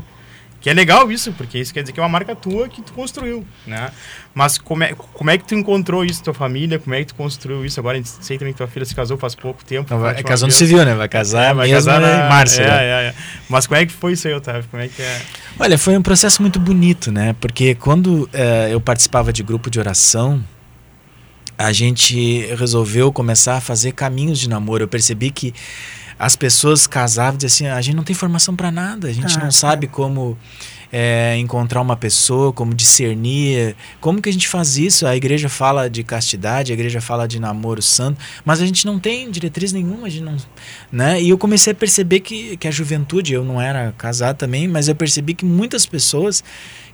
que 0.60 0.68
é 0.68 0.74
legal 0.74 1.12
isso, 1.12 1.32
porque 1.34 1.60
isso 1.60 1.72
quer 1.72 1.82
dizer 1.82 1.94
que 1.94 2.00
é 2.00 2.04
uma 2.04 2.10
marca 2.10 2.36
tua 2.36 2.68
que 2.68 2.82
tu 2.82 2.92
construiu, 2.94 3.46
né? 3.68 3.92
Mas 4.34 4.58
como 4.58 4.84
é, 4.84 4.96
como 4.96 5.30
é 5.30 5.38
que 5.38 5.44
tu 5.44 5.54
encontrou 5.54 6.04
isso, 6.04 6.24
tua 6.24 6.34
família? 6.34 6.80
Como 6.80 6.96
é 6.96 7.02
que 7.02 7.06
tu 7.06 7.16
construiu 7.16 7.64
isso? 7.64 7.80
Agora 7.80 7.98
a 7.98 8.02
gente 8.02 8.10
sei 8.10 8.40
também 8.40 8.52
que 8.52 8.58
tua 8.58 8.68
filha 8.68 8.84
se 8.84 8.96
casou 8.96 9.16
faz 9.16 9.36
pouco 9.36 9.64
tempo. 9.64 9.94
Não, 9.94 10.00
vai, 10.02 10.20
é 10.20 10.24
casou 10.24 10.48
no 10.48 10.54
civil, 10.54 10.84
né? 10.84 10.96
Vai 10.96 11.08
casar 11.08 11.52
é, 11.52 11.54
vai 11.54 11.70
casar 11.70 12.02
na, 12.02 12.26
em 12.26 12.30
março. 12.30 12.62
É, 12.62 12.66
né? 12.66 12.72
é, 12.74 13.08
é. 13.10 13.16
Mas 13.48 13.68
como 13.68 13.80
é 13.80 13.86
que 13.86 13.94
foi 13.94 14.14
isso 14.14 14.28
aí, 14.28 14.34
Otávio? 14.34 14.64
Como 14.72 14.82
é 14.82 14.88
que 14.88 15.04
é? 15.04 15.22
Olha, 15.60 15.78
foi 15.78 15.96
um 15.96 16.02
processo 16.02 16.42
muito 16.42 16.60
bonito, 16.60 17.12
né? 17.12 17.36
Porque 17.40 17.76
quando 17.76 18.28
é, 18.34 18.70
eu 18.72 18.82
participava 18.82 19.32
de 19.32 19.44
grupo 19.44 19.70
de 19.70 19.80
oração, 19.80 20.44
a 21.58 21.72
gente 21.72 22.46
resolveu 22.56 23.12
começar 23.12 23.58
a 23.58 23.62
fazer 23.62 23.92
caminhos 23.94 24.40
de 24.40 24.50
namoro. 24.50 24.84
Eu 24.84 24.88
percebi 24.88 25.32
que 25.32 25.54
as 26.18 26.36
pessoas 26.36 26.86
casavam 26.86 27.36
e 27.36 27.38
diziam 27.38 27.70
assim: 27.70 27.78
a 27.78 27.82
gente 27.82 27.96
não 27.96 28.04
tem 28.04 28.16
formação 28.16 28.56
para 28.56 28.72
nada, 28.72 29.08
a 29.08 29.14
gente 29.14 29.38
ah, 29.38 29.44
não 29.44 29.52
sabe 29.52 29.88
como 29.88 30.38
é, 30.92 31.38
encontrar 31.38 31.82
uma 31.82 31.96
pessoa, 31.96 32.52
como 32.52 32.74
discernir, 32.74 33.76
como 34.00 34.22
que 34.22 34.30
a 34.30 34.34
gente 34.34 34.48
faz 34.48 34.78
isso? 34.78 35.08
A 35.08 35.16
igreja 35.16 35.48
fala 35.48 35.90
de 35.90 36.04
castidade, 36.04 36.72
a 36.72 36.76
igreja 36.76 37.00
fala 37.00 37.28
de 37.28 37.40
namoro 37.40 37.82
santo, 37.82 38.20
mas 38.44 38.62
a 38.62 38.66
gente 38.66 38.86
não 38.86 39.00
tem 39.00 39.32
diretriz 39.32 39.72
nenhuma, 39.72 40.08
a 40.08 40.10
gente 40.10 40.24
não, 40.24 40.38
né? 40.92 41.22
E 41.22 41.30
eu 41.30 41.38
comecei 41.38 41.72
a 41.72 41.76
perceber 41.76 42.20
que, 42.20 42.58
que 42.58 42.68
a 42.68 42.72
juventude, 42.72 43.34
eu 43.34 43.44
não 43.44 43.62
era 43.62 43.94
casado 43.98 44.38
também, 44.38 44.68
mas 44.68 44.88
eu 44.88 44.96
percebi 44.96 45.34
que 45.34 45.46
muitas 45.46 45.86
pessoas 45.86 46.44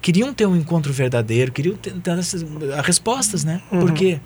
queriam 0.02 0.34
ter 0.34 0.46
um 0.46 0.56
encontro 0.56 0.94
verdadeiro, 0.94 1.52
queriam 1.52 1.76
ter, 1.76 1.92
ter 1.94 2.18
essas 2.18 2.46
respostas, 2.84 3.44
né? 3.44 3.62
Uhum. 3.72 3.80
Por 3.80 3.94
quê? 3.94 4.20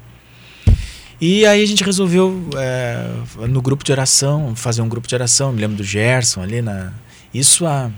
E 1.22 1.46
aí 1.46 1.62
a 1.62 1.66
gente 1.68 1.84
resolveu, 1.84 2.50
é, 2.58 3.08
no 3.48 3.62
grupo 3.62 3.84
de 3.84 3.92
oração, 3.92 4.56
fazer 4.56 4.82
um 4.82 4.90
grupo 4.90 5.08
de 5.08 5.14
oração. 5.14 5.54
Me 5.54 5.62
lembro 5.62 5.78
do 5.78 5.84
Gerson 5.84 6.42
ali 6.42 6.64
na. 6.64 6.94
Isso 7.32 7.68
há 7.68 7.92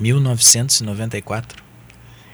1994. 0.00 1.62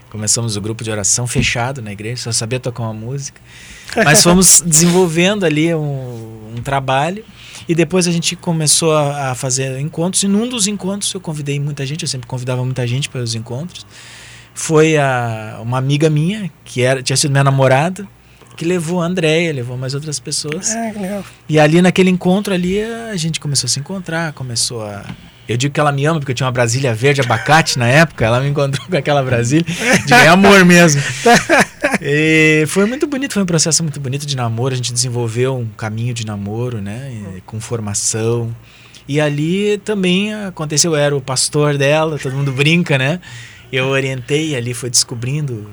Começamos 0.09 0.57
o 0.57 0.61
grupo 0.62 0.83
de 0.83 0.90
oração 0.90 1.26
fechado 1.26 1.83
na 1.83 1.93
igreja, 1.93 2.23
só 2.23 2.33
sabia 2.33 2.59
tocar 2.59 2.85
uma 2.85 2.95
música. 2.95 3.38
Mas 4.02 4.23
fomos 4.23 4.62
desenvolvendo 4.62 5.45
ali 5.45 5.75
um, 5.75 6.55
um, 6.57 6.62
trabalho. 6.62 7.23
E 7.69 7.75
depois 7.75 8.09
a 8.09 8.11
gente 8.11 8.35
começou 8.37 8.97
a, 8.97 9.33
a, 9.33 9.35
fazer 9.35 9.79
encontros. 9.79 10.23
E 10.23 10.26
num 10.26 10.49
dos 10.49 10.69
encontros 10.69 11.12
eu 11.12 11.21
convidei 11.21 11.61
muita 11.61 11.85
gente, 11.85 12.02
eu 12.02 12.09
sempre 12.09 12.26
convidava 12.26 12.64
muita 12.64 12.87
gente 12.87 13.11
para 13.11 13.21
os 13.21 13.35
encontros. 13.35 13.85
Foi 14.55 14.97
a, 14.97 15.61
uma 15.62 15.76
amiga 15.76 16.09
minha, 16.09 16.50
que 16.64 16.81
era, 16.81 17.02
tinha 17.02 17.17
sido 17.17 17.31
minha 17.31 17.45
namorada 17.45 18.09
que 18.61 18.64
levou 18.67 19.00
a 19.00 19.07
Andréia, 19.07 19.55
levou 19.55 19.75
mais 19.75 19.95
outras 19.95 20.21
pessoas. 20.21 20.71
É, 20.75 20.93
legal. 20.93 21.25
E 21.49 21.59
ali 21.59 21.81
naquele 21.81 22.11
encontro 22.11 22.52
ali 22.52 22.79
a 22.83 23.17
gente 23.17 23.40
começou 23.40 23.67
a 23.67 23.71
se 23.71 23.81
encontrar, 23.81 24.35
começou 24.35 24.83
a 24.83 25.02
eu 25.49 25.57
digo 25.57 25.73
que 25.73 25.81
ela 25.81 25.90
me 25.90 26.05
ama 26.05 26.21
porque 26.21 26.33
eu 26.33 26.37
tinha 26.37 26.47
uma 26.47 26.52
Brasília 26.52 26.95
verde 26.95 27.23
abacate 27.23 27.76
na 27.76 27.88
época. 27.88 28.25
Ela 28.25 28.38
me 28.38 28.50
encontrou 28.50 28.87
com 28.87 28.97
aquela 28.97 29.21
Brasília 29.21 29.65
de 30.06 30.13
amor 30.28 30.65
mesmo. 30.65 31.02
E 32.00 32.65
foi 32.69 32.85
muito 32.85 33.06
bonito, 33.08 33.32
foi 33.32 33.43
um 33.43 33.47
processo 33.47 33.82
muito 33.82 33.99
bonito 33.99 34.26
de 34.26 34.37
namoro. 34.37 34.75
A 34.75 34.76
gente 34.76 34.93
desenvolveu 34.93 35.56
um 35.56 35.67
caminho 35.67 36.15
de 36.15 36.25
namoro, 36.25 36.80
né? 36.80 37.41
Com 37.47 37.58
formação. 37.58 38.54
E 39.08 39.21
ali 39.21 39.78
também 39.78 40.32
aconteceu, 40.35 40.93
eu 40.93 40.97
era 40.97 41.17
o 41.17 41.21
pastor 41.21 41.76
dela, 41.76 42.17
todo 42.17 42.37
mundo 42.37 42.52
brinca, 42.52 42.97
né? 42.97 43.21
Eu 43.73 43.87
orientei, 43.87 44.54
ali 44.54 44.73
foi 44.73 44.89
descobrindo 44.89 45.69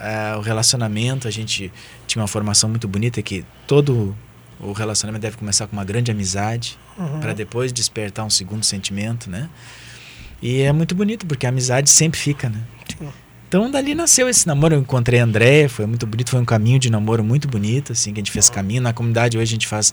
uh, 0.00 0.38
o 0.38 0.40
relacionamento. 0.40 1.28
A 1.28 1.30
gente 1.30 1.70
tinha 2.10 2.22
uma 2.22 2.28
formação 2.28 2.68
muito 2.68 2.88
bonita 2.88 3.22
que 3.22 3.44
todo 3.66 4.16
o 4.58 4.72
relacionamento 4.72 5.22
deve 5.22 5.36
começar 5.36 5.66
com 5.66 5.74
uma 5.74 5.84
grande 5.84 6.10
amizade 6.10 6.78
uhum. 6.98 7.20
para 7.20 7.32
depois 7.32 7.72
despertar 7.72 8.26
um 8.26 8.30
segundo 8.30 8.64
sentimento, 8.64 9.30
né? 9.30 9.48
E 10.42 10.62
é 10.62 10.72
muito 10.72 10.94
bonito 10.94 11.26
porque 11.26 11.46
a 11.46 11.48
amizade 11.48 11.88
sempre 11.88 12.18
fica, 12.18 12.48
né? 12.48 12.60
Então 13.48 13.70
dali 13.70 13.94
nasceu 13.94 14.28
esse 14.28 14.46
namoro. 14.46 14.74
Eu 14.74 14.80
encontrei 14.80 15.20
a 15.20 15.24
André, 15.24 15.68
foi 15.68 15.86
muito 15.86 16.06
bonito, 16.06 16.30
foi 16.30 16.40
um 16.40 16.44
caminho 16.44 16.78
de 16.78 16.90
namoro 16.90 17.24
muito 17.24 17.48
bonito, 17.48 17.92
assim, 17.92 18.12
que 18.12 18.20
a 18.20 18.22
gente 18.22 18.30
fez 18.30 18.48
caminho. 18.48 18.82
Na 18.82 18.92
comunidade 18.92 19.36
hoje 19.36 19.50
a 19.50 19.54
gente 19.54 19.66
faz. 19.66 19.92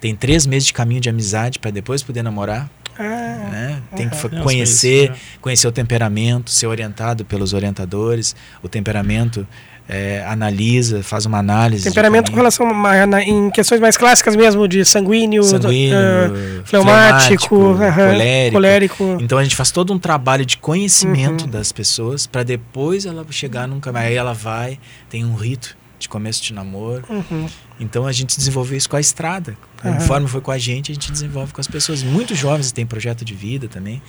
Tem 0.00 0.14
três 0.14 0.46
meses 0.46 0.66
de 0.66 0.72
caminho 0.72 1.00
de 1.00 1.08
amizade 1.08 1.58
para 1.58 1.70
depois 1.70 2.02
poder 2.02 2.22
namorar. 2.22 2.70
Ah, 2.98 3.48
né? 3.50 3.82
Tem 3.96 4.08
que 4.08 4.16
conhecer, 4.42 5.12
conhecer 5.40 5.66
o 5.66 5.72
temperamento, 5.72 6.50
ser 6.50 6.66
orientado 6.66 7.24
pelos 7.24 7.52
orientadores, 7.52 8.36
o 8.62 8.68
temperamento 8.68 9.46
é, 9.88 10.24
analisa, 10.26 11.02
faz 11.02 11.26
uma 11.26 11.38
análise. 11.38 11.84
Temperamento 11.84 12.30
com 12.30 12.36
relação 12.36 12.66
a, 12.86 13.22
em 13.22 13.50
questões 13.50 13.80
mais 13.80 13.96
clássicas 13.96 14.36
mesmo, 14.36 14.66
de 14.68 14.84
sanguíneo, 14.84 15.42
sanguíneo 15.42 15.98
uh, 15.98 16.64
fleumático, 16.64 17.48
fleumático 17.48 17.94
colérico. 17.94 18.52
colérico. 18.52 19.18
Então 19.20 19.38
a 19.38 19.42
gente 19.42 19.56
faz 19.56 19.70
todo 19.70 19.92
um 19.92 19.98
trabalho 19.98 20.46
de 20.46 20.56
conhecimento 20.56 21.44
uhum. 21.44 21.50
das 21.50 21.72
pessoas 21.72 22.26
para 22.26 22.42
depois 22.42 23.06
ela 23.06 23.26
chegar 23.30 23.66
num 23.66 23.80
caminho. 23.80 24.04
Aí 24.04 24.14
ela 24.14 24.32
vai, 24.32 24.78
tem 25.08 25.24
um 25.24 25.34
rito 25.34 25.76
de 25.98 26.08
começo 26.08 26.42
de 26.42 26.52
namoro. 26.52 27.04
Uhum. 27.08 27.46
Então 27.78 28.06
a 28.06 28.12
gente 28.12 28.36
desenvolveu 28.36 28.76
isso 28.76 28.88
com 28.88 28.96
a 28.96 29.00
estrada. 29.00 29.56
Conforme 29.80 30.28
foi 30.28 30.40
com 30.40 30.50
a 30.50 30.58
gente, 30.58 30.92
a 30.92 30.94
gente 30.94 31.10
desenvolve 31.10 31.52
com 31.52 31.60
as 31.60 31.66
pessoas. 31.66 32.02
Muitos 32.02 32.38
jovens 32.38 32.70
têm 32.70 32.86
projeto 32.86 33.24
de 33.24 33.34
vida 33.34 33.66
também, 33.68 34.00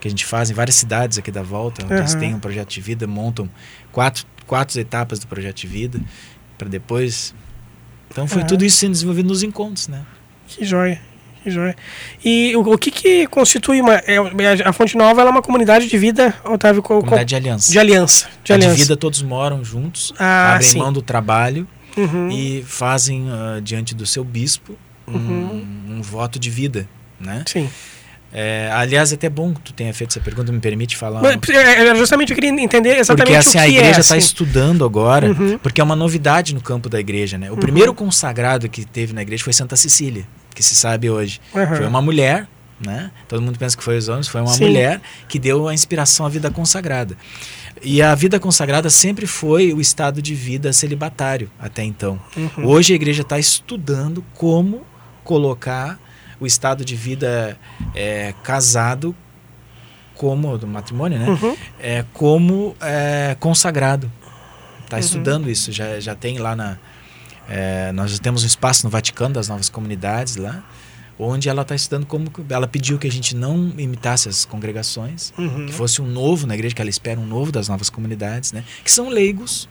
que 0.00 0.06
a 0.06 0.10
gente 0.10 0.24
faz 0.24 0.50
em 0.50 0.54
várias 0.54 0.76
cidades 0.76 1.18
aqui 1.18 1.32
da 1.32 1.42
volta, 1.42 1.84
onde 1.84 1.94
eles 1.94 2.14
têm 2.14 2.34
um 2.34 2.38
projeto 2.38 2.70
de 2.70 2.80
vida, 2.80 3.06
montam 3.06 3.48
quatro 3.90 4.24
quatro 4.46 4.78
etapas 4.80 5.18
do 5.18 5.26
projeto 5.26 5.56
de 5.56 5.66
vida 5.66 6.00
para 6.56 6.68
depois. 6.68 7.34
Então 8.10 8.26
foi 8.26 8.44
tudo 8.44 8.64
isso 8.64 8.78
sendo 8.78 8.92
desenvolvido 8.92 9.28
nos 9.28 9.42
encontros, 9.42 9.88
né? 9.88 10.02
Que 10.48 10.64
joia, 10.64 11.00
que 11.42 11.50
joia. 11.50 11.76
E 12.24 12.54
o, 12.56 12.60
o 12.60 12.78
que 12.78 12.90
que 12.90 13.26
constitui 13.26 13.80
uma 13.80 13.94
é, 13.94 14.16
a 14.64 14.72
Fonte 14.72 14.96
Nova? 14.96 15.22
é 15.22 15.24
uma 15.24 15.42
comunidade 15.42 15.88
de 15.88 15.98
vida, 15.98 16.34
Otávio? 16.44 16.82
Comunidade 16.82 17.20
com, 17.20 17.24
de 17.26 17.34
aliança. 17.36 17.72
De 17.72 17.78
aliança. 17.78 18.28
De, 18.44 18.52
aliança. 18.52 18.74
de 18.74 18.82
vida 18.82 18.96
todos 18.96 19.22
moram 19.22 19.64
juntos, 19.64 20.12
ah, 20.18 20.54
abrem 20.54 20.68
sim. 20.70 20.78
mão 20.78 20.92
do 20.92 21.02
trabalho 21.02 21.66
uhum. 21.96 22.30
e 22.30 22.62
fazem 22.62 23.26
uh, 23.28 23.60
diante 23.60 23.94
do 23.94 24.06
seu 24.06 24.24
bispo 24.24 24.78
um, 25.06 25.12
uhum. 25.12 25.66
um 25.90 26.02
voto 26.02 26.38
de 26.38 26.50
vida, 26.50 26.88
né? 27.20 27.44
Sim. 27.46 27.68
É, 28.38 28.70
aliás, 28.70 29.12
é 29.12 29.14
até 29.14 29.30
bom 29.30 29.54
que 29.54 29.62
tu 29.62 29.72
tenha 29.72 29.94
feito 29.94 30.10
essa 30.10 30.20
pergunta, 30.20 30.52
me 30.52 30.60
permite 30.60 30.94
falar. 30.94 31.22
Mas, 31.22 31.38
é, 31.48 31.88
é, 31.88 31.96
justamente 31.96 32.32
eu 32.32 32.34
queria 32.34 32.50
entender 32.50 32.98
exatamente 32.98 33.32
porque, 33.32 33.48
assim, 33.48 33.48
o 33.48 33.52
que 33.52 33.58
a 33.58 33.68
igreja 33.68 34.00
está 34.00 34.14
é, 34.14 34.18
assim. 34.18 34.26
estudando 34.26 34.84
agora, 34.84 35.28
uhum. 35.28 35.56
porque 35.56 35.80
é 35.80 35.84
uma 35.84 35.96
novidade 35.96 36.54
no 36.54 36.60
campo 36.60 36.90
da 36.90 37.00
igreja, 37.00 37.38
né? 37.38 37.48
O 37.48 37.54
uhum. 37.54 37.60
primeiro 37.60 37.94
consagrado 37.94 38.68
que 38.68 38.84
teve 38.84 39.14
na 39.14 39.22
igreja 39.22 39.42
foi 39.42 39.54
Santa 39.54 39.74
Cecília, 39.74 40.28
que 40.54 40.62
se 40.62 40.74
sabe 40.74 41.08
hoje. 41.08 41.40
Uhum. 41.54 41.76
Foi 41.76 41.86
uma 41.86 42.02
mulher, 42.02 42.46
né? 42.78 43.10
Todo 43.26 43.40
mundo 43.40 43.58
pensa 43.58 43.74
que 43.74 43.82
foi 43.82 43.96
os 43.96 44.06
homens, 44.06 44.28
foi 44.28 44.42
uma 44.42 44.52
Sim. 44.52 44.66
mulher 44.66 45.00
que 45.26 45.38
deu 45.38 45.66
a 45.66 45.72
inspiração 45.72 46.26
à 46.26 46.28
vida 46.28 46.50
consagrada. 46.50 47.16
E 47.82 48.02
a 48.02 48.14
vida 48.14 48.38
consagrada 48.38 48.90
sempre 48.90 49.26
foi 49.26 49.72
o 49.72 49.80
estado 49.80 50.20
de 50.20 50.34
vida 50.34 50.74
celibatário 50.74 51.50
até 51.58 51.82
então. 51.82 52.20
Uhum. 52.36 52.66
Hoje 52.66 52.92
a 52.92 52.96
igreja 52.96 53.22
está 53.22 53.38
estudando 53.38 54.22
como 54.34 54.82
colocar 55.24 55.98
o 56.40 56.46
estado 56.46 56.84
de 56.84 56.94
vida 56.96 57.58
é, 57.94 58.34
casado 58.42 59.14
como 60.14 60.56
do 60.56 60.66
matrimônio, 60.66 61.18
né? 61.18 61.28
Uhum. 61.28 61.56
É 61.78 62.04
como 62.12 62.74
é, 62.80 63.36
consagrado. 63.38 64.10
Está 64.84 64.96
uhum. 64.96 65.00
estudando 65.00 65.50
isso, 65.50 65.72
já, 65.72 66.00
já 66.00 66.14
tem 66.14 66.38
lá 66.38 66.56
na 66.56 66.78
é, 67.48 67.92
nós 67.92 68.18
temos 68.18 68.42
um 68.42 68.46
espaço 68.46 68.84
no 68.84 68.90
Vaticano 68.90 69.34
das 69.34 69.48
novas 69.48 69.68
comunidades 69.68 70.36
lá, 70.36 70.64
onde 71.18 71.48
ela 71.48 71.62
está 71.62 71.74
estudando 71.74 72.04
como 72.04 72.30
ela 72.48 72.66
pediu 72.66 72.98
que 72.98 73.06
a 73.06 73.12
gente 73.12 73.34
não 73.36 73.72
imitasse 73.78 74.28
as 74.28 74.44
congregações, 74.44 75.32
Uhum. 75.38 75.66
que 75.66 75.72
fosse 75.72 76.02
um 76.02 76.06
novo 76.06 76.46
na 76.46 76.54
igreja, 76.54 76.74
que 76.74 76.80
ela 76.80 76.90
espera 76.90 77.18
um 77.18 77.26
novo 77.26 77.52
das 77.52 77.68
novas 77.68 77.88
comunidades, 77.88 78.52
né? 78.52 78.64
Que 78.84 78.90
são 78.90 79.08
leigos, 79.08 79.68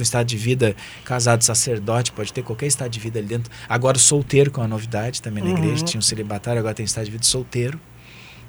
com 0.00 0.02
estado 0.02 0.26
de 0.26 0.36
vida 0.36 0.74
casado, 1.04 1.42
sacerdote, 1.42 2.10
pode 2.12 2.32
ter 2.32 2.42
qualquer 2.42 2.66
estado 2.66 2.90
de 2.90 2.98
vida 2.98 3.18
ali 3.18 3.28
dentro. 3.28 3.52
Agora 3.68 3.98
solteiro 3.98 4.50
com 4.50 4.62
a 4.62 4.66
novidade 4.68 5.20
também 5.22 5.44
na 5.44 5.50
Uhum. 5.50 5.58
igreja, 5.58 5.84
tinha 5.84 5.98
um 5.98 6.02
celibatário, 6.02 6.58
agora 6.58 6.74
tem 6.74 6.84
estado 6.84 7.04
de 7.04 7.10
vida 7.10 7.24
solteiro. 7.24 7.78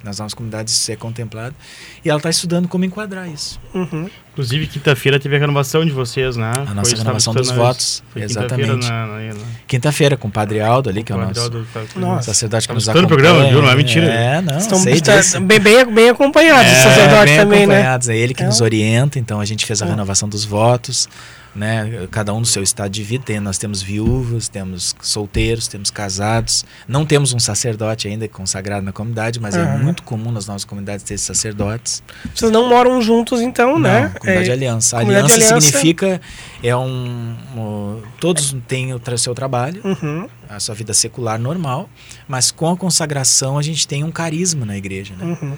Nas 0.04 0.18
novas 0.18 0.34
comunidades 0.34 0.74
isso 0.74 0.92
é 0.92 0.96
contemplado. 0.96 1.54
E 2.04 2.10
ela 2.10 2.18
está 2.18 2.28
estudando 2.32 2.68
como 2.68 2.84
enquadrar 2.84 3.30
isso. 3.30 3.60
Uhum. 3.72 4.10
Inclusive, 4.32 4.66
quinta-feira 4.66 5.20
teve 5.20 5.36
a 5.36 5.40
renovação 5.40 5.86
de 5.86 5.92
vocês, 5.92 6.36
né? 6.36 6.52
A 6.56 6.74
nossa 6.74 6.90
Foi, 6.90 6.98
renovação 6.98 7.36
dos 7.36 7.52
votos. 7.52 8.02
Foi 8.12 8.24
exatamente. 8.24 8.68
quinta-feira 8.72 9.34
na- 9.36 9.46
Quinta-feira 9.68 10.18
com 10.18 10.28
o 10.28 10.32
Padre 10.32 10.60
Aldo 10.60 10.90
ali, 10.90 11.04
que 11.04 11.12
é 11.12 11.16
o 11.16 11.20
nosso 11.20 11.52
tá- 11.52 11.82
Nossa. 12.00 12.34
sacerdote 12.34 12.68
que 12.68 12.74
nos 12.74 12.88
o 12.88 12.90
acompanha. 12.90 13.08
programa, 13.08 13.48
viu? 13.48 13.62
Não 13.62 13.70
é 13.70 13.76
mentira. 13.76 14.06
É, 14.08 14.42
não, 14.42 14.58
Estão 14.58 14.80
sei 14.80 15.00
tá- 15.02 15.18
disso. 15.18 15.40
bem, 15.40 15.60
bem, 15.60 15.86
bem 15.86 16.10
acompanhados, 16.10 16.72
os 16.72 16.78
sacerdotes 16.80 17.26
bem 17.26 17.38
também, 17.38 17.68
né? 17.68 17.76
acompanhados. 17.76 18.10
É 18.10 18.18
ele 18.18 18.34
que 18.34 18.42
É. 18.42 18.48
nos 18.48 18.60
orienta, 18.60 19.20
então 19.20 19.40
a 19.40 19.46
gente 19.46 19.68
fez 19.68 19.84
a 19.84 19.86
É. 19.86 19.90
renovação 19.90 20.28
dos 20.28 20.44
votos, 20.44 21.08
né? 21.56 22.08
Cada 22.12 22.34
um 22.34 22.40
no 22.40 22.46
seu 22.46 22.64
estado 22.64 22.90
de 22.92 23.04
vida. 23.04 23.24
Tem- 23.26 23.40
nós 23.40 23.58
temos 23.58 23.82
viúvos, 23.82 24.48
temos 24.48 24.96
solteiros, 25.02 25.68
temos 25.68 25.92
casados. 25.92 26.64
Não 26.88 27.06
temos 27.06 27.34
um 27.34 27.40
sacerdote 27.40 28.08
ainda 28.08 28.28
consagrado 28.28 28.86
na 28.86 28.92
comunidade, 28.92 29.40
mas 29.40 29.56
é 29.56 29.62
Aham. 29.62 29.80
muito 29.80 30.04
comum 30.04 30.32
nas 30.32 30.48
nossas 30.48 30.64
comunidades 30.66 31.04
ter 31.04 31.18
sacerdotes. 31.18 32.02
Vocês 32.34 32.52
não 32.52 32.70
moram 32.70 33.02
juntos, 33.02 33.42
então, 33.42 33.78
né? 33.78 34.04
Não, 34.04 34.20
comunidade 34.20 34.50
É, 34.50 34.54
aliança. 34.54 34.98
Comunidade 34.98 35.26
aliança, 35.34 35.54
aliança- 35.56 35.68
significa 35.68 36.22
é 36.64 36.76
um, 36.76 37.36
um- 37.56 38.02
todos 38.20 38.56
têm 38.68 38.94
o 38.94 39.00
tra- 39.00 39.18
seu 39.18 39.34
trabalho, 39.36 39.82
Uhum. 39.84 40.28
a 40.50 40.60
sua 40.60 40.74
vida 40.76 40.94
secular 40.94 41.38
normal, 41.40 41.90
mas 42.28 42.52
com 42.52 42.70
a 42.70 42.78
consagração 42.78 43.58
a 43.58 43.62
gente 43.62 43.88
tem 43.88 44.04
um 44.04 44.12
carisma 44.12 44.66
na 44.66 44.78
igreja, 44.78 45.14
né? 45.18 45.26
Uhum. 45.42 45.58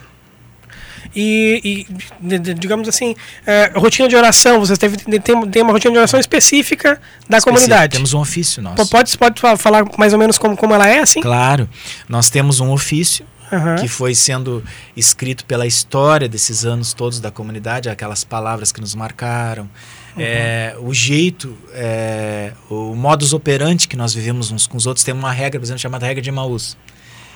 E, 1.16 1.86
e, 2.22 2.40
digamos 2.56 2.88
assim, 2.88 3.16
é, 3.46 3.72
rotina 3.76 4.08
de 4.08 4.16
oração, 4.16 4.60
vocês 4.60 4.78
teve, 4.80 4.98
tem, 4.98 5.20
tem 5.50 5.62
uma 5.62 5.72
rotina 5.72 5.92
de 5.92 5.98
oração 5.98 6.20
específica 6.20 7.00
da 7.30 7.38
Específico. 7.38 7.46
comunidade. 7.54 7.94
Temos 7.94 8.14
um 8.14 8.20
ofício 8.20 8.62
nosso. 8.62 8.90
Pode, 8.90 9.18
pode 9.18 9.40
fa- 9.42 9.58
falar 9.58 9.86
mais 9.98 10.14
ou 10.14 10.20
menos 10.20 10.38
como, 10.38 10.58
como 10.58 10.74
ela 10.74 10.88
é, 10.88 11.00
assim? 11.00 11.22
Claro, 11.22 11.70
nós 12.10 12.30
temos 12.30 12.60
um 12.60 12.72
ofício 12.72 13.26
Aham. 13.52 13.76
que 13.76 13.88
foi 13.88 14.16
sendo 14.16 14.64
escrito 14.98 15.46
pela 15.46 15.68
história 15.68 16.28
desses 16.28 16.66
anos 16.66 16.94
todos 16.94 17.20
da 17.20 17.30
comunidade, 17.30 17.90
aquelas 17.90 18.24
palavras 18.24 18.72
que 18.72 18.82
nos 18.82 18.96
marcaram, 18.96 19.70
é, 20.18 20.76
o 20.80 20.94
jeito, 20.94 21.56
é, 21.74 22.54
o 22.70 22.96
modus 22.96 23.34
operandi 23.34 23.88
que 23.88 23.96
nós 23.96 24.14
vivemos 24.14 24.52
uns 24.52 24.66
com 24.68 24.78
os 24.78 24.86
outros. 24.88 25.04
Tem 25.04 25.14
uma 25.14 25.32
regra, 25.32 25.60
por 25.60 25.66
exemplo, 25.66 25.80
chamada 25.80 26.06
regra 26.06 26.22
de 26.22 26.30
Emaús. 26.30 26.78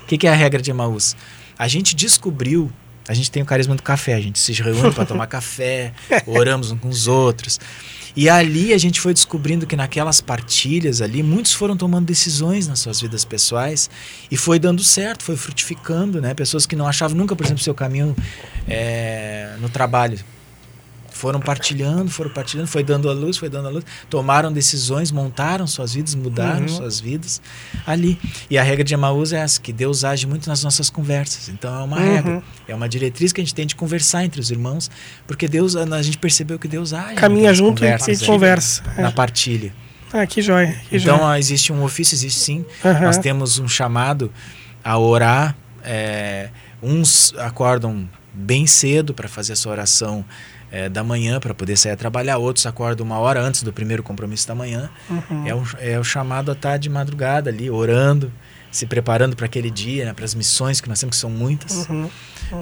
O 0.03 0.05
que, 0.07 0.17
que 0.17 0.25
é 0.27 0.31
a 0.31 0.35
regra 0.35 0.61
de 0.61 0.71
Emaús? 0.71 1.15
A 1.59 1.67
gente 1.67 1.95
descobriu, 1.95 2.71
a 3.07 3.13
gente 3.13 3.31
tem 3.31 3.41
o 3.41 3.45
carisma 3.45 3.75
do 3.75 3.81
café, 3.81 4.13
a 4.13 4.19
gente 4.19 4.37
se 4.39 4.51
reúne 4.53 4.91
para 4.93 5.05
tomar 5.05 5.27
café, 5.27 5.93
oramos 6.27 6.71
uns 6.71 6.79
com 6.79 6.89
os 6.89 7.07
outros. 7.07 7.59
E 8.15 8.29
ali 8.29 8.73
a 8.73 8.77
gente 8.77 8.99
foi 8.99 9.13
descobrindo 9.13 9.67
que 9.67 9.75
naquelas 9.75 10.19
partilhas 10.19 11.01
ali, 11.01 11.21
muitos 11.21 11.53
foram 11.53 11.77
tomando 11.77 12.05
decisões 12.05 12.67
nas 12.67 12.79
suas 12.79 12.99
vidas 12.99 13.23
pessoais 13.23 13.89
e 14.31 14.35
foi 14.35 14.57
dando 14.57 14.83
certo, 14.83 15.23
foi 15.23 15.37
frutificando, 15.37 16.19
né? 16.19 16.33
Pessoas 16.33 16.65
que 16.65 16.75
não 16.75 16.87
achavam 16.87 17.15
nunca, 17.15 17.35
por 17.35 17.45
exemplo, 17.45 17.63
seu 17.63 17.75
caminho 17.75 18.15
é, 18.67 19.55
no 19.61 19.69
trabalho. 19.69 20.17
Foram 21.17 21.39
partilhando, 21.39 22.09
foram 22.11 22.29
partilhando, 22.29 22.67
foi 22.67 22.83
dando 22.83 23.09
a 23.09 23.13
luz, 23.13 23.37
foi 23.37 23.49
dando 23.49 23.67
a 23.67 23.71
luz, 23.71 23.83
tomaram 24.09 24.53
decisões, 24.53 25.11
montaram 25.11 25.65
suas 25.65 25.93
vidas, 25.93 26.13
mudaram 26.15 26.61
Uhum. 26.61 26.67
suas 26.67 26.99
vidas 26.99 27.41
ali. 27.85 28.19
E 28.49 28.57
a 28.57 28.63
regra 28.63 28.83
de 28.83 28.93
Emaús 28.93 29.33
é 29.33 29.37
essa, 29.39 29.59
que 29.59 29.73
Deus 29.73 30.03
age 30.03 30.27
muito 30.27 30.47
nas 30.47 30.63
nossas 30.63 30.89
conversas. 30.89 31.49
Então 31.49 31.73
é 31.73 31.83
uma 31.83 31.97
Uhum. 31.97 32.13
regra, 32.15 32.43
é 32.67 32.75
uma 32.75 32.87
diretriz 32.87 33.33
que 33.33 33.41
a 33.41 33.43
gente 33.43 33.55
tem 33.55 33.65
de 33.65 33.75
conversar 33.75 34.23
entre 34.23 34.39
os 34.39 34.51
irmãos, 34.51 34.89
porque 35.25 35.47
Deus, 35.47 35.75
a 35.75 36.01
gente 36.01 36.17
percebeu 36.17 36.59
que 36.59 36.67
Deus 36.67 36.93
age. 36.93 37.15
Caminha 37.15 37.53
junto 37.53 37.83
e, 37.83 37.87
e 37.87 37.91
ali, 37.91 38.25
conversa. 38.25 38.83
Na 38.97 39.07
É. 39.07 39.11
partilha. 39.11 39.73
Ah, 40.13 40.25
que 40.25 40.41
joia. 40.41 40.73
Que 40.89 40.97
Então 40.97 41.17
joia. 41.17 41.39
existe 41.39 41.73
um 41.73 41.83
ofício, 41.83 42.15
existe 42.15 42.39
sim. 42.39 42.65
Aham. 42.85 43.01
Nós 43.01 43.17
temos 43.17 43.59
um 43.59 43.67
chamado 43.67 44.31
a 44.83 44.97
orar. 44.97 45.55
é, 45.89 46.49
uns 46.83 47.33
acordam 47.37 48.09
bem 48.33 48.67
cedo 48.67 49.13
para 49.13 49.27
fazer 49.29 49.53
essa 49.53 49.69
oração 49.69 50.23
é, 50.71 50.89
da 50.89 51.03
manhã 51.03 51.39
para 51.39 51.53
poder 51.53 51.77
sair 51.77 51.93
a 51.93 51.97
trabalhar, 51.97 52.37
outros 52.37 52.65
acordam 52.65 53.05
uma 53.05 53.17
hora 53.19 53.41
antes 53.41 53.63
do 53.63 53.71
primeiro 53.71 54.03
compromisso 54.03 54.47
da 54.47 54.55
manhã. 54.55 54.89
Uhum. 55.09 55.47
É, 55.47 55.55
o, 55.55 55.63
é 55.79 55.99
o 55.99 56.03
chamado 56.03 56.51
a 56.51 56.53
estar 56.53 56.77
de 56.77 56.89
madrugada 56.89 57.49
ali, 57.49 57.69
orando, 57.69 58.31
se 58.71 58.85
preparando 58.85 59.35
para 59.35 59.45
aquele 59.45 59.71
dia, 59.71 60.05
né, 60.05 60.13
para 60.13 60.25
as 60.25 60.35
missões 60.35 60.81
que 60.81 60.89
nós 60.89 60.99
temos, 60.99 61.15
que 61.15 61.21
são 61.21 61.29
muitas. 61.29 61.87
Uhum. 61.87 62.09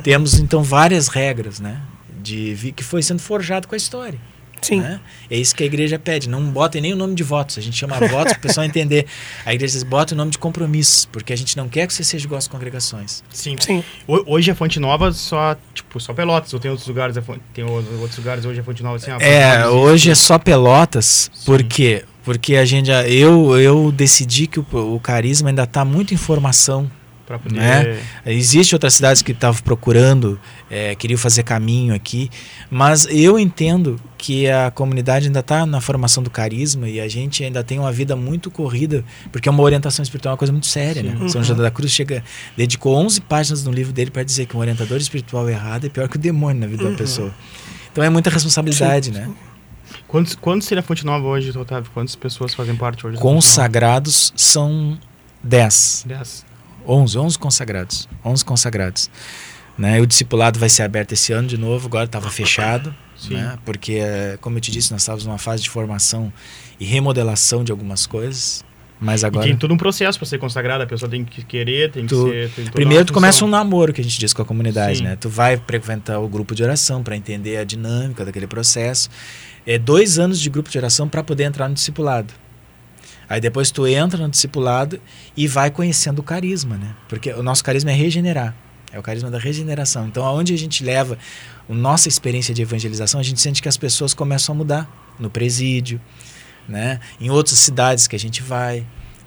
Temos 0.03 0.39
então 0.39 0.63
várias 0.63 1.07
regras, 1.07 1.59
né? 1.59 1.81
De, 2.21 2.73
que 2.75 2.83
foi 2.83 3.03
sendo 3.03 3.19
forjado 3.21 3.67
com 3.67 3.75
a 3.75 3.77
história. 3.77 4.19
Sim. 4.67 4.81
né? 4.81 4.99
É 5.29 5.37
isso 5.37 5.55
que 5.55 5.63
a 5.63 5.65
igreja 5.65 5.97
pede. 5.99 6.27
Não 6.29 6.41
botem 6.49 6.81
nem 6.81 6.93
o 6.93 6.95
nome 6.95 7.15
de 7.15 7.23
votos. 7.23 7.57
A 7.57 7.61
gente 7.61 7.75
chama 7.77 7.95
votos 7.99 8.33
para 8.33 8.39
o 8.39 8.41
pessoal 8.41 8.65
entender. 8.65 9.05
A 9.45 9.53
igreja 9.53 9.73
diz, 9.73 9.83
bota 9.83 10.13
o 10.13 10.17
nome 10.17 10.31
de 10.31 10.37
compromissos, 10.37 11.05
porque 11.05 11.33
a 11.33 11.35
gente 11.35 11.55
não 11.57 11.67
quer 11.69 11.87
que 11.87 11.93
você 11.93 12.03
seja 12.03 12.25
igual 12.25 12.37
às 12.37 12.47
congregações. 12.47 13.23
Sim. 13.29 13.55
Sim. 13.59 13.83
Ho- 14.07 14.23
Hoje 14.27 14.51
a 14.51 14.55
Fonte 14.55 14.79
Nova 14.79 15.11
só, 15.11 15.55
tipo, 15.73 15.99
só 15.99 16.13
Pelotas, 16.13 16.53
ou 16.53 16.59
tem 16.59 16.69
outros 16.71 16.87
lugares, 16.87 17.15
a 17.17 17.21
Fonte- 17.21 17.41
tem 17.53 17.63
outros 17.63 18.17
lugares 18.17 18.45
hoje 18.45 18.59
a 18.59 18.63
Fonte 18.63 18.81
Nova 18.83 18.95
assim, 18.97 19.11
Fonte 19.11 19.23
É, 19.23 19.59
Nova 19.59 19.71
hoje 19.71 20.11
é 20.11 20.15
só 20.15 20.37
Pelotas, 20.37 21.29
Sim. 21.33 21.45
por 21.45 21.63
quê? 21.63 22.03
Porque 22.23 22.55
a 22.55 22.65
gente, 22.65 22.87
já- 22.87 23.07
eu, 23.07 23.57
eu 23.59 23.91
decidi 23.91 24.47
que 24.47 24.59
o, 24.59 24.65
o 24.95 24.99
carisma 24.99 25.49
ainda 25.49 25.63
está 25.63 25.85
muito 25.85 26.13
em 26.13 26.17
formação. 26.17 26.89
Pra 27.25 27.39
poder... 27.39 27.55
né? 27.55 27.99
Existem 28.25 28.75
outras 28.75 28.93
cidades 28.93 29.21
que 29.21 29.31
estavam 29.31 29.59
procurando, 29.63 30.39
é, 30.69 30.93
queriam 30.93 31.17
fazer 31.17 31.43
caminho 31.43 31.95
aqui, 31.95 32.29
mas 32.69 33.07
eu 33.09 33.39
entendo 33.39 33.99
que 34.17 34.47
a 34.47 34.69
comunidade 34.69 35.27
ainda 35.27 35.39
está 35.39 35.65
na 35.65 35.81
formação 35.81 36.21
do 36.21 36.29
carisma 36.29 36.87
e 36.87 36.99
a 36.99 37.07
gente 37.07 37.43
ainda 37.43 37.63
tem 37.63 37.79
uma 37.79 37.91
vida 37.91 38.15
muito 38.15 38.51
corrida, 38.51 39.03
porque 39.31 39.49
é 39.49 39.51
uma 39.51 39.63
orientação 39.63 40.03
espiritual 40.03 40.31
é 40.31 40.33
uma 40.33 40.37
coisa 40.37 40.51
muito 40.51 40.67
séria. 40.67 41.01
Né? 41.01 41.29
São 41.29 41.43
João 41.43 41.59
da 41.59 41.71
Cruz 41.71 41.91
chega, 41.91 42.23
dedicou 42.55 42.95
11 42.95 43.21
páginas 43.21 43.63
no 43.63 43.71
livro 43.71 43.91
dele 43.91 44.11
para 44.11 44.23
dizer 44.23 44.45
que 44.45 44.55
um 44.55 44.59
orientador 44.59 44.97
espiritual 44.97 45.49
errado 45.49 45.85
é 45.85 45.89
pior 45.89 46.07
que 46.07 46.17
o 46.17 46.19
demônio 46.19 46.61
na 46.61 46.67
vida 46.67 46.83
uhum. 46.83 46.91
da 46.91 46.97
pessoa. 46.97 47.33
Então 47.91 48.03
é 48.03 48.09
muita 48.09 48.29
responsabilidade, 48.29 49.07
sim, 49.07 49.13
sim. 49.13 49.19
né? 49.19 49.29
Quantos, 50.07 50.35
quantos 50.35 50.67
seria 50.67 50.81
a 50.81 50.83
Fonte 50.83 51.05
Nova 51.05 51.27
hoje, 51.27 51.57
Otávio? 51.57 51.89
Quantas 51.93 52.15
pessoas 52.15 52.53
fazem 52.53 52.75
parte 52.75 53.05
hoje? 53.05 53.17
Consagrados 53.17 54.33
são 54.35 54.97
10. 55.43 56.05
10. 56.07 56.45
11, 56.87 57.17
11 57.17 57.39
consagrados. 57.39 58.07
11 58.23 58.45
consagrados. 58.45 59.09
Né? 59.77 59.99
O 59.99 60.05
discipulado 60.05 60.57
vai 60.59 60.69
ser 60.69 60.83
aberto 60.83 61.11
esse 61.11 61.33
ano 61.33 61.47
de 61.47 61.57
novo, 61.57 61.87
agora 61.87 62.05
estava 62.05 62.29
fechado, 62.29 62.95
né? 63.29 63.57
porque, 63.65 63.93
eh, 63.95 64.37
como 64.39 64.57
eu 64.57 64.61
te 64.61 64.71
disse, 64.71 64.89
nós 64.91 65.01
estávamos 65.01 65.25
numa 65.25 65.37
fase 65.37 65.63
de 65.63 65.69
formação 65.69 66.31
e 66.79 66.85
remodelação 66.85 67.61
de 67.61 67.73
algumas 67.73 68.05
coisas, 68.07 68.63
mas 69.01 69.23
E 69.23 69.25
agora... 69.25 69.45
tem 69.45 69.57
todo 69.57 69.73
um 69.73 69.77
processo 69.77 70.17
para 70.17 70.25
ser 70.25 70.37
consagrado, 70.37 70.81
a 70.81 70.87
pessoa 70.87 71.09
tem 71.11 71.25
que 71.25 71.43
querer, 71.43 71.91
tem 71.91 72.03
que 72.03 72.09
Tu- 72.15 72.29
ser. 72.29 72.49
tem 72.51 72.65
Primeiro 72.67 73.03
tu 73.03 73.11
começa 73.11 73.43
um 73.43 73.49
namoro, 73.49 73.91
que 73.91 73.99
a 73.99 74.03
gente 74.03 74.17
diz 74.17 74.31
com 74.31 74.41
a 74.41 74.45
comunidade, 74.45 74.99
Sim. 74.99 75.03
né? 75.03 75.17
Tu 75.17 75.27
vai 75.27 75.57
frequentar 75.57 76.19
o 76.19 76.27
grupo 76.29 76.55
de 76.55 76.63
oração 76.63 77.03
para 77.03 77.17
entender 77.17 77.57
a 77.57 77.65
dinâmica 77.65 78.23
daquele 78.23 78.47
processo. 78.47 79.09
É 79.67 79.77
dois 79.77 80.17
anos 80.17 80.39
de 80.39 80.49
grupo 80.49 80.69
de 80.69 80.77
oração 80.77 81.09
para 81.09 81.21
poder 81.21 81.43
entrar 81.43 81.67
no 81.67 81.73
discipulado. 81.75 82.33
Aí 83.29 83.41
depois 83.41 83.71
tu 83.71 83.87
entra 83.87 84.21
no 84.21 84.29
discipulado 84.29 84.99
e 85.35 85.47
vai 85.47 85.71
conhecendo 85.71 86.19
o 86.19 86.23
carisma, 86.23 86.77
né? 86.77 86.95
Porque 87.07 87.31
o 87.31 87.43
nosso 87.43 87.63
carisma 87.63 87.91
é 87.91 87.95
regenerar. 87.95 88.55
É 88.91 88.99
o 88.99 89.03
carisma 89.03 89.29
da 89.29 89.37
regeneração. 89.37 90.07
Então, 90.07 90.25
aonde 90.25 90.53
a 90.53 90.57
gente 90.57 90.83
leva 90.83 91.17
a 91.69 91.73
nossa 91.73 92.07
experiência 92.07 92.53
de 92.53 92.61
evangelização, 92.61 93.19
a 93.19 93.23
gente 93.23 93.41
sente 93.41 93.61
que 93.61 93.67
as 93.67 93.75
pessoas 93.75 94.13
começam 94.13 94.55
a 94.55 94.57
mudar. 94.57 95.05
No 95.17 95.29
presídio, 95.29 96.01
né? 96.67 96.99
Em 97.21 97.29
outras 97.29 97.57
cidades 97.57 98.05
que 98.05 98.17
a 98.17 98.19
gente 98.19 98.43
vai, 98.43 98.85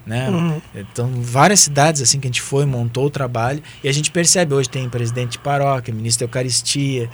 né? 0.08 0.28
Uhum. 0.30 0.60
Então, 0.74 1.10
várias 1.22 1.60
cidades 1.60 2.00
assim 2.00 2.18
que 2.20 2.26
a 2.26 2.30
gente 2.30 2.40
foi, 2.40 2.64
montou 2.64 3.06
o 3.06 3.10
trabalho 3.10 3.62
e 3.82 3.88
a 3.88 3.92
gente 3.92 4.10
percebe 4.10 4.54
hoje 4.54 4.68
tem 4.68 4.88
presidente 4.88 5.32
de 5.32 5.38
paróquia, 5.38 5.92
ministro 5.94 6.26
da 6.26 6.30
Eucaristia, 6.30 7.10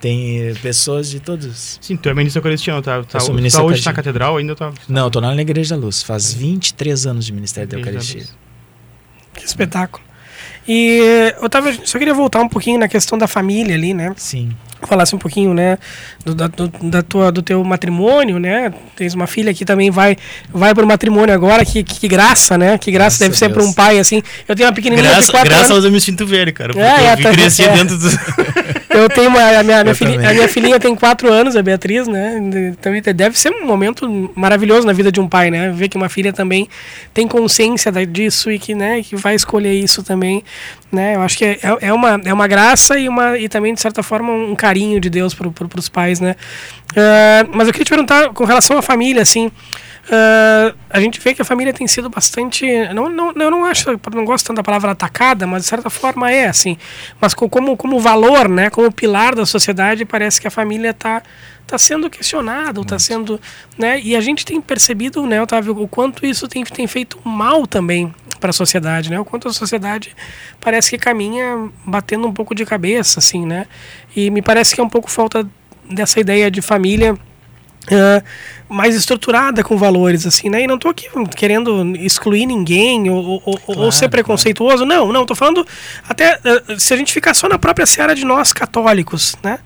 tem 0.00 0.40
eh, 0.48 0.54
pessoas 0.62 1.10
de 1.10 1.20
todos. 1.20 1.78
Sim, 1.80 1.96
tu 1.96 2.08
é 2.08 2.14
ministro 2.14 2.38
eucaristiano, 2.38 2.82
tá? 2.82 3.02
tá, 3.02 3.18
Eu 3.18 3.20
sou 3.20 3.34
ministro 3.34 3.62
tá 3.62 3.66
hoje 3.66 3.84
na 3.84 3.92
catedral 3.92 4.36
ainda 4.36 4.54
tá. 4.54 4.72
Não, 4.88 5.04
eu 5.04 5.10
tô 5.10 5.20
lá 5.20 5.34
na 5.34 5.42
Igreja 5.42 5.74
da 5.74 5.80
Luz, 5.80 6.02
faz 6.02 6.32
23 6.32 7.06
anos 7.06 7.24
de 7.24 7.32
ministério 7.32 7.68
da 7.68 7.78
Igreja 7.78 7.98
da 7.98 8.04
Eucaristia. 8.04 8.34
Que 9.34 9.44
espetáculo. 9.44 10.04
E, 10.68 11.32
Otávio, 11.40 11.78
só 11.84 11.96
queria 11.98 12.12
voltar 12.14 12.40
um 12.40 12.48
pouquinho 12.48 12.78
na 12.78 12.88
questão 12.88 13.16
da 13.16 13.28
família 13.28 13.74
ali, 13.76 13.94
né? 13.94 14.12
Sim. 14.16 14.50
Falasse 14.82 15.14
um 15.14 15.18
pouquinho, 15.18 15.54
né, 15.54 15.78
do, 16.24 16.34
da, 16.34 16.48
do, 16.48 16.68
da 16.68 17.02
tua, 17.02 17.32
do 17.32 17.40
teu 17.40 17.62
matrimônio, 17.64 18.38
né? 18.38 18.72
Tens 18.94 19.14
uma 19.14 19.26
filha 19.26 19.54
que 19.54 19.64
também 19.64 19.90
vai 19.90 20.16
vai 20.52 20.74
pro 20.74 20.86
matrimônio 20.86 21.34
agora, 21.34 21.64
que, 21.64 21.82
que, 21.82 21.98
que 22.00 22.08
graça, 22.08 22.58
né? 22.58 22.76
Que 22.76 22.90
graça 22.90 23.18
Graças 23.18 23.18
deve 23.20 23.34
a 23.34 23.38
ser 23.38 23.48
para 23.48 23.58
Deus. 23.62 23.70
um 23.70 23.72
pai, 23.72 23.98
assim. 23.98 24.22
Eu 24.46 24.54
tenho 24.54 24.68
uma 24.68 24.74
pequenininha 24.74 25.08
de 25.08 25.14
Graça, 25.14 25.32
4 25.32 25.48
graças 25.48 25.70
a 25.70 25.74
anos. 25.74 25.82
Deus 25.82 25.84
eu 25.86 25.92
me 25.92 26.00
sinto 26.00 26.26
velho, 26.26 26.52
cara. 26.52 26.72
Porque 26.74 26.84
É, 26.86 27.06
é, 27.06 27.12
eu 27.12 27.16
vi 27.16 27.22
tá- 27.22 27.32
crescer 27.32 27.62
é. 27.64 27.72
dentro 27.72 27.96
do. 27.98 28.08
eu 28.96 29.08
tenho 29.08 29.28
uma, 29.28 29.58
a, 29.58 29.62
minha, 29.62 29.82
minha 29.82 29.94
filhinha, 29.94 30.30
a 30.30 30.32
minha 30.32 30.48
filhinha 30.48 30.80
tem 30.80 30.94
quatro 30.94 31.32
anos, 31.32 31.56
a 31.56 31.62
Beatriz, 31.62 32.08
né? 32.08 32.74
Também 32.80 33.02
deve 33.02 33.38
ser 33.38 33.52
um 33.52 33.66
momento 33.66 34.30
maravilhoso 34.34 34.86
na 34.86 34.92
vida 34.92 35.10
de 35.12 35.20
um 35.20 35.28
pai, 35.28 35.50
né? 35.50 35.70
Ver 35.70 35.88
que 35.88 35.96
uma 35.96 36.08
filha 36.08 36.32
também 36.32 36.68
tem 37.12 37.26
consciência 37.28 37.92
disso 38.06 38.50
e 38.50 38.58
que, 38.58 38.74
né, 38.74 39.02
que 39.02 39.16
vai 39.16 39.34
escolher 39.34 39.72
isso 39.72 40.02
também, 40.02 40.42
né? 40.90 41.16
Eu 41.16 41.22
acho 41.22 41.36
que 41.36 41.44
é, 41.44 41.60
é, 41.80 41.92
uma, 41.92 42.20
é 42.24 42.32
uma 42.32 42.46
graça 42.46 42.98
e, 42.98 43.08
uma, 43.08 43.38
e 43.38 43.48
também, 43.48 43.74
de 43.74 43.80
certa 43.80 44.02
forma, 44.02 44.32
um 44.32 44.54
carinho 44.54 45.00
de 45.00 45.10
Deus 45.10 45.34
para 45.34 45.50
pro, 45.50 45.68
os 45.76 45.88
pais, 45.88 46.20
né? 46.20 46.36
Uh, 46.92 47.50
mas 47.52 47.66
eu 47.66 47.72
queria 47.72 47.84
te 47.84 47.90
perguntar 47.90 48.30
com 48.30 48.44
relação 48.44 48.78
à 48.78 48.82
família, 48.82 49.22
assim. 49.22 49.50
Uh, 50.06 50.76
a 50.88 51.00
gente 51.00 51.20
vê 51.20 51.34
que 51.34 51.42
a 51.42 51.44
família 51.44 51.72
tem 51.72 51.86
sido 51.86 52.08
bastante. 52.08 52.64
Não, 52.94 53.08
não, 53.08 53.32
eu 53.32 53.50
não 53.50 53.64
acho, 53.64 53.90
não 54.14 54.24
gosto 54.24 54.46
tanto 54.46 54.56
da 54.56 54.62
palavra 54.62 54.92
atacada, 54.92 55.46
mas 55.46 55.62
de 55.62 55.68
certa 55.68 55.90
forma 55.90 56.30
é 56.30 56.46
assim. 56.46 56.78
Mas 57.20 57.34
como, 57.34 57.76
como 57.76 57.98
valor, 57.98 58.48
né, 58.48 58.70
como 58.70 58.90
pilar 58.92 59.34
da 59.34 59.44
sociedade, 59.44 60.04
parece 60.04 60.40
que 60.40 60.46
a 60.46 60.50
família 60.50 60.90
está 60.90 61.22
tá 61.66 61.76
sendo 61.76 62.08
questionada, 62.08 62.80
está 62.80 62.98
sendo. 62.98 63.40
Né, 63.76 64.00
e 64.00 64.14
a 64.14 64.20
gente 64.20 64.44
tem 64.44 64.60
percebido, 64.60 65.26
né, 65.26 65.42
Otávio, 65.42 65.76
o 65.76 65.88
quanto 65.88 66.24
isso 66.24 66.46
tem, 66.46 66.62
tem 66.62 66.86
feito 66.86 67.18
mal 67.24 67.66
também 67.66 68.14
para 68.38 68.50
a 68.50 68.52
sociedade, 68.52 69.10
né? 69.10 69.18
O 69.18 69.24
quanto 69.24 69.48
a 69.48 69.52
sociedade 69.52 70.14
parece 70.60 70.90
que 70.90 70.98
caminha 70.98 71.70
batendo 71.84 72.26
um 72.26 72.32
pouco 72.32 72.54
de 72.54 72.64
cabeça, 72.64 73.18
assim, 73.18 73.44
né? 73.46 73.66
E 74.14 74.30
me 74.30 74.42
parece 74.42 74.74
que 74.74 74.80
é 74.80 74.84
um 74.84 74.88
pouco 74.88 75.10
falta 75.10 75.46
dessa 75.90 76.20
ideia 76.20 76.50
de 76.50 76.60
família 76.60 77.16
Uh, 77.86 78.20
mais 78.68 78.96
estruturada 78.96 79.62
com 79.62 79.76
valores, 79.76 80.26
assim, 80.26 80.50
né? 80.50 80.60
E 80.60 80.66
não 80.66 80.74
estou 80.74 80.90
aqui 80.90 81.08
querendo 81.36 81.94
excluir 81.94 82.44
ninguém 82.44 83.08
ou, 83.08 83.40
ou, 83.44 83.58
claro, 83.58 83.80
ou 83.80 83.92
ser 83.92 84.08
preconceituoso, 84.08 84.84
claro. 84.84 85.04
não, 85.04 85.12
não, 85.12 85.22
estou 85.22 85.36
falando 85.36 85.64
até 86.08 86.36
uh, 86.36 86.80
se 86.80 86.92
a 86.92 86.96
gente 86.96 87.12
ficar 87.12 87.32
só 87.32 87.48
na 87.48 87.60
própria 87.60 87.86
seara 87.86 88.12
de 88.12 88.24
nós 88.24 88.52
católicos, 88.52 89.36
né? 89.40 89.60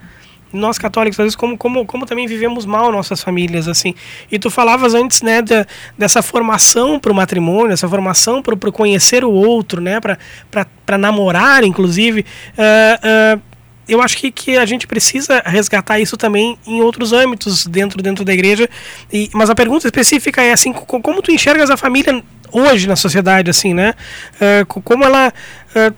Nós 0.52 0.78
católicos, 0.78 1.18
às 1.18 1.24
vezes, 1.24 1.36
como, 1.36 1.56
como, 1.56 1.86
como 1.86 2.06
também 2.06 2.26
vivemos 2.26 2.66
mal 2.66 2.90
nossas 2.90 3.22
famílias, 3.22 3.68
assim. 3.68 3.94
E 4.30 4.38
tu 4.38 4.50
falavas 4.50 4.94
antes, 4.94 5.22
né, 5.22 5.42
de, 5.42 5.66
dessa 5.96 6.22
formação 6.22 6.98
para 6.98 7.12
o 7.12 7.14
matrimônio, 7.14 7.72
essa 7.72 7.88
formação 7.88 8.42
para 8.42 8.56
conhecer 8.72 9.24
o 9.24 9.30
outro, 9.30 9.80
né, 9.80 9.98
para 10.00 10.98
namorar, 10.98 11.64
inclusive. 11.64 12.24
Uh, 12.56 13.38
uh, 13.38 13.50
eu 13.88 14.00
acho 14.00 14.16
que, 14.18 14.30
que 14.30 14.56
a 14.56 14.64
gente 14.64 14.86
precisa 14.86 15.42
resgatar 15.44 15.98
isso 15.98 16.16
também 16.16 16.56
em 16.64 16.80
outros 16.80 17.12
âmbitos 17.12 17.66
dentro, 17.66 18.00
dentro 18.00 18.24
da 18.24 18.32
igreja. 18.32 18.68
E, 19.12 19.28
mas 19.32 19.50
a 19.50 19.54
pergunta 19.54 19.86
específica 19.86 20.40
é 20.40 20.52
assim, 20.52 20.72
como 20.72 21.20
tu 21.20 21.32
enxergas 21.32 21.70
a 21.70 21.76
família 21.76 22.22
hoje 22.52 22.86
na 22.86 22.96
sociedade, 22.96 23.50
assim, 23.50 23.74
né? 23.74 23.94
Uh, 24.36 24.82
como 24.82 25.04
ela 25.04 25.32
uh, 25.74 25.94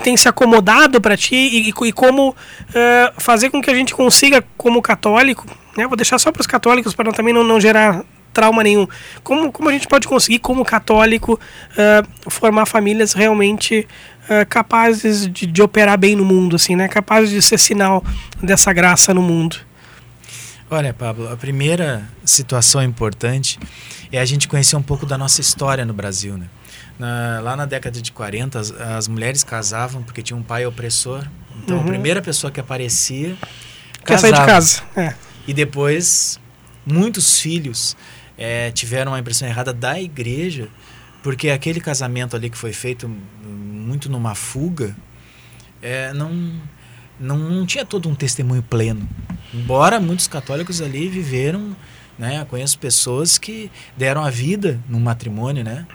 tem 0.00 0.16
se 0.16 0.28
acomodado 0.28 1.00
para 1.00 1.16
ti 1.16 1.34
e, 1.34 1.68
e 1.68 1.92
como 1.92 2.30
uh, 2.30 2.34
fazer 3.18 3.50
com 3.50 3.60
que 3.60 3.70
a 3.70 3.74
gente 3.74 3.94
consiga, 3.94 4.44
como 4.56 4.80
católico, 4.82 5.46
né? 5.76 5.86
Vou 5.86 5.96
deixar 5.96 6.18
só 6.18 6.32
para 6.32 6.40
os 6.40 6.46
católicos 6.46 6.94
para 6.94 7.12
também 7.12 7.34
não, 7.34 7.44
não 7.44 7.60
gerar 7.60 8.04
trauma 8.32 8.62
nenhum. 8.62 8.86
Como, 9.22 9.50
como 9.52 9.68
a 9.68 9.72
gente 9.72 9.88
pode 9.88 10.06
conseguir, 10.06 10.38
como 10.38 10.64
católico, 10.64 11.38
formar 12.28 12.66
famílias 12.66 13.12
realmente 13.12 13.86
uh, 14.24 14.46
capazes 14.48 15.26
de, 15.28 15.46
de, 15.46 15.62
operar 15.62 15.98
bem 15.98 16.14
no 16.16 16.24
mundo, 16.24 16.56
assim, 16.56 16.76
né? 16.76 16.88
Capazes 16.88 17.30
de 17.30 17.42
ser 17.42 17.58
sinal 17.58 18.04
dessa 18.42 18.72
graça 18.72 19.12
no 19.12 19.22
mundo. 19.22 19.56
Olha, 20.70 20.94
Pablo, 20.94 21.30
a 21.30 21.36
primeira 21.36 22.08
situação 22.24 22.82
importante 22.82 23.58
é 24.12 24.20
a 24.20 24.24
gente 24.24 24.46
conhecer 24.46 24.76
um 24.76 24.82
pouco 24.82 25.04
da 25.04 25.18
nossa 25.18 25.40
história 25.40 25.84
no 25.84 25.92
Brasil, 25.92 26.38
né? 26.38 26.46
Na, 27.00 27.40
lá 27.40 27.56
na 27.56 27.64
década 27.64 27.98
de 27.98 28.12
40, 28.12 28.58
as, 28.58 28.70
as, 28.72 29.08
mulheres 29.08 29.42
casavam 29.42 30.02
porque 30.02 30.22
tinha 30.22 30.36
um 30.36 30.42
pai 30.42 30.66
opressor. 30.66 31.26
Então, 31.62 31.78
uhum. 31.78 31.82
a 31.82 31.86
primeira 31.86 32.20
pessoa 32.20 32.50
que 32.50 32.60
aparecia 32.60 33.38
quer 34.04 34.18
sair 34.18 34.34
de 34.34 34.44
casa. 34.44 34.82
É. 34.94 35.14
E 35.48 35.54
depois, 35.54 36.38
muitos 36.84 37.40
filhos 37.40 37.96
é, 38.36 38.70
tiveram 38.70 39.12
uma 39.12 39.18
impressão 39.18 39.48
errada 39.48 39.72
da 39.72 39.98
igreja, 39.98 40.68
porque 41.22 41.48
aquele 41.48 41.80
casamento 41.80 42.36
ali 42.36 42.50
que 42.50 42.58
foi 42.58 42.74
feito 42.74 43.10
muito 43.42 44.10
numa 44.10 44.34
fuga, 44.34 44.94
é, 45.80 46.12
não, 46.12 46.60
não, 47.18 47.38
não 47.38 47.64
tinha 47.64 47.86
todo 47.86 48.10
um 48.10 48.14
testemunho 48.14 48.62
pleno. 48.62 49.08
Embora 49.54 49.98
muitos 49.98 50.28
católicos 50.28 50.82
ali 50.82 51.08
viveram, 51.08 51.74
né? 52.18 52.44
Conheço 52.50 52.78
pessoas 52.78 53.38
que 53.38 53.70
deram 53.96 54.22
a 54.22 54.28
vida 54.28 54.78
num 54.86 55.00
matrimônio, 55.00 55.64
né? 55.64 55.86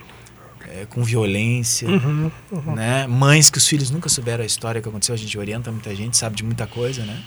É, 0.81 0.85
com 0.85 1.03
violência, 1.03 1.88
uhum, 1.88 2.29
uhum. 2.51 2.75
né? 2.75 3.07
Mães 3.07 3.49
que 3.49 3.57
os 3.57 3.65
filhos 3.65 3.89
nunca 3.89 4.09
souberam 4.09 4.43
a 4.43 4.45
história 4.45 4.81
que 4.81 4.89
aconteceu. 4.89 5.15
A 5.15 5.17
gente 5.17 5.38
orienta 5.38 5.71
muita 5.71 5.95
gente, 5.95 6.17
sabe 6.17 6.35
de 6.35 6.43
muita 6.43 6.67
coisa, 6.67 7.05
né? 7.05 7.23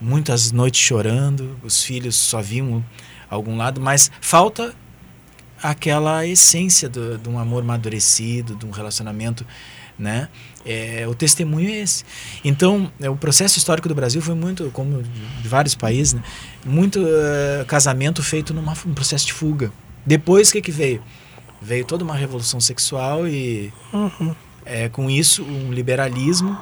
Muitas 0.00 0.50
noites 0.50 0.80
chorando, 0.80 1.56
os 1.62 1.84
filhos 1.84 2.16
só 2.16 2.42
viam 2.42 2.84
algum 3.30 3.56
lado, 3.56 3.80
mas 3.80 4.10
falta 4.20 4.74
aquela 5.62 6.26
essência 6.26 6.88
do, 6.88 7.16
de 7.16 7.28
um 7.28 7.38
amor 7.38 7.62
amadurecido, 7.62 8.56
de 8.56 8.66
um 8.66 8.70
relacionamento 8.70 9.46
né? 9.96 10.28
É, 10.66 11.06
o 11.08 11.14
testemunho 11.14 11.68
é 11.68 11.80
esse. 11.82 12.04
Então, 12.44 12.90
é, 13.00 13.08
o 13.08 13.16
processo 13.16 13.58
histórico 13.58 13.88
do 13.88 13.94
Brasil 13.94 14.20
foi 14.20 14.34
muito, 14.34 14.70
como 14.72 15.02
de 15.02 15.48
vários 15.48 15.74
países, 15.74 16.14
né? 16.14 16.22
muito 16.64 17.00
uh, 17.00 17.64
casamento 17.66 18.22
feito 18.22 18.52
num 18.52 18.64
processo 18.94 19.26
de 19.26 19.32
fuga. 19.32 19.70
Depois, 20.04 20.48
o 20.48 20.52
que, 20.52 20.62
que 20.62 20.72
veio? 20.72 21.02
Veio 21.64 21.84
toda 21.84 22.04
uma 22.04 22.14
revolução 22.14 22.60
sexual 22.60 23.26
e, 23.26 23.72
uhum. 23.92 24.34
é, 24.64 24.88
com 24.88 25.08
isso, 25.08 25.42
um 25.42 25.72
liberalismo 25.72 26.56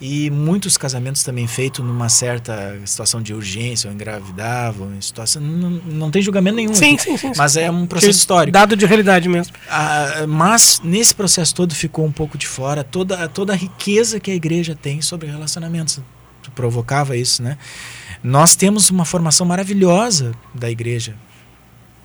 e 0.00 0.30
muitos 0.30 0.76
casamentos 0.76 1.22
também 1.22 1.46
feitos 1.46 1.84
numa 1.84 2.08
certa 2.08 2.78
situação 2.84 3.22
de 3.22 3.32
urgência, 3.32 3.88
ou 3.88 3.94
engravidavam, 3.94 4.94
em 4.94 5.00
situação. 5.00 5.40
Não, 5.40 5.70
não 5.70 6.10
tem 6.10 6.20
julgamento 6.20 6.56
nenhum. 6.56 6.74
Sim, 6.74 6.98
sim, 6.98 7.16
sim. 7.16 7.32
Mas 7.36 7.56
é 7.56 7.70
um 7.70 7.86
processo 7.86 8.18
histórico. 8.18 8.52
Dado 8.52 8.76
de 8.76 8.84
realidade 8.84 9.28
mesmo. 9.28 9.54
Ah, 9.70 10.26
mas 10.28 10.80
nesse 10.84 11.14
processo 11.14 11.54
todo 11.54 11.74
ficou 11.74 12.04
um 12.04 12.12
pouco 12.12 12.36
de 12.36 12.46
fora 12.46 12.84
toda, 12.84 13.28
toda 13.28 13.52
a 13.52 13.56
riqueza 13.56 14.20
que 14.20 14.30
a 14.30 14.34
igreja 14.34 14.74
tem 14.80 15.00
sobre 15.00 15.28
relacionamentos. 15.28 16.00
Tu 16.42 16.50
provocava 16.50 17.16
isso, 17.16 17.42
né? 17.42 17.56
Nós 18.22 18.54
temos 18.54 18.90
uma 18.90 19.04
formação 19.04 19.46
maravilhosa 19.46 20.32
da 20.54 20.70
igreja. 20.70 21.14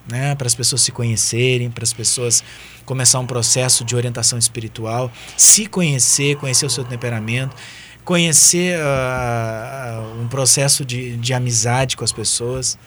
Né, 0.10 0.34
para 0.34 0.48
as 0.48 0.56
pessoas 0.56 0.82
se 0.82 0.92
conhecerem, 0.92 1.70
para 1.70 1.84
as 1.84 1.94
pessoas 1.94 2.44
começar 2.86 3.20
um 3.20 3.26
processo 3.28 3.86
de 3.86 3.96
orientação 3.96 4.38
espiritual, 4.38 5.12
se 5.38 5.68
conhecer, 5.68 6.38
conhecer 6.38 6.66
o 6.66 6.70
seu 6.72 6.84
temperamento 6.84 7.56
conhecer 8.04 8.78
uh, 8.78 10.22
um 10.22 10.28
processo 10.28 10.84
de, 10.84 11.18
de 11.18 11.34
amizade 11.34 11.96
com 11.96 12.04
as 12.04 12.12
pessoas. 12.12 12.78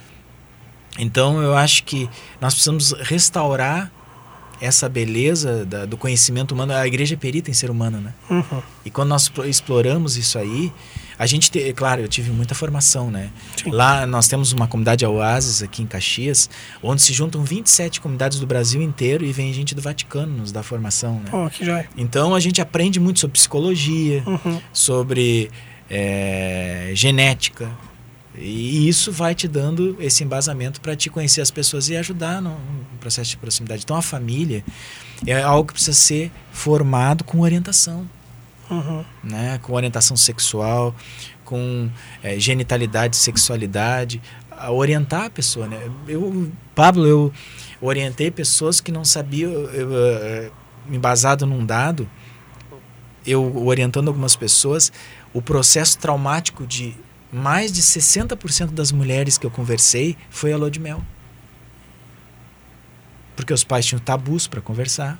Então 0.98 1.42
eu 1.42 1.56
acho 1.56 1.84
que 1.84 2.08
nós 2.40 2.54
precisamos 2.54 2.92
restaurar 3.00 3.90
essa 4.60 4.88
beleza 4.88 5.64
da, 5.64 5.84
do 5.84 5.96
conhecimento 5.96 6.52
humano. 6.52 6.72
A 6.72 6.86
igreja 6.86 7.14
é 7.14 7.16
perita 7.16 7.50
em 7.50 7.54
ser 7.54 7.70
humano, 7.70 8.00
né? 8.00 8.14
Uhum. 8.30 8.62
E 8.84 8.90
quando 8.90 9.08
nós 9.08 9.30
exploramos 9.46 10.16
isso 10.16 10.38
aí, 10.38 10.72
a 11.18 11.26
gente, 11.26 11.50
te, 11.50 11.72
claro, 11.72 12.02
eu 12.02 12.08
tive 12.08 12.30
muita 12.30 12.54
formação, 12.54 13.10
né? 13.10 13.30
Sim. 13.56 13.70
Lá 13.70 14.06
nós 14.06 14.28
temos 14.28 14.52
uma 14.52 14.66
comunidade 14.66 15.04
Oasis 15.04 15.62
aqui 15.62 15.82
em 15.82 15.86
Caxias, 15.86 16.50
onde 16.82 17.02
se 17.02 17.12
juntam 17.12 17.44
27 17.44 18.00
comunidades 18.00 18.38
do 18.40 18.46
Brasil 18.46 18.82
inteiro 18.82 19.24
e 19.24 19.32
vem 19.32 19.52
gente 19.52 19.74
do 19.74 19.82
Vaticano 19.82 20.36
nos 20.36 20.52
dar 20.52 20.62
formação, 20.62 21.20
né? 21.20 21.30
Oh, 21.32 21.48
que 21.48 21.64
joia. 21.64 21.88
Então 21.96 22.34
a 22.34 22.40
gente 22.40 22.60
aprende 22.60 22.98
muito 22.98 23.20
sobre 23.20 23.34
psicologia, 23.34 24.22
uhum. 24.26 24.60
sobre 24.72 25.50
é, 25.88 26.90
genética, 26.94 27.70
e 28.36 28.88
isso 28.88 29.12
vai 29.12 29.34
te 29.34 29.46
dando 29.46 29.96
esse 30.00 30.24
embasamento 30.24 30.80
para 30.80 30.96
te 30.96 31.08
conhecer 31.08 31.40
as 31.40 31.50
pessoas 31.50 31.88
e 31.88 31.96
ajudar 31.96 32.42
no, 32.42 32.50
no, 32.50 32.98
processo 32.98 33.30
de 33.30 33.36
proximidade. 33.36 33.82
Então 33.84 33.96
a 33.96 34.02
família 34.02 34.64
é 35.24 35.40
algo 35.40 35.68
que 35.68 35.74
precisa 35.74 35.96
ser 35.96 36.32
formado 36.50 37.22
com 37.22 37.40
orientação 37.40 38.08
uhum. 38.74 39.04
né? 39.22 39.58
com 39.62 39.72
orientação 39.72 40.16
sexual, 40.16 40.94
com 41.44 41.90
é, 42.22 42.38
genitalidade, 42.38 43.16
sexualidade, 43.16 44.20
a 44.50 44.70
orientar 44.70 45.26
a 45.26 45.30
pessoa. 45.30 45.66
Né? 45.66 45.90
Eu, 46.08 46.50
Pablo, 46.74 47.06
eu 47.06 47.32
orientei 47.80 48.30
pessoas 48.30 48.80
que 48.80 48.90
não 48.90 49.04
sabiam, 49.04 49.50
eu, 49.50 49.92
eu, 49.92 50.52
embasado 50.90 51.46
num 51.46 51.64
dado, 51.64 52.08
eu 53.26 53.64
orientando 53.66 54.08
algumas 54.08 54.36
pessoas, 54.36 54.92
o 55.32 55.40
processo 55.40 55.98
traumático 55.98 56.66
de 56.66 56.94
mais 57.32 57.72
de 57.72 57.82
60% 57.82 58.70
das 58.70 58.92
mulheres 58.92 59.36
que 59.36 59.44
eu 59.44 59.50
conversei 59.50 60.16
foi 60.30 60.52
a 60.52 60.56
lua 60.56 60.70
de 60.70 60.78
mel. 60.78 61.02
Porque 63.34 63.52
os 63.52 63.64
pais 63.64 63.84
tinham 63.84 63.98
tabus 63.98 64.46
para 64.46 64.60
conversar. 64.60 65.18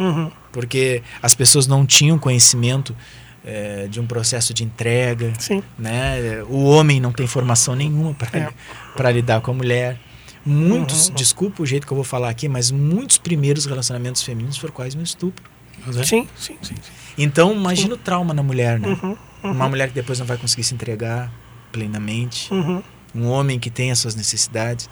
Uhum. 0.00 0.30
Porque 0.50 1.02
as 1.22 1.34
pessoas 1.34 1.66
não 1.66 1.84
tinham 1.84 2.18
conhecimento 2.18 2.96
é, 3.44 3.86
de 3.88 4.00
um 4.00 4.06
processo 4.06 4.52
de 4.52 4.64
entrega. 4.64 5.32
Sim. 5.38 5.62
Né? 5.78 6.42
O 6.48 6.64
homem 6.64 7.00
não 7.00 7.12
tem 7.12 7.26
formação 7.26 7.74
nenhuma 7.76 8.14
para 8.14 9.10
é. 9.10 9.12
lidar 9.12 9.40
com 9.40 9.50
a 9.50 9.54
mulher. 9.54 9.98
Muitos, 10.44 11.08
uhum. 11.08 11.14
desculpa 11.14 11.62
o 11.62 11.66
jeito 11.66 11.86
que 11.86 11.92
eu 11.92 11.96
vou 11.96 12.04
falar 12.04 12.30
aqui, 12.30 12.48
mas 12.48 12.70
muitos 12.70 13.18
primeiros 13.18 13.66
relacionamentos 13.66 14.22
femininos 14.22 14.56
foram 14.56 14.72
quase 14.72 14.96
um 14.96 15.02
estupro. 15.02 15.44
É. 15.86 16.02
Sim, 16.02 16.26
sim, 16.36 16.56
sim, 16.62 16.74
sim. 16.74 16.92
Então, 17.16 17.54
imagina 17.54 17.94
o 17.94 17.98
trauma 17.98 18.32
na 18.32 18.42
mulher, 18.42 18.78
né? 18.78 18.88
Uhum. 18.88 19.16
uhum. 19.44 19.52
uma 19.52 19.68
mulher 19.68 19.88
que 19.88 19.94
depois 19.94 20.18
não 20.18 20.26
vai 20.26 20.36
conseguir 20.36 20.64
se 20.64 20.74
entregar 20.74 21.30
plenamente, 21.70 22.52
Uhum. 22.52 22.82
um 23.14 23.26
homem 23.28 23.58
que 23.58 23.70
tem 23.70 23.90
as 23.90 23.98
suas 23.98 24.14
necessidades 24.14 24.88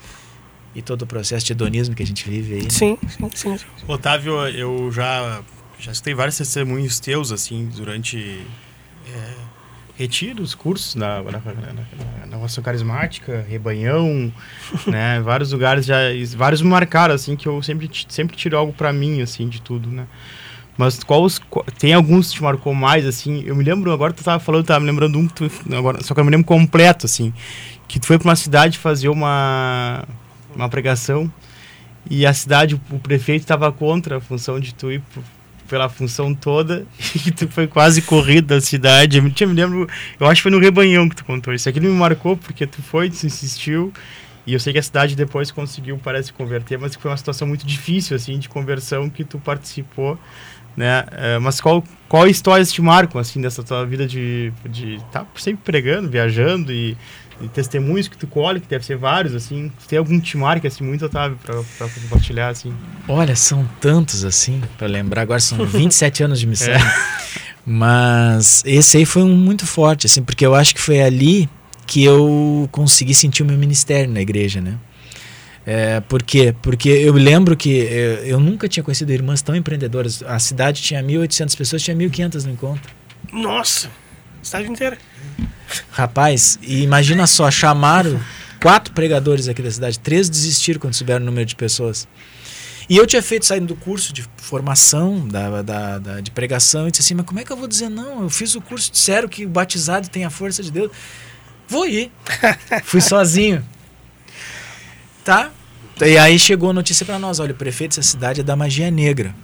e 0.78 0.82
todo 0.82 1.02
o 1.02 1.06
processo 1.06 1.44
de 1.44 1.52
hedonismo 1.52 1.94
que 1.94 2.02
a 2.02 2.06
gente 2.06 2.28
vive 2.28 2.54
aí. 2.54 2.62
né? 2.62 2.70
Sim, 2.70 2.96
sim, 3.08 3.30
sim. 3.34 3.58
sim. 3.58 3.64
Otávio, 3.88 4.46
eu 4.48 4.90
já, 4.92 5.42
já 5.78 5.90
escutei 5.90 6.14
vários 6.14 6.36
testemunhos 6.36 7.00
teus, 7.00 7.32
assim, 7.32 7.68
durante 7.74 8.46
é, 9.12 9.34
retiros, 9.96 10.54
cursos 10.54 10.94
na, 10.94 11.20
na, 11.22 11.40
Carismática, 12.62 13.44
Rebanhão, 13.48 14.32
né? 14.86 15.20
Vários 15.20 15.50
lugares 15.52 15.84
já, 15.84 15.96
vários 16.36 16.62
me 16.62 16.68
marcaram, 16.68 17.14
assim, 17.14 17.34
que 17.34 17.48
eu 17.48 17.60
sempre, 17.60 17.90
sempre 18.08 18.36
tiro 18.36 18.56
algo 18.56 18.72
pra 18.72 18.92
mim, 18.92 19.20
assim, 19.20 19.48
de 19.48 19.60
tudo, 19.60 19.88
né? 19.90 20.06
Mas 20.76 21.02
qual 21.02 21.24
os, 21.24 21.40
qual- 21.40 21.66
tem 21.76 21.92
alguns 21.92 22.28
que 22.28 22.34
te 22.34 22.42
marcou 22.44 22.72
mais, 22.72 23.04
assim, 23.04 23.42
eu 23.44 23.56
me 23.56 23.64
lembro, 23.64 23.90
agora 23.92 24.12
tu 24.12 24.22
tava 24.22 24.38
falando, 24.38 24.64
tava 24.64 24.78
me 24.78 24.86
lembrando 24.86 25.18
um, 25.18 25.26
tu, 25.26 25.50
agora, 25.76 26.04
só 26.04 26.14
que 26.14 26.20
eu 26.20 26.24
me 26.24 26.30
lembro 26.30 26.46
completo, 26.46 27.04
assim, 27.04 27.32
que 27.88 27.98
tu 27.98 28.06
foi 28.06 28.16
pra 28.16 28.28
uma 28.28 28.36
cidade 28.36 28.78
fazer 28.78 29.08
uma, 29.08 30.04
uma 30.58 30.68
pregação 30.68 31.32
e 32.10 32.26
a 32.26 32.32
cidade, 32.32 32.74
o- 32.90 32.98
prefeito 32.98 33.42
estava 33.42 33.70
contra 33.70 34.16
a 34.18 34.20
função 34.20 34.58
de 34.58 34.74
tu 34.74 34.90
ir 34.90 35.02
pela 35.68 35.88
função 35.88 36.34
toda 36.34 36.86
e 37.26 37.30
tu 37.30 37.46
foi 37.48 37.66
quase 37.66 38.02
corrido 38.02 38.46
da 38.46 38.60
cidade. 38.60 39.18
Eu 39.18 39.22
me 39.22 39.54
lembro, 39.54 39.88
eu 40.18 40.26
acho 40.26 40.40
que 40.40 40.42
foi 40.42 40.50
no 40.50 40.58
Rebanhão 40.58 41.08
que 41.08 41.16
tu 41.16 41.24
contou 41.24 41.52
isso. 41.52 41.68
Aquilo 41.68 41.86
me 41.86 41.92
marcou 41.92 42.36
porque 42.36 42.66
tu 42.66 42.82
foi, 42.82 43.10
tu 43.10 43.26
insistiu 43.26 43.92
e 44.46 44.54
eu 44.54 44.60
sei 44.60 44.72
que 44.72 44.78
a 44.78 44.82
cidade 44.82 45.14
depois 45.14 45.50
conseguiu, 45.50 45.98
parece, 46.02 46.32
converter, 46.32 46.78
mas 46.78 46.94
foi 46.94 47.10
uma 47.10 47.16
situação 47.18 47.46
muito 47.46 47.66
difícil, 47.66 48.16
assim, 48.16 48.38
de 48.38 48.48
conversão 48.48 49.10
que 49.10 49.22
tu 49.22 49.38
participou, 49.38 50.18
né? 50.74 51.04
Eh, 51.12 51.38
mas 51.38 51.60
qual, 51.60 51.84
qual 52.08 52.26
histórias 52.26 52.72
te 52.72 52.80
marcam, 52.80 53.20
assim, 53.20 53.42
dessa 53.42 53.62
tua 53.62 53.84
vida 53.84 54.06
de 54.06 54.50
estar 54.64 55.24
tá 55.24 55.26
sempre 55.36 55.60
pregando, 55.62 56.08
viajando 56.08 56.72
e 56.72 56.96
testemunhos 57.46 58.08
que 58.08 58.16
tu 58.16 58.26
colhe, 58.26 58.58
que 58.58 58.66
deve 58.66 58.84
ser 58.84 58.96
vários, 58.96 59.34
assim. 59.34 59.70
Tem 59.86 59.98
algum 59.98 60.18
que 60.18 60.26
te 60.26 60.36
marca, 60.36 60.66
assim, 60.66 60.82
muito, 60.82 61.04
Otávio, 61.04 61.38
pra, 61.44 61.62
pra 61.76 61.88
compartilhar, 61.88 62.48
assim? 62.48 62.74
Olha, 63.06 63.36
são 63.36 63.68
tantos 63.80 64.24
assim, 64.24 64.60
para 64.76 64.88
lembrar, 64.88 65.22
agora 65.22 65.38
são 65.38 65.64
27 65.64 66.24
anos 66.24 66.40
de 66.40 66.46
missão. 66.46 66.74
É. 66.78 67.70
Mas 67.70 68.62
esse 68.64 68.96
aí 68.96 69.04
foi 69.04 69.22
um 69.22 69.36
muito 69.36 69.66
forte, 69.66 70.06
assim, 70.06 70.22
porque 70.22 70.46
eu 70.46 70.54
acho 70.54 70.74
que 70.74 70.80
foi 70.80 71.02
ali 71.02 71.50
que 71.86 72.02
eu 72.02 72.66
consegui 72.72 73.12
sentir 73.12 73.42
o 73.42 73.46
meu 73.46 73.58
ministério 73.58 74.10
na 74.10 74.22
igreja, 74.22 74.58
né? 74.58 74.78
É, 75.66 76.00
por 76.00 76.22
quê? 76.22 76.54
Porque 76.62 76.88
eu 76.88 77.12
lembro 77.12 77.54
que 77.54 77.86
é, 77.86 78.22
eu 78.24 78.40
nunca 78.40 78.66
tinha 78.68 78.82
conhecido 78.82 79.12
irmãs 79.12 79.42
tão 79.42 79.54
empreendedoras. 79.54 80.22
A 80.22 80.38
cidade 80.38 80.80
tinha 80.80 81.02
1.800 81.02 81.54
pessoas, 81.58 81.82
tinha 81.82 81.94
1.500 81.94 82.44
no 82.44 82.52
encontro. 82.52 82.90
Nossa, 83.30 83.90
cidade 84.42 84.68
inteira. 84.70 84.98
Rapaz, 85.90 86.58
e 86.62 86.82
imagina 86.82 87.26
só, 87.26 87.50
chamaram 87.50 88.20
quatro 88.60 88.92
pregadores 88.94 89.48
aqui 89.48 89.62
da 89.62 89.70
cidade, 89.70 89.98
três 89.98 90.28
desistiram 90.28 90.80
quando 90.80 90.94
souberam 90.94 91.22
o 91.22 91.26
número 91.26 91.44
de 91.46 91.54
pessoas. 91.56 92.08
E 92.88 92.96
eu 92.96 93.06
tinha 93.06 93.22
feito 93.22 93.44
saindo 93.44 93.66
do 93.66 93.76
curso 93.76 94.14
de 94.14 94.24
formação 94.38 95.28
da, 95.28 95.60
da, 95.60 95.98
da- 95.98 96.20
de 96.20 96.30
pregação 96.30 96.88
e 96.88 96.90
disse 96.90 97.02
assim, 97.02 97.14
mas 97.14 97.26
como 97.26 97.38
é 97.38 97.44
que 97.44 97.52
eu 97.52 97.56
vou 97.56 97.68
dizer 97.68 97.90
não? 97.90 98.22
Eu 98.22 98.30
fiz 98.30 98.54
o 98.54 98.62
curso, 98.62 98.90
disseram 98.90 99.28
que 99.28 99.44
o 99.44 99.48
batizado 99.48 100.08
tem 100.08 100.24
a 100.24 100.30
força 100.30 100.62
de 100.62 100.70
Deus. 100.72 100.90
Vou 101.68 101.86
ir. 101.86 102.10
Fui 102.84 103.02
sozinho. 103.02 103.62
Tá? 105.24 105.50
E 106.00 106.16
aí 106.16 106.38
chegou 106.38 106.70
a 106.70 106.72
notícia 106.72 107.04
pra 107.04 107.18
nós, 107.18 107.40
olha, 107.40 107.52
o 107.52 107.56
prefeito 107.56 107.96
dessa 107.96 108.08
cidade 108.08 108.40
é 108.40 108.44
da 108.44 108.56
magia 108.56 108.90
negra. 108.90 109.34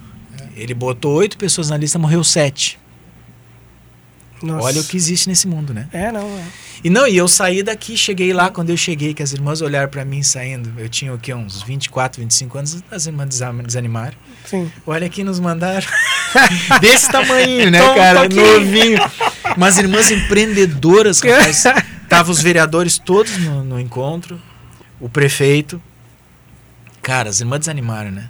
Ele 0.55 0.73
botou 0.73 1.13
oito 1.13 1.37
pessoas 1.37 1.69
na 1.69 1.77
lista, 1.77 1.99
morreu 1.99 2.23
sete. 2.23 2.79
Nossa. 4.43 4.65
Olha 4.65 4.81
o 4.81 4.83
que 4.83 4.97
existe 4.97 5.27
nesse 5.29 5.47
mundo, 5.47 5.73
né? 5.73 5.87
É, 5.93 6.11
não, 6.11 6.21
é. 6.37 6.43
E 6.83 6.89
não, 6.89 7.07
e 7.07 7.15
eu 7.17 7.27
saí 7.27 7.63
daqui, 7.63 7.97
cheguei 7.97 8.31
lá, 8.33 8.49
quando 8.51 8.69
eu 8.69 8.77
cheguei, 8.77 9.13
que 9.13 9.23
as 9.23 9.31
irmãs 9.33 9.61
olharam 9.61 9.89
pra 9.89 10.03
mim 10.05 10.21
saindo, 10.21 10.73
eu 10.77 10.87
tinha 10.89 11.13
o 11.13 11.17
quê, 11.17 11.33
uns 11.33 11.63
24, 11.63 12.21
25 12.21 12.57
anos, 12.57 12.83
as 12.91 13.05
irmãs 13.07 13.29
desa- 13.29 13.51
desanimaram. 13.53 14.15
Sim. 14.45 14.71
Olha 14.85 15.07
aqui 15.07 15.23
nos 15.23 15.39
mandaram. 15.39 15.87
Desse 16.81 17.09
tamanho, 17.09 17.71
né, 17.71 17.79
Tom 17.79 17.95
cara? 17.95 18.23
Toquinho. 18.23 18.59
Novinho. 18.59 18.99
Umas 19.57 19.77
irmãs 19.77 20.11
empreendedoras, 20.11 21.21
rapaz. 21.21 21.63
Tava 22.09 22.29
os 22.31 22.41
vereadores 22.41 22.99
todos 22.99 23.35
no, 23.37 23.63
no 23.63 23.79
encontro, 23.79 24.39
o 24.99 25.09
prefeito. 25.09 25.81
Cara, 27.01 27.29
as 27.29 27.39
irmãs 27.39 27.59
desanimaram, 27.59 28.11
né? 28.11 28.29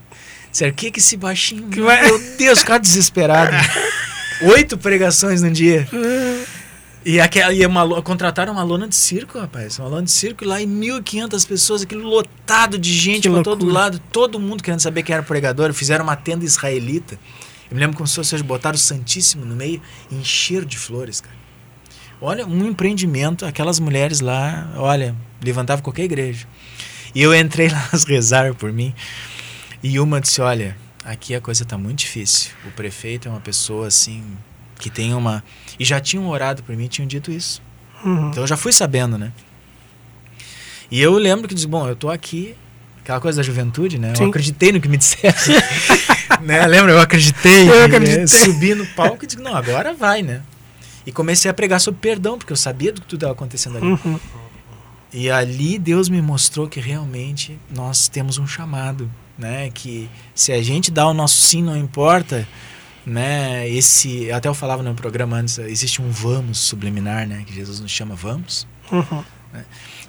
Disseram, 0.52 0.72
o 0.72 0.76
que 0.76 0.92
que 0.92 1.00
esse 1.00 1.18
baixinho... 1.18 1.68
Que 1.68 1.82
vai- 1.82 2.06
Meu 2.06 2.18
Deus, 2.38 2.64
cara 2.64 2.80
desesperado. 2.80 3.52
Oito 4.42 4.78
pregações 4.78 5.42
num 5.42 5.52
dia. 5.52 5.88
E, 7.06 7.20
aquela, 7.20 7.54
e 7.54 7.66
uma, 7.66 8.02
contrataram 8.02 8.52
uma 8.52 8.64
lona 8.64 8.88
de 8.88 8.96
circo, 8.96 9.40
rapaz. 9.40 9.78
Uma 9.80 9.88
lona 9.88 10.04
de 10.04 10.12
circo 10.12 10.44
e 10.44 10.48
lá 10.48 10.62
em 10.62 10.68
1.500 10.68 11.48
pessoas, 11.48 11.82
aquilo 11.84 12.08
lotado 12.08 12.78
de 12.78 12.92
gente 12.92 13.30
pra 13.30 13.44
todo 13.44 13.66
lado. 13.66 14.00
Todo 14.12 14.40
mundo 14.40 14.64
querendo 14.64 14.80
saber 14.80 15.04
quem 15.04 15.14
era 15.14 15.24
pregador. 15.24 15.72
Fizeram 15.72 16.04
uma 16.04 16.16
tenda 16.16 16.44
israelita. 16.44 17.20
Eu 17.70 17.76
me 17.76 17.80
lembro 17.80 17.96
como 17.96 18.08
se 18.08 18.16
fosse, 18.16 18.42
botaram 18.44 18.76
o 18.76 18.80
Santíssimo 18.80 19.46
no 19.46 19.56
meio 19.56 19.82
e 20.12 20.16
encheram 20.16 20.66
de 20.66 20.78
flores, 20.78 21.22
cara. 21.22 21.36
Olha, 22.20 22.46
um 22.46 22.66
empreendimento. 22.66 23.46
Aquelas 23.46 23.80
mulheres 23.80 24.20
lá, 24.20 24.72
olha, 24.76 25.16
levantavam 25.44 25.84
qualquer 25.84 26.04
igreja. 26.04 26.48
E 27.14 27.22
eu 27.22 27.36
entrei 27.36 27.70
lá, 27.70 27.88
elas 27.92 28.04
rezaram 28.04 28.54
por 28.56 28.72
mim. 28.72 28.94
E 29.84 30.00
uma 30.00 30.20
disse, 30.20 30.42
olha, 30.42 30.76
aqui 31.06 31.36
a 31.36 31.40
coisa 31.40 31.64
tá 31.64 31.78
muito 31.78 32.00
difícil. 32.00 32.52
O 32.66 32.72
prefeito 32.72 33.28
é 33.28 33.32
uma 33.32 33.40
pessoa, 33.40 33.88
assim, 33.88 34.24
que 34.80 34.90
tem 34.90 35.14
uma... 35.14 35.44
E 35.80 35.86
já 35.86 36.00
tinham 36.00 36.28
orado 36.28 36.64
por 36.64 36.76
mim, 36.76 36.88
tinham 36.88 37.08
dito 37.08 37.32
isso. 37.32 37.62
Uhum. 38.04 38.30
Então 38.30 38.44
eu 38.44 38.48
já 38.48 38.58
fui 38.58 38.74
sabendo, 38.74 39.18
né? 39.18 39.32
E 40.90 41.00
eu 41.02 41.14
lembro 41.14 41.48
que 41.48 41.56
disse, 41.56 41.68
bom, 41.68 41.88
eu 41.88 41.96
tô 41.96 42.10
aqui, 42.10 42.56
aquela 43.02 43.20
coisa 43.20 43.38
da 43.38 43.44
juventude, 43.44 43.98
né? 43.98 44.14
Sim. 44.16 44.24
Eu 44.24 44.30
acreditei 44.30 44.72
no 44.72 44.82
que 44.82 44.88
me 44.88 44.98
disseram. 44.98 45.36
né? 46.42 46.66
Lembra? 46.66 46.92
Eu 46.94 47.00
acreditei. 47.00 47.70
Eu 47.70 47.80
né? 47.80 47.86
acreditei. 47.86 48.28
Subi 48.28 48.76
no 48.76 48.86
palco 48.88 49.24
e 49.24 49.28
disse, 49.28 49.40
não, 49.42 49.56
agora 49.56 49.94
vai, 49.94 50.22
né? 50.22 50.42
E 51.06 51.12
comecei 51.12 51.50
a 51.50 51.54
pregar 51.54 51.80
sobre 51.80 52.00
perdão, 52.00 52.38
porque 52.38 52.52
eu 52.52 52.58
sabia 52.58 52.92
do 52.92 53.02
que 53.02 53.08
tudo 53.08 53.18
estava 53.18 53.34
acontecendo 53.34 53.78
ali. 53.78 53.86
Uhum. 53.86 54.20
E 55.14 55.30
ali 55.30 55.78
Deus 55.78 56.10
me 56.10 56.22
mostrou 56.22 56.68
que 56.68 56.80
realmente 56.80 57.58
nós 57.70 58.08
temos 58.08 58.38
um 58.38 58.48
chamado, 58.48 59.10
né? 59.38 59.70
Que 59.74 60.10
se 60.34 60.52
a 60.52 60.62
gente 60.62 60.92
dá 60.92 61.08
o 61.08 61.14
nosso 61.14 61.38
sim, 61.42 61.62
não 61.64 61.76
importa, 61.78 62.48
né? 63.06 63.68
Esse, 63.70 64.32
até 64.32 64.48
eu 64.50 64.54
falava 64.54 64.82
no 64.84 64.94
programa 64.96 65.38
antes, 65.38 65.58
existe 65.60 66.02
um 66.02 66.10
vamos 66.10 66.58
subliminar, 66.60 67.28
né? 67.28 67.44
Que 67.46 67.54
Jesus 67.54 67.80
nos 67.80 67.92
chama 67.92 68.16
vamos. 68.16 68.68
Uhum. 68.92 69.24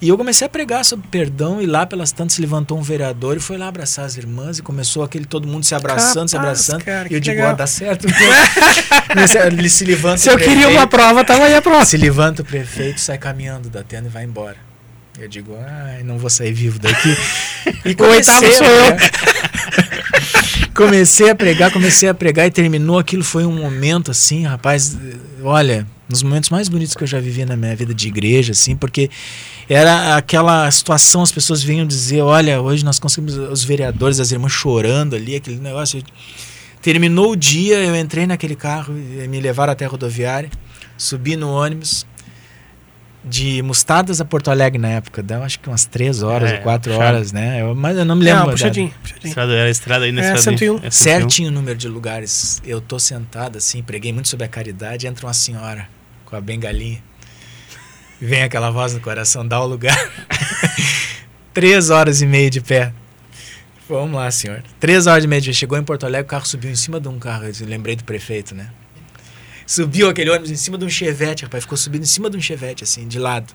E 0.01 0.09
eu 0.09 0.17
comecei 0.17 0.45
a 0.45 0.49
pregar 0.49 0.83
sobre 0.83 1.07
perdão 1.07 1.61
e 1.61 1.65
lá 1.65 1.85
pelas 1.85 2.11
tantas 2.11 2.33
se 2.33 2.41
levantou 2.41 2.77
um 2.77 2.81
vereador 2.81 3.37
e 3.37 3.39
foi 3.39 3.57
lá 3.57 3.69
abraçar 3.69 4.03
as 4.03 4.17
irmãs 4.17 4.59
e 4.59 4.61
começou 4.61 5.03
aquele 5.05 5.23
todo 5.25 5.47
mundo 5.47 5.63
se 5.63 5.73
abraçando, 5.73 6.27
se 6.27 6.35
Capaz, 6.35 6.59
abraçando. 6.69 6.83
cara, 6.83 7.07
e 7.09 7.13
eu 7.13 7.19
digo, 7.21 7.41
ó, 7.41 7.53
dá 7.53 7.65
certo. 7.65 8.05
A- 8.11 9.47
Ele 9.47 9.69
se 9.69 9.85
levanta. 9.85 10.17
Se 10.17 10.29
eu 10.29 10.37
queria 10.37 10.53
prefeito- 10.55 10.77
uma 10.77 10.85
prova, 10.87 11.23
tava 11.23 11.45
aí 11.45 11.55
a 11.55 11.61
prova. 11.61 11.85
se 11.85 11.95
levanta 11.95 12.41
o 12.41 12.45
prefeito, 12.45 12.99
sai 12.99 13.17
caminhando 13.17 13.69
da 13.69 13.83
tenda 13.83 14.07
e 14.07 14.11
vai 14.11 14.25
embora. 14.25 14.57
Eu 15.17 15.27
digo, 15.29 15.57
ai, 15.65 16.03
não 16.03 16.17
vou 16.19 16.29
sair 16.29 16.51
vivo 16.51 16.77
daqui. 16.77 17.15
E 17.87 17.95
O 18.01 18.05
oitavo 18.05 18.45
a 18.45 18.51
sou 18.51 18.65
eu. 18.67 18.97
comecei 20.75 21.29
a 21.29 21.35
pregar, 21.35 21.71
comecei 21.71 22.09
a 22.09 22.13
pregar 22.13 22.45
e 22.47 22.51
terminou. 22.51 22.99
Aquilo 22.99 23.23
foi 23.23 23.45
um 23.45 23.53
momento 23.53 24.11
assim, 24.11 24.43
rapaz, 24.43 24.97
olha, 25.41 25.87
nos 26.09 26.21
momentos 26.21 26.49
mais 26.49 26.67
bonitos 26.67 26.95
que 26.95 27.03
eu 27.03 27.07
já 27.07 27.19
vivi 27.19 27.45
na 27.45 27.55
minha 27.55 27.75
vida 27.75 27.93
de 27.93 28.07
igreja, 28.07 28.51
assim, 28.51 28.75
porque 28.75 29.09
era 29.69 30.15
aquela 30.17 30.69
situação, 30.71 31.21
as 31.21 31.31
pessoas 31.31 31.63
vinham 31.63 31.85
dizer, 31.85 32.21
olha, 32.21 32.61
hoje 32.61 32.83
nós 32.83 32.99
conseguimos 32.99 33.35
os 33.35 33.63
vereadores, 33.63 34.19
as 34.19 34.31
irmãs 34.31 34.51
chorando 34.51 35.15
ali, 35.15 35.35
aquele 35.35 35.57
negócio. 35.57 36.03
Terminou 36.81 37.31
o 37.31 37.35
dia, 37.35 37.79
eu 37.79 37.95
entrei 37.95 38.27
naquele 38.27 38.55
carro, 38.55 38.93
e 38.97 39.27
me 39.27 39.39
levaram 39.41 39.73
até 39.73 39.85
a 39.85 39.87
rodoviária, 39.87 40.49
subi 40.97 41.35
no 41.35 41.49
ônibus 41.49 42.05
de 43.29 43.61
Mustadas 43.61 44.19
a 44.21 44.25
Porto 44.25 44.49
Alegre 44.49 44.79
na 44.79 44.89
época, 44.89 45.21
deu 45.21 45.43
acho 45.43 45.59
que 45.59 45.67
umas 45.67 45.85
três 45.85 46.23
horas 46.23 46.51
É, 46.51 46.55
ou 46.57 46.61
quatro 46.61 46.91
puxado. 46.91 47.15
horas, 47.15 47.31
né? 47.31 47.61
Eu, 47.61 47.75
mas 47.75 47.97
eu 47.97 48.05
não 48.05 48.15
me 48.15 48.23
lembro. 48.23 48.45
Não, 48.45 48.49
puxadinho, 48.51 48.91
puxadinho. 49.01 49.27
Estrada, 49.29 49.53
era 49.53 49.67
a 49.67 49.69
estrada 49.69 50.05
aí 50.05 50.11
na 50.11 50.21
É, 50.21 50.33
estrada. 50.35 50.57
101. 50.57 50.79
É 50.83 50.89
Certinho 50.91 51.49
o 51.49 51.51
número 51.51 51.77
de 51.77 51.87
lugares. 51.87 52.61
Eu 52.65 52.79
tô 52.81 52.97
sentado 52.99 53.57
assim, 53.57 53.83
preguei 53.83 54.11
muito 54.13 54.29
sobre 54.29 54.45
a 54.45 54.49
caridade, 54.49 55.05
entra 55.07 55.25
uma 55.27 55.33
senhora 55.33 55.87
com 56.25 56.35
a 56.35 56.41
bengalinha. 56.41 57.03
Vem 58.19 58.41
aquela 58.43 58.71
voz 58.71 58.93
no 58.93 58.99
coração, 58.99 59.47
dá 59.47 59.61
o 59.61 59.67
lugar. 59.67 59.97
Três 61.53 61.89
horas 61.89 62.21
e 62.21 62.25
meia 62.25 62.49
de 62.49 62.61
pé. 62.61 62.91
Vamos 63.89 64.15
lá, 64.15 64.29
senhor. 64.31 64.63
Três 64.79 65.07
horas 65.07 65.23
e 65.23 65.27
meia 65.27 65.41
de 65.41 65.49
pé. 65.49 65.53
Chegou 65.53 65.77
em 65.77 65.83
Porto 65.83 66.05
Alegre, 66.05 66.25
o 66.25 66.29
carro 66.29 66.45
subiu 66.45 66.69
em 66.71 66.75
cima 66.75 66.99
de 66.99 67.07
um 67.07 67.17
carro. 67.19 67.45
Eu 67.45 67.53
lembrei 67.67 67.95
do 67.95 68.03
prefeito, 68.03 68.53
né? 68.55 68.69
Subiu 69.67 70.09
aquele 70.09 70.29
ônibus 70.29 70.49
em 70.49 70.55
cima 70.55 70.77
de 70.77 70.85
um 70.85 70.89
chevette, 70.89 71.43
rapaz. 71.43 71.65
Ficou 71.65 71.77
subindo 71.77 72.03
em 72.03 72.07
cima 72.07 72.29
de 72.29 72.37
um 72.37 72.41
chevette, 72.41 72.85
assim, 72.85 73.05
de 73.05 73.19
lado. 73.19 73.53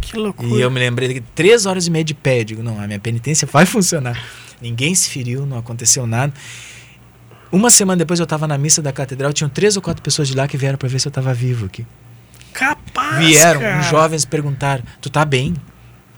Que 0.00 0.16
loucura. 0.16 0.48
E 0.48 0.60
eu 0.60 0.68
me 0.68 0.80
lembrei 0.80 1.14
de 1.14 1.20
três 1.20 1.64
horas 1.64 1.86
e 1.86 1.90
meia 1.90 2.04
de 2.04 2.12
pé. 2.12 2.42
Digo, 2.42 2.60
não, 2.60 2.80
a 2.80 2.86
minha 2.88 2.98
penitência 2.98 3.46
vai 3.50 3.64
funcionar. 3.64 4.20
Ninguém 4.60 4.94
se 4.96 5.08
feriu, 5.08 5.46
não 5.46 5.56
aconteceu 5.58 6.06
nada. 6.08 6.32
Uma 7.52 7.70
semana 7.70 7.98
depois 7.98 8.18
eu 8.18 8.24
estava 8.24 8.48
na 8.48 8.58
missa 8.58 8.82
da 8.82 8.92
catedral, 8.92 9.32
tinham 9.32 9.48
três 9.48 9.76
ou 9.76 9.82
quatro 9.82 10.02
pessoas 10.02 10.26
de 10.26 10.34
lá 10.34 10.48
que 10.48 10.56
vieram 10.56 10.76
para 10.76 10.88
ver 10.88 10.98
se 10.98 11.06
eu 11.06 11.10
estava 11.10 11.32
vivo 11.32 11.66
aqui. 11.66 11.86
Capaz, 12.52 13.18
Vieram 13.18 13.60
cara. 13.60 13.78
uns 13.78 13.86
jovens 13.86 14.24
perguntaram: 14.24 14.82
Tu 15.00 15.08
tá 15.08 15.24
bem? 15.24 15.54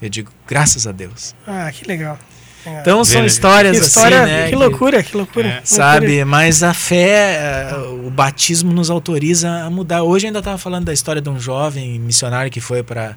Eu 0.01 0.09
digo: 0.09 0.31
Graças 0.47 0.87
a 0.87 0.91
Deus. 0.91 1.35
Ah, 1.45 1.71
que 1.71 1.85
legal. 1.85 2.17
Então 2.65 3.03
são 3.05 3.25
histórias 3.25 3.79
que 3.79 3.85
história, 3.85 4.23
assim, 4.23 4.31
né? 4.31 4.49
que 4.49 4.55
loucura, 4.55 5.03
que 5.03 5.15
loucura. 5.15 5.47
É. 5.47 5.61
Sabe, 5.63 6.25
mas 6.25 6.63
a 6.63 6.73
fé, 6.73 7.69
eh, 7.71 7.75
o 8.05 8.09
batismo 8.09 8.73
nos 8.73 8.89
autoriza 8.89 9.49
a 9.63 9.69
mudar. 9.69 10.03
Hoje 10.03 10.25
eu 10.25 10.29
ainda 10.29 10.39
estava 10.39 10.57
falando 10.57 10.85
da 10.85 10.93
história 10.93 11.21
de 11.21 11.29
um 11.29 11.39
jovem 11.39 11.99
missionário 11.99 12.51
que 12.51 12.59
foi 12.59 12.83
para 12.83 13.15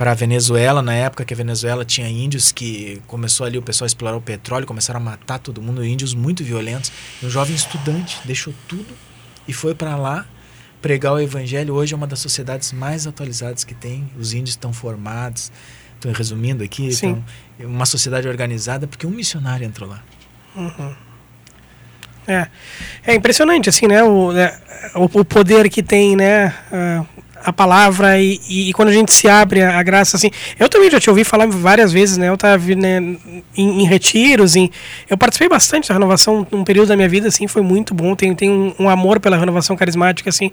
para 0.00 0.14
Venezuela, 0.14 0.80
na 0.80 0.94
época 0.94 1.26
que 1.26 1.34
a 1.34 1.36
Venezuela 1.36 1.84
tinha 1.84 2.08
índios 2.08 2.50
que 2.50 3.02
começou 3.06 3.44
ali 3.44 3.58
o 3.58 3.62
pessoal 3.62 3.84
a 3.84 3.86
explorar 3.86 4.16
o 4.16 4.20
petróleo, 4.22 4.66
começaram 4.66 4.98
a 4.98 5.02
matar 5.02 5.38
todo 5.38 5.60
mundo, 5.60 5.84
índios 5.84 6.14
muito 6.14 6.42
violentos. 6.42 6.90
E 7.22 7.26
um 7.26 7.28
jovem 7.28 7.54
estudante 7.54 8.18
deixou 8.24 8.54
tudo 8.66 8.88
e 9.46 9.52
foi 9.52 9.74
para 9.74 9.96
lá 9.96 10.24
pregar 10.80 11.12
o 11.12 11.20
evangelho. 11.20 11.74
Hoje 11.74 11.92
é 11.92 11.96
uma 11.98 12.06
das 12.06 12.18
sociedades 12.18 12.72
mais 12.72 13.06
atualizadas 13.06 13.62
que 13.62 13.74
tem. 13.74 14.08
Os 14.18 14.32
índios 14.32 14.50
estão 14.50 14.72
formados. 14.72 15.52
Estou 16.00 16.12
resumindo 16.12 16.64
aqui, 16.64 16.90
Sim. 16.92 17.08
então, 17.10 17.24
é 17.60 17.66
uma 17.66 17.84
sociedade 17.84 18.26
organizada 18.26 18.86
porque 18.86 19.06
um 19.06 19.10
missionário 19.10 19.66
entrou 19.66 19.86
lá. 19.86 20.02
É, 22.26 22.46
é 23.06 23.14
impressionante, 23.14 23.68
assim, 23.68 23.86
né? 23.86 24.02
O, 24.02 24.32
né, 24.32 24.58
o, 24.94 25.24
poder 25.24 25.68
que 25.68 25.82
tem, 25.82 26.16
né? 26.16 26.54
a- 26.72 27.04
a 27.42 27.52
palavra 27.52 28.20
e, 28.20 28.38
e- 28.48 28.72
quando 28.72 28.88
a 28.88 28.92
gente 28.92 29.12
se 29.12 29.28
abre 29.28 29.62
a, 29.62 29.78
a 29.78 29.82
graça, 29.82 30.16
assim. 30.16 30.30
Eu 30.58 30.68
também 30.68 30.90
já 30.90 31.00
te 31.00 31.08
ouvi 31.08 31.24
falar 31.24 31.46
várias 31.46 31.92
vezes, 31.92 32.16
né? 32.18 32.28
Eu 32.28 32.34
estava 32.34 32.62
né, 32.74 32.98
em, 32.98 33.82
em 33.82 33.86
retiros, 33.86 34.56
em, 34.56 34.70
eu 35.08 35.16
participei 35.16 35.48
bastante 35.48 35.88
da 35.88 35.94
renovação 35.94 36.46
num 36.50 36.64
período 36.64 36.88
da 36.88 36.96
minha 36.96 37.08
vida, 37.08 37.28
assim, 37.28 37.46
foi 37.46 37.62
muito 37.62 37.94
bom. 37.94 38.14
Tenho, 38.14 38.34
tenho 38.34 38.74
um, 38.78 38.84
um 38.84 38.88
amor 38.88 39.20
pela 39.20 39.36
renovação 39.38 39.74
carismática, 39.76 40.28
assim. 40.28 40.50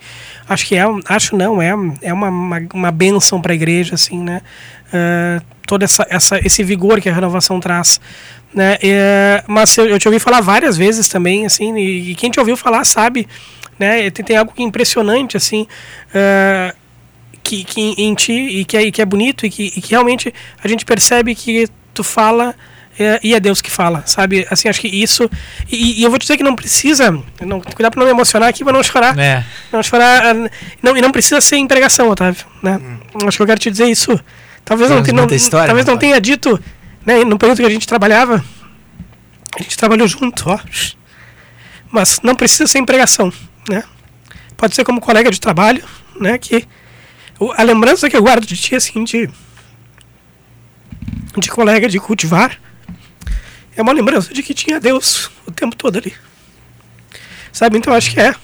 Acho 0.48 0.66
que 0.66 0.76
é, 0.76 0.84
acho 1.08 1.36
não, 1.36 1.62
é, 1.62 1.74
é 2.02 2.14
uma, 2.14 2.30
uma, 2.30 2.62
uma 2.74 2.92
bênção 2.92 3.42
para 3.42 3.52
a 3.52 3.56
igreja, 3.56 3.96
assim, 3.96 4.20
né? 4.24 4.42
Ah, 4.94 5.42
todo 5.66 5.84
essa, 5.84 6.08
essa, 6.10 6.40
esse 6.46 6.64
vigor 6.64 7.02
que 7.02 7.10
a 7.10 7.14
renovação 7.14 7.60
traz 7.60 8.00
né? 8.54 8.78
É, 8.82 9.44
mas 9.48 9.78
eu, 9.78 9.86
eu 9.88 10.00
te 10.00 10.08
ouvi 10.08 10.20
falar 10.20 10.42
várias 10.42 10.78
vezes 10.78 11.08
também, 11.08 11.46
assim, 11.46 11.76
e, 11.78 12.12
e 12.12 12.16
quem 12.16 12.32
te 12.32 12.40
ouviu 12.40 12.56
falar 12.58 12.84
sabe, 12.86 13.28
né? 13.78 14.10
Tem, 14.10 14.26
tem 14.26 14.38
algo 14.38 14.52
que 14.54 14.62
é 14.62 14.66
impressionante, 14.66 15.38
assim, 15.38 15.68
é, 16.14 16.74
que, 17.44 17.64
que 17.64 17.82
em, 17.98 18.16
ti 18.16 18.34
e 18.34 18.66
que 18.66 18.78
é, 18.78 18.84
e 18.84 18.92
que 18.92 19.02
é 19.02 19.06
bonito 19.06 19.46
e 19.46 19.50
que, 19.50 19.74
e 19.76 19.82
que 19.82 19.92
realmente 19.92 20.34
a 20.64 20.68
gente 20.68 20.86
percebe 20.86 21.36
que 21.36 21.68
tu 21.94 22.04
fala 22.04 22.56
é, 23.00 23.20
e 23.24 23.36
é 23.36 23.40
Deus 23.40 23.62
que 23.62 23.70
fala, 23.70 24.02
sabe? 24.08 24.48
Assim, 24.50 24.68
acho 24.70 24.82
que 24.82 24.88
isso. 24.88 25.30
E, 25.72 26.00
e 26.00 26.04
eu 26.04 26.10
vou 26.10 26.18
te 26.18 26.24
dizer 26.24 26.36
que 26.36 26.44
não 26.44 26.56
precisa. 26.56 27.12
Não, 27.40 27.62
cuidado 27.62 27.94
pra 27.94 28.00
não 28.00 28.08
me 28.08 28.12
emocionar 28.12 28.50
aqui, 28.50 28.64
pra 28.64 28.74
não 28.74 28.82
chorar. 28.82 29.18
É. 29.20 29.44
Não 29.72 29.84
chorar. 29.84 30.34
Não, 30.82 30.98
e 30.98 31.02
não 31.02 31.12
precisa 31.12 31.40
ser 31.40 31.58
em 31.58 31.68
pregação, 31.68 32.10
Otávio. 32.10 32.44
Né? 32.64 32.82
Acho 33.28 33.38
que 33.38 33.44
eu 33.44 33.48
quero 33.48 33.60
te 33.60 33.70
dizer 33.70 33.86
isso. 33.86 34.20
Talvez 34.68 34.90
não, 34.90 35.02
não, 35.02 35.34
história, 35.34 35.68
talvez 35.68 35.86
não 35.86 35.98
tenha 35.98 36.20
dito, 36.20 36.62
né, 37.06 37.24
no 37.24 37.38
período 37.38 37.60
que 37.60 37.66
a 37.66 37.70
gente 37.70 37.88
trabalhava. 37.88 38.44
A 39.58 39.64
gente 39.64 39.78
trabalhou 39.78 40.06
junto, 40.10 40.50
ó. 40.50 40.60
Mas 41.90 42.20
não 42.22 42.36
precisa 42.36 42.68
ser 42.68 42.80
em 42.80 42.86
pregação, 42.86 43.32
né? 43.70 43.82
Pode 44.58 44.76
ser 44.76 44.84
como 44.84 45.00
colega 45.00 45.32
de 45.32 45.40
trabalho, 45.40 45.82
né? 46.20 46.38
Que 46.38 46.68
a 47.56 47.64
lembrança 47.64 48.10
que 48.10 48.18
eu 48.18 48.22
guardo 48.22 48.46
de 48.46 48.58
ti, 48.58 48.76
assim, 48.76 49.06
de, 49.06 49.30
de 51.38 51.50
colega 51.50 51.88
de 51.88 51.98
cultivar, 51.98 52.60
é 53.74 53.82
uma 53.82 53.94
lembrança 53.94 54.34
de 54.34 54.44
que 54.44 54.54
tinha 54.54 54.82
Deus 54.82 55.32
o 55.46 55.52
tempo 55.52 55.78
todo 55.78 55.98
ali. 55.98 56.14
Sabe? 57.54 57.78
Então 57.78 57.94
acho 57.94 58.12
que 58.12 58.20
é. 58.20 58.36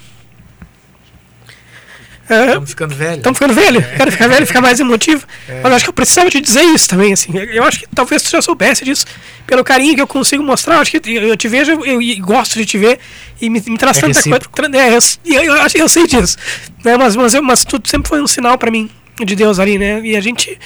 É, 2.29 2.45
Estamos 2.45 2.69
ficando 2.69 2.95
velhos. 2.95 3.17
Estamos 3.17 3.37
ficando 3.37 3.53
velho, 3.53 3.85
quero 3.97 4.11
ficar 4.11 4.27
velho, 4.27 4.47
ficar 4.47 4.61
mais 4.61 4.79
emotivo. 4.79 5.25
Mas 5.47 5.65
eu 5.65 5.75
acho 5.75 5.85
que 5.85 5.89
eu 5.89 5.93
precisava 5.93 6.29
te 6.29 6.39
dizer 6.39 6.63
isso 6.63 6.87
também, 6.87 7.11
assim. 7.11 7.33
Eu 7.37 7.63
acho 7.63 7.79
que 7.79 7.87
talvez 7.93 8.23
tu 8.23 8.31
já 8.31 8.41
soubesse 8.41 8.85
disso, 8.85 9.05
pelo 9.45 9.63
carinho 9.63 9.93
que 9.93 10.01
eu 10.01 10.07
consigo 10.07 10.41
mostrar. 10.41 10.75
Eu 10.75 10.81
acho 10.81 10.91
que 10.91 11.01
eu, 11.09 11.35
te 11.35 11.47
vejo 11.47 11.71
eu, 11.83 12.01
e 12.01 12.15
gosto 12.15 12.57
de 12.57 12.65
te 12.65 12.77
ver 12.77 12.99
e 13.41 13.49
me, 13.49 13.61
me 13.67 13.77
traz 13.77 13.97
É 13.97 14.01
tanta 14.01 14.47
coisa. 14.49 14.77
É, 14.77 14.95
eu, 14.95 15.43
eu, 15.43 15.55
eu, 15.55 15.67
eu 15.75 15.89
sei 15.89 16.07
disso. 16.07 16.37
Né? 16.83 16.95
Mas, 16.97 17.15
mas, 17.15 17.33
mas 17.35 17.65
tu 17.65 17.81
sempre 17.85 18.07
foi 18.07 18.21
um 18.21 18.27
sinal 18.27 18.57
pra 18.57 18.71
mim 18.71 18.89
de 19.23 19.35
Deus 19.35 19.59
ali, 19.59 19.77
né? 19.77 20.01
E 20.03 20.15
a 20.15 20.21
gente. 20.21 20.57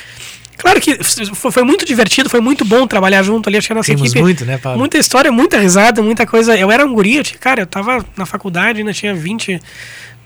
Claro 0.58 0.82
que 0.82 0.98
foi, 1.04 1.64
muito 1.64 1.86
divertido, 1.86 2.32
foi 2.32 2.42
muito 2.42 2.66
bom 2.66 2.88
trabalhar 2.88 3.22
junto 3.22 3.48
ali. 3.48 3.58
Acho 3.58 3.68
que 3.68 3.74
a 3.74 3.76
nossa 3.76 3.92
Rimos 3.92 4.10
equipe. 4.10 4.22
muito, 4.22 4.44
né, 4.44 4.58
Pablo? 4.58 4.80
Muita 4.80 4.98
história, 4.98 5.32
muita 5.32 5.60
risada, 5.60 6.02
muita 6.02 6.26
coisa. 6.26 6.58
Eu 6.58 6.72
era 6.72 6.84
um 6.84 6.94
guri, 6.94 7.18
eu 7.18 7.24
tinha, 7.24 7.38
cara, 7.38 7.62
eu 7.62 7.68
tava 7.68 8.04
na 8.16 8.26
faculdade, 8.26 8.80
ainda 8.80 8.92
tinha 8.92 9.14
20, 9.14 9.60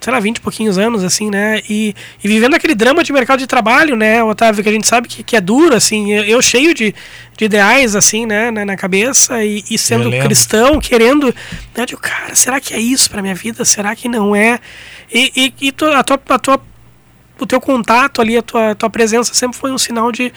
sei 0.02 0.12
lá, 0.12 0.20
20 0.20 0.38
e 0.38 0.42
pouquinhos 0.42 0.80
anos, 0.80 1.04
assim, 1.04 1.30
né? 1.30 1.62
E, 1.70 1.94
e 2.24 2.28
vivendo 2.28 2.56
aquele 2.56 2.74
drama 2.74 3.04
de 3.04 3.14
mercado 3.14 3.38
de 3.38 3.46
trabalho, 3.46 3.96
né, 3.96 4.24
Otávio, 4.24 4.64
que 4.64 4.70
a 4.70 4.72
gente 4.72 4.88
sabe 4.88 5.08
que, 5.08 5.22
que 5.22 5.36
é 5.36 5.42
duro, 5.42 5.76
assim. 5.76 6.12
Eu, 6.12 6.24
eu 6.24 6.42
cheio 6.42 6.74
de, 6.74 6.94
de 7.38 7.46
ideais, 7.46 7.96
assim, 7.96 8.26
né, 8.26 8.50
na, 8.50 8.66
na 8.66 8.76
cabeça 8.76 9.44
e, 9.46 9.64
e 9.70 9.78
sendo 9.78 10.10
cristão, 10.24 10.80
querendo. 10.80 11.28
Né, 11.28 11.34
eu 11.78 11.86
digo, 11.86 12.02
cara, 12.02 12.34
será 12.34 12.60
que 12.60 12.74
é 12.74 12.80
isso 12.80 13.10
pra 13.12 13.22
minha 13.22 13.36
vida? 13.36 13.64
Será 13.64 13.96
que 13.96 14.10
não 14.10 14.36
é? 14.36 14.60
E, 15.14 15.32
e, 15.62 15.68
e 15.68 15.70
a 15.70 16.04
tua. 16.04 16.18
A 16.30 16.40
tua 16.40 16.71
o 17.44 17.48
teu 17.48 17.60
contato 17.62 18.22
ali, 18.22 18.38
a 18.38 18.42
tua, 18.42 18.76
tua 18.76 18.90
presença 18.90 19.34
sempre 19.34 19.58
foi 19.58 19.72
um 19.72 19.78
sinal 19.78 20.12
de, 20.12 20.32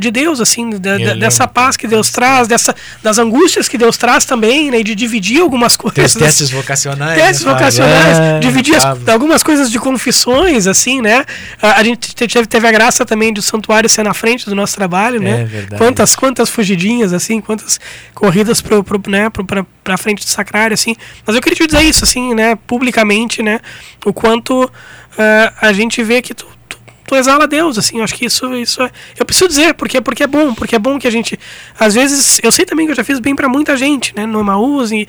de 0.00 0.10
Deus, 0.10 0.40
assim, 0.40 0.70
da- 0.70 0.76
da- 0.78 0.96
lembro. 0.96 1.18
dessa 1.20 1.46
paz 1.48 1.76
que 1.76 1.86
Deus 1.86 2.10
traz, 2.10 2.46
dessa, 2.48 2.74
das 3.02 3.18
angústias 3.18 3.68
que 3.68 3.78
Deus 3.78 3.96
traz 3.96 4.24
também, 4.24 4.70
né, 4.70 4.80
e 4.80 4.84
de 4.84 4.94
dividir 4.94 5.40
algumas 5.40 5.76
Teus 5.76 5.94
coisas. 5.94 6.14
testes 6.14 6.50
vocacionais. 6.50 7.18
Testes 7.20 7.44
né, 7.46 7.52
vocacionais, 7.52 8.18
Ah, 8.18 8.38
dividir 8.40 8.74
as- 8.76 9.08
algumas 9.08 9.42
coisas 9.42 9.70
de 9.70 9.78
confissões, 9.78 10.66
assim, 10.66 11.00
né? 11.00 11.24
A, 11.60 11.80
a 11.80 11.84
gente 11.84 12.14
te- 12.14 12.26
teve, 12.28 12.46
teve 12.46 12.66
a 12.66 12.72
graça 12.72 13.04
também 13.06 13.32
de 13.32 13.40
o 13.40 13.42
santuário 13.42 13.88
ser 13.88 14.02
na 14.04 14.12
frente 14.14 14.46
do 14.46 14.54
nosso 14.54 14.74
trabalho, 14.76 15.20
né? 15.20 15.42
É 15.42 15.44
verdade. 15.44 15.76
Quantas, 15.82 16.14
quantas 16.16 16.48
fugidinhas, 16.50 17.12
assim, 17.12 17.40
quantas 17.40 17.78
corridas 18.14 18.60
pro, 18.60 18.82
pro, 18.84 19.00
né, 19.10 19.30
pro, 19.30 19.44
pra, 19.44 19.64
pra 19.82 19.96
frente 19.96 20.24
do 20.24 20.28
sacrário, 20.28 20.74
assim. 20.74 20.94
Mas 21.26 21.34
eu 21.36 21.40
queria 21.42 21.56
te 21.56 21.66
dizer 21.66 21.82
isso, 21.82 22.04
assim, 22.04 22.34
né, 22.34 22.56
publicamente, 22.66 23.42
né? 23.42 23.60
O 24.04 24.12
quanto 24.12 24.70
ah, 25.18 25.52
a 25.60 25.72
gente 25.72 26.02
vê 26.02 26.22
que 26.22 26.32
tu, 26.32 26.46
tu, 26.68 26.78
tu 27.06 27.16
exala 27.16 27.46
Deus, 27.46 27.76
assim, 27.76 28.00
acho 28.00 28.14
que 28.14 28.24
isso, 28.24 28.54
isso 28.54 28.80
é. 28.82 28.90
Eu 29.18 29.26
preciso 29.26 29.48
dizer, 29.48 29.74
porque, 29.74 30.00
porque 30.00 30.22
é 30.22 30.26
bom, 30.26 30.54
porque 30.54 30.76
é 30.76 30.78
bom 30.78 30.98
que 30.98 31.08
a 31.08 31.10
gente. 31.10 31.38
Às 31.78 31.94
vezes, 31.94 32.40
eu 32.42 32.52
sei 32.52 32.64
também 32.64 32.86
que 32.86 32.92
eu 32.92 32.96
já 32.96 33.02
fiz 33.02 33.18
bem 33.18 33.34
pra 33.34 33.48
muita 33.48 33.76
gente, 33.76 34.14
né, 34.14 34.24
no 34.24 34.38
Emaús, 34.40 34.92
e, 34.92 35.08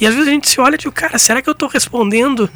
e 0.00 0.06
às 0.06 0.14
vezes 0.14 0.28
a 0.28 0.32
gente 0.32 0.48
se 0.48 0.58
olha 0.60 0.76
e 0.76 0.78
diz, 0.78 0.90
cara, 0.92 1.18
será 1.18 1.42
que 1.42 1.50
eu 1.50 1.54
tô 1.54 1.66
respondendo 1.66 2.48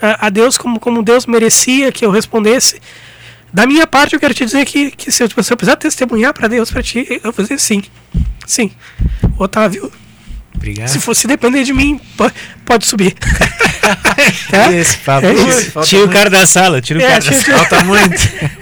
a, 0.00 0.26
a 0.26 0.28
Deus 0.28 0.58
como, 0.58 0.78
como 0.78 1.02
Deus 1.02 1.24
merecia 1.24 1.90
que 1.90 2.04
eu 2.04 2.10
respondesse? 2.10 2.80
Da 3.52 3.66
minha 3.66 3.86
parte, 3.86 4.14
eu 4.14 4.20
quero 4.20 4.34
te 4.34 4.44
dizer 4.44 4.64
que, 4.64 4.90
que 4.90 5.10
se, 5.10 5.24
eu, 5.24 5.28
se 5.42 5.52
eu 5.52 5.56
precisar 5.56 5.76
testemunhar 5.76 6.32
pra 6.32 6.46
Deus, 6.46 6.70
pra 6.70 6.82
ti, 6.82 7.20
eu 7.24 7.32
vou 7.32 7.42
dizer 7.42 7.58
sim. 7.58 7.82
Sim. 8.46 8.70
Otávio, 9.38 9.90
Obrigado. 10.54 10.88
se 10.88 11.00
fosse 11.00 11.26
depender 11.26 11.64
de 11.64 11.72
mim, 11.72 12.00
po- 12.16 12.30
pode 12.66 12.86
subir. 12.86 13.14
Tá? 14.50 14.70
Esse 14.72 14.96
papo. 14.98 15.26
É 15.26 15.32
esse 15.32 15.48
isso. 15.48 15.70
falta 15.72 15.88
Tira 15.88 16.02
o 16.02 16.04
muito. 16.06 16.16
cara 16.16 16.30
da 16.30 16.46
sala, 16.46 16.80
tira 16.80 17.00
o 17.00 17.02
É, 17.02 17.08
cara 17.08 17.24
da 17.24 17.32
sala. 17.32 17.58
Falta 17.58 17.84
muito. 17.84 18.60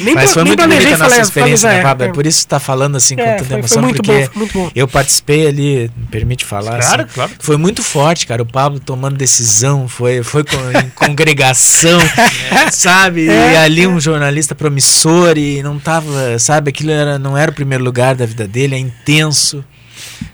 Nem, 0.00 0.12
Mas 0.14 0.24
pla- 0.24 0.32
foi 0.32 0.42
nem 0.44 0.50
muito 0.56 0.60
bonita 0.68 0.86
a 0.88 0.90
nossa 0.90 1.04
falar- 1.10 1.22
experiência, 1.22 1.60
falar- 1.68 1.74
né, 1.74 1.80
é, 1.80 1.82
Pablo? 1.82 2.04
É 2.04 2.08
é. 2.08 2.12
por 2.12 2.26
isso 2.26 2.40
que 2.40 2.46
tá 2.48 2.58
falando 2.58 2.96
assim 2.96 3.14
com 3.14 3.22
É, 3.22 3.34
tanta 3.36 3.54
emoção, 3.54 3.82
muito 3.82 3.96
porque 4.02 4.12
bom, 4.12 4.26
foi 4.26 4.36
muito 4.38 4.52
bom. 4.54 4.70
eu 4.74 4.88
participei 4.88 5.46
ali, 5.46 5.90
me 5.96 6.06
permite 6.10 6.44
falar. 6.44 6.80
Claro, 6.80 7.02
assim, 7.04 7.12
claro. 7.14 7.30
Foi 7.38 7.56
muito 7.56 7.80
forte, 7.82 8.26
cara. 8.26 8.42
O 8.42 8.46
Pablo 8.46 8.80
tomando 8.80 9.16
decisão, 9.16 9.86
foi, 9.86 10.22
foi 10.24 10.42
com, 10.42 10.56
em 10.80 10.88
congregação, 10.96 12.00
sabe? 12.72 13.28
É, 13.28 13.52
e 13.52 13.56
ali 13.56 13.86
um 13.86 14.00
jornalista 14.00 14.54
promissor 14.54 15.38
e 15.38 15.62
não 15.62 15.78
tava, 15.78 16.38
sabe? 16.40 16.70
Aquilo 16.70 16.90
era, 16.90 17.18
não 17.18 17.38
era 17.38 17.52
o 17.52 17.54
primeiro 17.54 17.84
lugar 17.84 18.16
da 18.16 18.26
vida 18.26 18.48
dele, 18.48 18.74
é 18.74 18.78
intenso. 18.78 19.64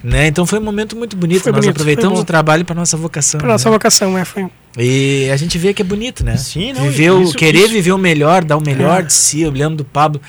Né? 0.02 0.28
Então 0.28 0.46
foi 0.46 0.58
um 0.58 0.62
momento 0.62 0.96
muito 0.96 1.14
bonito. 1.14 1.42
Foi 1.42 1.52
Nós 1.52 1.60
bonito, 1.60 1.76
aproveitamos 1.76 2.18
o 2.20 2.24
trabalho 2.24 2.64
para 2.64 2.74
nossa 2.74 2.96
vocação. 2.96 3.38
Nossa 3.42 3.68
né? 3.68 3.74
vocação, 3.74 4.16
é, 4.16 4.24
foi. 4.24 4.46
E 4.78 5.28
a 5.30 5.36
gente 5.36 5.58
vê 5.58 5.74
que 5.74 5.82
é 5.82 5.84
bonito, 5.84 6.24
né? 6.24 6.36
Sim, 6.38 6.72
não, 6.72 6.84
Viver 6.84 7.10
o- 7.10 7.22
isso- 7.22 7.34
querer 7.34 7.64
isso- 7.64 7.72
viver 7.72 7.92
o 7.92 7.98
melhor, 7.98 8.42
dar 8.44 8.56
o 8.56 8.62
melhor 8.64 9.00
É. 9.00 9.02
de 9.02 9.12
si. 9.12 9.42
Eu 9.42 9.50
lembro 9.50 9.76
do 9.76 9.84
Pablo 9.84 10.20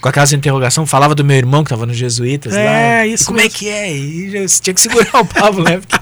com 0.00 0.08
aquela 0.08 0.26
interrogação, 0.34 0.84
falava 0.84 1.14
do 1.14 1.24
meu 1.24 1.36
irmão 1.36 1.62
que 1.62 1.68
estava 1.68 1.86
nos 1.86 1.96
Jesuítas 1.96 2.54
lá. 2.54 2.60
É, 2.60 3.06
isso 3.06 3.26
Como 3.26 3.38
é 3.38 3.44
mesmo. 3.44 3.56
que 3.58 3.68
é? 3.68 3.92
E 3.96 4.34
eu 4.36 4.46
tinha 4.46 4.74
que 4.74 4.80
segurar 4.80 5.20
o 5.20 5.24
Pablo, 5.24 5.62
né? 5.62 5.78
Porque- 5.86 6.00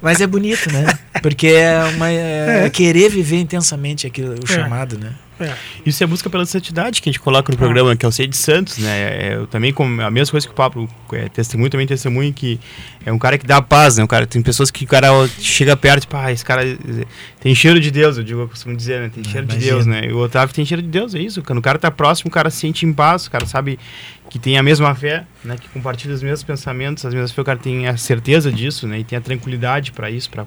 Mas 0.00 0.20
é 0.20 0.26
bonito, 0.26 0.70
né? 0.72 0.86
Porque 1.22 1.46
é, 1.48 1.82
uma, 1.96 2.10
é 2.10 2.64
É. 2.66 2.70
querer 2.70 3.08
viver 3.10 3.38
intensamente 3.40 4.06
aquilo, 4.06 4.34
o 4.42 4.46
chamado, 4.46 4.98
né? 4.98 5.10
É. 5.40 5.52
Isso 5.84 6.02
é 6.02 6.06
busca 6.06 6.30
pela 6.30 6.46
santidade 6.46 7.02
que 7.02 7.08
a 7.08 7.12
gente 7.12 7.20
coloca 7.20 7.50
no 7.50 7.58
programa, 7.58 7.96
que 7.96 8.04
é 8.04 8.08
o 8.08 8.12
Sei 8.12 8.26
de 8.26 8.36
Santos, 8.36 8.78
né? 8.78 8.90
É, 8.90 9.34
Eu 9.34 9.46
também, 9.46 9.72
como 9.72 10.00
a 10.00 10.10
mesma 10.10 10.30
coisa 10.30 10.46
que 10.46 10.52
o 10.52 10.56
Pablo 10.56 10.88
é, 11.12 11.28
testemunho, 11.28 11.70
também 11.70 11.86
testemunho 11.86 12.32
que 12.32 12.60
é 13.04 13.12
um 13.12 13.18
cara 13.18 13.36
que 13.36 13.46
dá 13.46 13.60
paz, 13.60 13.96
né? 13.96 14.04
Um 14.04 14.06
cara, 14.06 14.26
tem 14.26 14.40
pessoas 14.42 14.70
que 14.70 14.84
o 14.84 14.88
cara 14.88 15.08
chega 15.38 15.76
perto 15.76 16.04
e 16.04 16.06
pá, 16.06 16.30
esse 16.30 16.44
cara 16.44 16.62
tem 17.40 17.54
cheiro 17.54 17.80
de 17.80 17.90
Deus, 17.90 18.16
eu 18.16 18.24
digo, 18.24 18.40
eu 18.42 18.48
costumo 18.48 18.76
dizer, 18.76 19.00
né? 19.00 19.10
Tem 19.12 19.24
cheiro 19.24 19.46
de 19.46 19.54
imagino. 19.54 19.72
Deus, 19.72 19.86
né? 19.86 20.06
E 20.06 20.12
o 20.12 20.18
Otávio 20.18 20.54
tem 20.54 20.64
cheiro 20.64 20.82
de 20.82 20.88
Deus, 20.88 21.14
é 21.14 21.18
isso. 21.18 21.42
Quando 21.42 21.58
o 21.58 21.62
cara 21.62 21.78
tá 21.78 21.90
próximo, 21.90 22.28
o 22.28 22.32
cara 22.32 22.48
se 22.50 22.58
sente 22.58 22.86
em 22.86 22.92
paz, 22.92 23.26
o 23.26 23.30
cara 23.30 23.46
sabe 23.46 23.78
que 24.30 24.38
tem 24.38 24.56
a 24.56 24.62
mesma 24.62 24.94
fé, 24.94 25.24
né? 25.44 25.56
Que 25.60 25.68
compartilha 25.68 26.14
os 26.14 26.22
mesmos 26.22 26.42
pensamentos, 26.42 27.04
as 27.04 27.12
mesmas 27.12 27.32
fé, 27.32 27.42
o 27.42 27.44
cara 27.44 27.58
tem 27.58 27.86
a 27.86 27.96
certeza 27.96 28.50
disso, 28.50 28.86
né? 28.86 29.00
E 29.00 29.04
tem 29.04 29.18
a 29.18 29.20
tranquilidade 29.20 29.92
para 29.92 30.10
isso, 30.10 30.30
para 30.30 30.46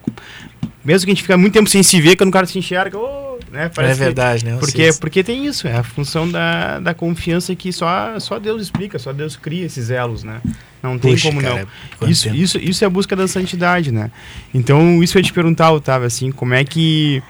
mesmo 0.88 1.06
que 1.06 1.12
a 1.12 1.14
gente 1.16 1.22
fique 1.22 1.36
muito 1.36 1.52
tempo 1.52 1.70
sem 1.70 1.84
se 1.84 2.00
ver, 2.00 2.16
quando 2.16 2.30
o 2.30 2.32
cara 2.32 2.46
se 2.46 2.58
enxerga, 2.58 2.98
ô, 2.98 3.38
né? 3.52 3.70
é 3.76 3.94
verdade, 3.94 4.46
que, 4.46 4.50
né? 4.50 4.58
Porque, 4.58 4.90
porque 5.02 5.22
tem 5.22 5.46
isso, 5.46 5.68
é 5.68 5.76
a 5.76 5.84
função 5.84 6.32
da, 6.32 6.80
da 6.80 6.94
confiança 6.94 7.54
que 7.54 7.74
só, 7.74 8.18
só 8.22 8.40
Deus 8.40 8.62
explica, 8.62 8.98
só 8.98 9.12
Deus 9.12 9.36
cria 9.36 9.66
esses 9.66 9.90
elos, 9.90 10.24
né? 10.24 10.40
Não 10.82 10.98
tem 10.98 11.12
Puxa, 11.12 11.28
como 11.28 11.42
cara, 11.42 11.68
não. 12.00 12.10
Isso, 12.10 12.30
isso, 12.30 12.58
isso 12.58 12.86
é 12.86 12.88
a 12.88 12.90
busca 12.90 13.18
da 13.18 13.28
santidade, 13.28 13.92
né? 13.92 14.10
Então, 14.54 15.04
isso 15.04 15.18
eu 15.18 15.20
ia 15.20 15.26
te 15.26 15.34
perguntar, 15.34 15.74
Otávio, 15.74 16.08
assim, 16.08 16.32
como 16.32 16.54
é 16.54 16.64
que. 16.64 17.22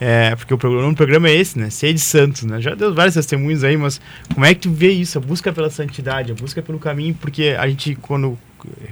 É, 0.00 0.36
porque 0.36 0.54
o 0.54 0.58
programa, 0.58 0.88
o 0.88 0.94
programa 0.94 1.28
é 1.28 1.34
esse, 1.34 1.58
né? 1.58 1.70
Ser 1.70 1.92
de 1.92 2.00
santos, 2.00 2.44
né? 2.44 2.60
Já 2.60 2.72
deu 2.76 2.94
vários 2.94 3.16
testemunhos 3.16 3.64
aí, 3.64 3.76
mas 3.76 4.00
como 4.32 4.46
é 4.46 4.54
que 4.54 4.60
tu 4.60 4.70
vê 4.70 4.92
isso? 4.92 5.18
A 5.18 5.20
busca 5.20 5.52
pela 5.52 5.70
santidade, 5.70 6.30
a 6.30 6.34
busca 6.36 6.62
pelo 6.62 6.78
caminho, 6.78 7.14
porque 7.20 7.56
a 7.58 7.66
gente, 7.66 7.96
quando 7.96 8.38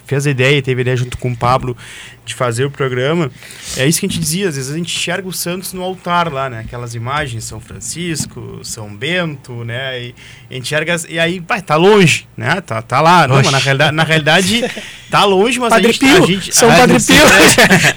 fez 0.07 0.27
a 0.27 0.31
ideia, 0.31 0.61
teve 0.62 0.81
a 0.81 0.83
ideia 0.83 0.97
junto 0.97 1.16
com 1.18 1.31
o 1.33 1.37
Pablo 1.37 1.77
de 2.25 2.35
fazer 2.35 2.64
o 2.64 2.71
programa, 2.71 3.29
é 3.77 3.87
isso 3.89 3.99
que 3.99 4.07
a 4.07 4.09
gente 4.09 4.21
dizia, 4.21 4.49
às 4.49 4.55
vezes 4.55 4.71
a 4.73 4.77
gente 4.77 4.95
enxerga 4.95 5.27
os 5.27 5.39
santos 5.41 5.73
no 5.73 5.83
altar 5.83 6.33
lá, 6.33 6.49
né? 6.49 6.61
Aquelas 6.61 6.95
imagens, 6.95 7.43
São 7.45 7.59
Francisco, 7.59 8.61
São 8.62 8.95
Bento, 8.95 9.64
né? 9.64 10.01
E 10.01 10.14
a 10.49 10.55
gente 10.55 10.62
enxerga, 10.66 10.97
e 11.09 11.18
aí, 11.18 11.41
pai, 11.41 11.61
tá 11.61 11.75
longe, 11.75 12.29
né? 12.37 12.61
Tá, 12.61 12.81
tá 12.83 13.01
lá, 13.01 13.27
não, 13.27 13.37
mas 13.37 13.51
na 13.51 13.59
realidade, 13.59 13.97
na 13.97 14.05
realidade 14.05 14.64
tá 15.11 15.25
longe, 15.25 15.59
mas 15.59 15.71
Padre 15.71 15.89
a 15.89 15.93
gente... 15.93 15.99
Pio, 16.01 16.23
a 16.23 16.27
gente 16.27 16.55
São 16.55 16.71
a 16.71 16.75
Padre 16.77 16.99
gente- 16.99 17.12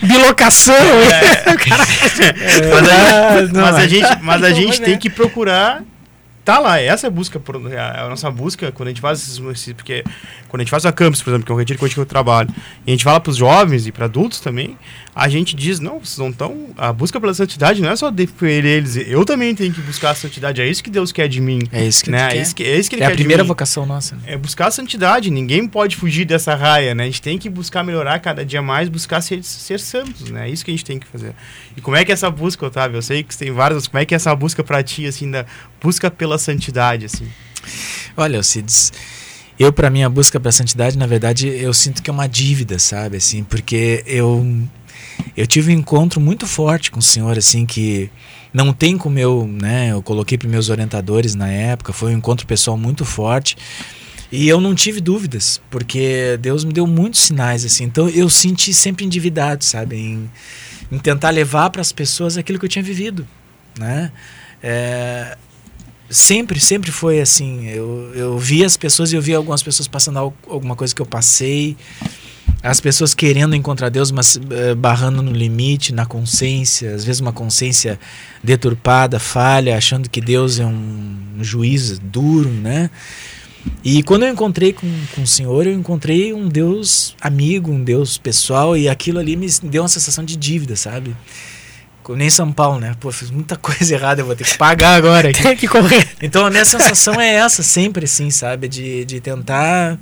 Pio, 0.01 0.07
bilocação. 0.07 0.73
mas 2.71 2.89
a, 2.89 3.41
não, 3.53 3.61
mas 3.61 3.75
a 3.75 3.79
mas- 3.79 3.89
gente, 3.91 4.17
mas 4.21 4.43
a 4.43 4.51
gente 4.51 4.81
tem 4.81 4.97
que 4.97 5.09
procurar 5.09 5.83
tá 6.43 6.59
lá. 6.59 6.79
Essa 6.79 7.07
é 7.07 7.09
a 7.09 7.11
busca, 7.11 7.39
por- 7.39 7.71
é 7.71 7.79
a 7.79 8.07
nossa 8.09 8.29
busca 8.31 8.71
quando 8.71 8.87
a 8.87 8.91
gente 8.91 9.01
faz 9.01 9.19
esses, 9.21 9.37
esses- 9.39 9.73
porque 9.73 10.03
quando 10.49 10.61
a 10.61 10.63
gente 10.63 10.71
faz 10.71 10.85
a 10.85 10.91
campus, 10.91 11.21
por 11.21 11.29
exemplo, 11.31 11.45
que 11.45 11.51
é 11.51 11.55
um 11.55 11.57
retiro 11.57 11.79
que 11.79 11.97
eu 11.97 12.05
trabalho, 12.05 12.49
e 12.85 12.91
a 12.91 12.93
gente 12.93 13.03
fala 13.03 13.19
para 13.19 13.29
os 13.31 13.37
jovens 13.37 13.87
e 13.87 13.91
para 13.91 14.05
adultos 14.05 14.39
também, 14.39 14.77
a 15.15 15.27
gente 15.29 15.55
diz 15.55 15.79
não, 15.79 15.99
vocês 15.99 16.17
não 16.17 16.29
estão. 16.29 16.67
A 16.77 16.91
busca 16.91 17.19
pela 17.21 17.33
santidade 17.33 17.81
não 17.81 17.89
é 17.89 17.95
só 17.95 18.09
defender 18.09 18.65
eles. 18.77 18.95
Eu 18.95 19.23
também 19.25 19.53
tenho 19.55 19.71
que 19.73 19.81
buscar 19.81 20.11
a 20.11 20.15
santidade. 20.15 20.61
É 20.61 20.67
isso 20.67 20.83
que 20.83 20.89
Deus 20.89 21.11
quer 21.11 21.27
de 21.27 21.39
mim. 21.39 21.61
É 21.71 21.85
isso 21.85 22.03
que 22.03 22.09
né? 22.11 22.29
É 22.35 22.41
isso 22.41 22.55
que, 22.55 22.63
é 22.63 22.77
isso 22.77 22.89
que 22.89 22.95
ele 22.95 23.03
É 23.03 23.05
a 23.05 23.09
quer 23.09 23.15
de 23.15 23.21
primeira 23.21 23.43
vocação 23.43 23.85
nossa. 23.85 24.15
né? 24.15 24.21
É 24.25 24.37
buscar 24.37 24.67
a 24.67 24.71
santidade, 24.71 25.29
ninguém 25.29 25.67
pode 25.67 25.95
fugir 25.95 26.25
dessa 26.25 26.55
raia, 26.55 26.93
né? 26.95 27.03
A 27.03 27.05
gente 27.05 27.21
tem 27.21 27.37
que 27.37 27.49
buscar 27.49 27.83
melhorar 27.83 28.19
cada 28.19 28.43
dia 28.45 28.61
mais, 28.61 28.89
buscar 28.89 29.21
ser, 29.21 29.43
ser 29.43 29.79
santos, 29.79 30.29
né? 30.29 30.47
É 30.47 30.51
isso 30.51 30.65
que 30.65 30.71
a 30.71 30.73
gente 30.73 30.85
tem 30.85 30.99
que 30.99 31.07
fazer. 31.07 31.33
E 31.77 31.81
como 31.81 31.95
é 31.95 32.03
que 32.03 32.11
é 32.11 32.13
essa 32.13 32.29
busca, 32.29 32.65
Otávio? 32.65 32.97
Eu 32.97 33.01
sei 33.01 33.23
que 33.23 33.33
você 33.33 33.45
tem 33.45 33.53
várias, 33.53 33.87
como 33.87 33.99
é 34.01 34.05
que 34.05 34.13
é 34.13 34.17
essa 34.17 34.35
busca 34.35 34.63
pra 34.63 34.81
ti, 34.83 35.05
assim, 35.05 35.29
da 35.29 35.45
busca 35.81 36.09
pela 36.09 36.32
santidade, 36.37 37.05
assim? 37.05 37.27
Olha, 38.15 38.37
Alcides, 38.37 38.91
eu 39.59 39.71
para 39.71 39.89
mim 39.89 40.03
a 40.03 40.09
busca 40.09 40.39
para 40.39 40.51
santidade, 40.51 40.97
na 40.97 41.07
verdade, 41.07 41.47
eu 41.47 41.73
sinto 41.73 42.01
que 42.01 42.09
é 42.09 42.13
uma 42.13 42.27
dívida, 42.27 42.79
sabe, 42.79 43.17
assim, 43.17 43.43
porque 43.43 44.03
eu 44.05 44.45
eu 45.37 45.45
tive 45.47 45.73
um 45.73 45.77
encontro 45.77 46.19
muito 46.19 46.45
forte 46.47 46.91
com 46.91 46.99
o 46.99 47.01
Senhor, 47.01 47.37
assim, 47.37 47.65
que 47.65 48.09
não 48.53 48.73
tem 48.73 48.97
como 48.97 49.17
eu, 49.17 49.47
né, 49.47 49.91
eu 49.91 50.01
coloquei 50.01 50.37
para 50.37 50.47
meus 50.47 50.69
orientadores 50.69 51.35
na 51.35 51.47
época, 51.49 51.93
foi 51.93 52.13
um 52.13 52.17
encontro 52.17 52.45
pessoal 52.45 52.77
muito 52.77 53.03
forte. 53.05 53.57
E 54.31 54.47
eu 54.47 54.59
não 54.59 54.73
tive 54.73 54.99
dúvidas, 54.99 55.61
porque 55.69 56.39
Deus 56.41 56.63
me 56.63 56.73
deu 56.73 56.87
muitos 56.87 57.19
sinais 57.19 57.63
assim. 57.63 57.83
Então 57.83 58.09
eu 58.09 58.27
senti 58.29 58.73
sempre 58.73 59.05
endividado, 59.05 59.63
sabe, 59.63 59.95
em, 59.95 60.31
em 60.91 60.97
tentar 60.97 61.29
levar 61.29 61.69
para 61.69 61.81
as 61.81 61.91
pessoas 61.91 62.35
aquilo 62.35 62.57
que 62.57 62.65
eu 62.65 62.69
tinha 62.69 62.81
vivido, 62.81 63.27
né? 63.77 64.11
É, 64.61 65.37
sempre, 66.13 66.59
sempre 66.59 66.91
foi 66.91 67.19
assim. 67.19 67.67
Eu, 67.67 68.11
eu 68.15 68.37
via 68.37 68.65
as 68.65 68.77
pessoas 68.77 69.11
e 69.11 69.15
eu 69.15 69.21
via 69.21 69.37
algumas 69.37 69.61
pessoas 69.63 69.87
passando 69.87 70.19
al- 70.19 70.33
alguma 70.47 70.75
coisa 70.75 70.93
que 70.95 71.01
eu 71.01 71.05
passei. 71.05 71.75
As 72.61 72.79
pessoas 72.79 73.13
querendo 73.13 73.55
encontrar 73.55 73.89
Deus, 73.89 74.09
mas 74.11 74.39
eh, 74.49 74.73
barrando 74.73 75.21
no 75.21 75.31
limite, 75.33 75.93
na 75.93 76.05
consciência. 76.05 76.95
Às 76.95 77.03
vezes 77.03 77.19
uma 77.19 77.33
consciência 77.33 77.99
deturpada, 78.41 79.19
falha, 79.19 79.75
achando 79.75 80.09
que 80.09 80.21
Deus 80.21 80.59
é 80.59 80.65
um, 80.65 81.17
um 81.39 81.43
juiz 81.43 81.99
duro, 81.99 82.49
né? 82.49 82.89
E 83.83 84.03
quando 84.03 84.23
eu 84.23 84.29
encontrei 84.29 84.73
com, 84.73 84.87
com 85.13 85.23
o 85.23 85.27
Senhor, 85.27 85.65
eu 85.67 85.73
encontrei 85.73 86.33
um 86.33 86.47
Deus 86.47 87.15
amigo, 87.21 87.71
um 87.71 87.83
Deus 87.83 88.17
pessoal, 88.17 88.77
e 88.77 88.87
aquilo 88.89 89.19
ali 89.19 89.35
me 89.35 89.47
deu 89.63 89.83
uma 89.83 89.89
sensação 89.89 90.23
de 90.23 90.35
dívida, 90.35 90.75
sabe? 90.75 91.15
Nem 92.09 92.29
São 92.29 92.51
Paulo, 92.51 92.79
né? 92.79 92.95
Pô, 92.99 93.11
fiz 93.11 93.31
muita 93.31 93.55
coisa 93.57 93.93
errada, 93.93 94.21
eu 94.21 94.25
vou 94.25 94.35
ter 94.35 94.43
que 94.43 94.57
pagar 94.57 94.95
agora. 94.95 95.31
Tem 95.31 95.55
que 95.55 95.67
correr. 95.67 96.07
Então 96.21 96.45
a 96.45 96.49
minha 96.49 96.65
sensação 96.65 97.19
é 97.19 97.35
essa, 97.35 97.63
sempre 97.63 98.05
assim, 98.05 98.29
sabe? 98.29 98.67
De, 98.67 99.05
de 99.05 99.21
tentar 99.21 99.97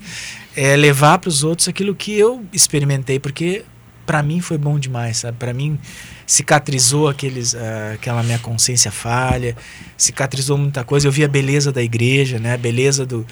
é, 0.56 0.76
levar 0.76 1.20
para 1.20 1.30
os 1.30 1.44
outros 1.44 1.68
aquilo 1.68 1.94
que 1.94 2.18
eu 2.18 2.44
experimentei, 2.52 3.20
porque 3.20 3.64
para 4.06 4.24
mim 4.24 4.42
foi 4.42 4.58
bom 4.58 4.80
demais, 4.80 5.18
sabe? 5.18 5.38
Para 5.38 5.54
mim 5.54 5.80
cicatrizou 6.26 7.08
aqueles, 7.08 7.56
ah, 7.56 7.92
aquela 7.94 8.24
minha 8.24 8.40
consciência 8.40 8.92
falha, 8.92 9.56
cicatrizou 9.98 10.58
muita 10.58 10.84
coisa. 10.84 11.08
Eu 11.08 11.12
vi 11.12 11.24
a 11.24 11.28
beleza 11.28 11.72
da 11.72 11.84
igreja, 11.84 12.40
né? 12.40 12.54
A 12.54 12.58
beleza 12.58 13.06
do, 13.06 13.26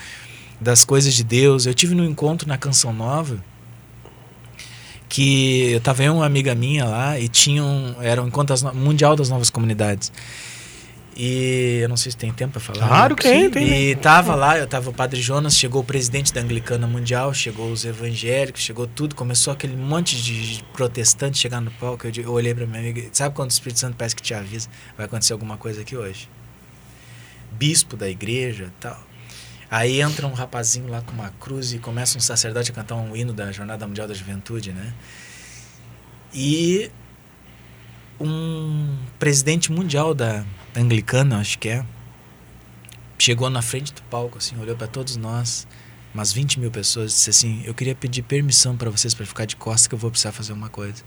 das 0.60 0.86
coisas 0.86 1.14
de 1.14 1.24
Deus. 1.24 1.66
Eu 1.66 1.74
tive 1.74 1.96
no 1.96 2.06
encontro 2.06 2.48
na 2.48 2.58
Canção 2.58 2.94
Nova 2.94 3.44
que 5.10 5.72
eu 5.72 5.82
tava 5.82 6.04
eu 6.04 6.14
e 6.14 6.16
uma 6.16 6.26
amiga 6.26 6.54
minha 6.54 6.86
lá 6.86 7.20
e 7.20 7.28
tinham 7.28 7.96
era 8.00 8.22
um 8.22 8.28
encontro 8.28 8.56
das 8.56 8.62
mundial 8.74 9.16
das 9.16 9.28
novas 9.28 9.50
comunidades. 9.50 10.12
E 11.22 11.80
eu 11.82 11.90
não 11.90 11.98
sei 11.98 12.14
se 12.14 12.18
tem 12.18 12.32
tempo 12.32 12.54
para 12.54 12.62
falar. 12.62 12.88
Claro 12.88 13.16
que 13.16 13.24
Tem, 13.24 13.50
tem. 13.50 13.90
E 13.90 13.96
tava 13.98 14.36
lá, 14.36 14.58
eu 14.58 14.66
tava 14.66 14.90
o 14.90 14.94
Padre 14.94 15.20
Jonas, 15.20 15.58
chegou 15.58 15.82
o 15.82 15.84
presidente 15.84 16.34
da 16.34 16.40
Anglicana 16.40 16.88
Mundial, 16.88 17.34
chegou 17.34 17.70
os 17.70 17.84
evangélicos, 17.84 18.62
chegou 18.62 18.88
tudo, 18.88 19.16
começou 19.16 19.52
aquele 19.52 19.76
monte 19.76 20.16
de 20.22 20.64
protestantes 20.72 21.42
chegar 21.42 21.60
no 21.60 21.72
palco. 21.72 22.08
Eu, 22.08 22.14
eu 22.24 22.32
olhei 22.32 22.56
pra 22.56 22.66
minha 22.66 22.80
amiga, 22.80 23.10
sabe 23.12 23.36
quando 23.36 23.50
o 23.50 23.52
Espírito 23.52 23.80
Santo 23.80 23.98
parece 23.98 24.16
que 24.16 24.22
te 24.22 24.34
avisa, 24.34 24.70
vai 24.96 25.08
acontecer 25.08 25.34
alguma 25.34 25.58
coisa 25.58 25.82
aqui 25.82 25.98
hoje? 25.98 26.30
Bispo 27.52 27.98
da 27.98 28.08
igreja 28.08 28.72
tal. 28.80 29.09
Aí 29.72 30.02
entra 30.02 30.26
um 30.26 30.34
rapazinho 30.34 30.88
lá 30.88 31.02
com 31.02 31.12
uma 31.12 31.30
cruz 31.40 31.74
e 31.74 31.80
começa 31.80 32.18
um 32.18 32.22
sacerdote 32.22 32.72
a 32.72 32.74
cantar 32.74 32.96
um 32.96 33.16
hino 33.16 33.34
da 33.34 33.52
Jornada 33.52 33.86
Mundial 33.88 34.08
da 34.08 34.14
Juventude, 34.14 34.72
né? 34.72 34.94
E 36.34 36.92
um 38.20 38.98
presidente 39.20 39.72
mundial 39.72 40.14
da 40.14 40.44
anglicana, 40.76 41.40
acho 41.40 41.60
que 41.60 41.70
é, 41.70 41.86
chegou 43.18 43.50
na 43.50 43.62
frente 43.62 43.94
do 43.94 44.02
palco, 44.04 44.38
assim, 44.38 44.60
olhou 44.60 44.76
para 44.76 44.88
todos 44.88 45.16
nós, 45.16 45.68
umas 46.14 46.34
20 46.34 46.60
mil 46.60 46.72
pessoas, 46.72 47.12
disse 47.12 47.30
assim: 47.30 47.62
Eu 47.64 47.74
queria 47.74 47.94
pedir 47.94 48.24
permissão 48.24 48.76
para 48.76 48.90
vocês 48.90 49.14
para 49.14 49.26
ficar 49.26 49.46
de 49.46 49.56
costas, 49.56 49.88
que 49.88 49.94
eu 49.94 50.00
vou 50.00 50.10
precisar 50.10 50.32
fazer 50.32 50.54
uma 50.54 50.70
coisa. 50.70 51.04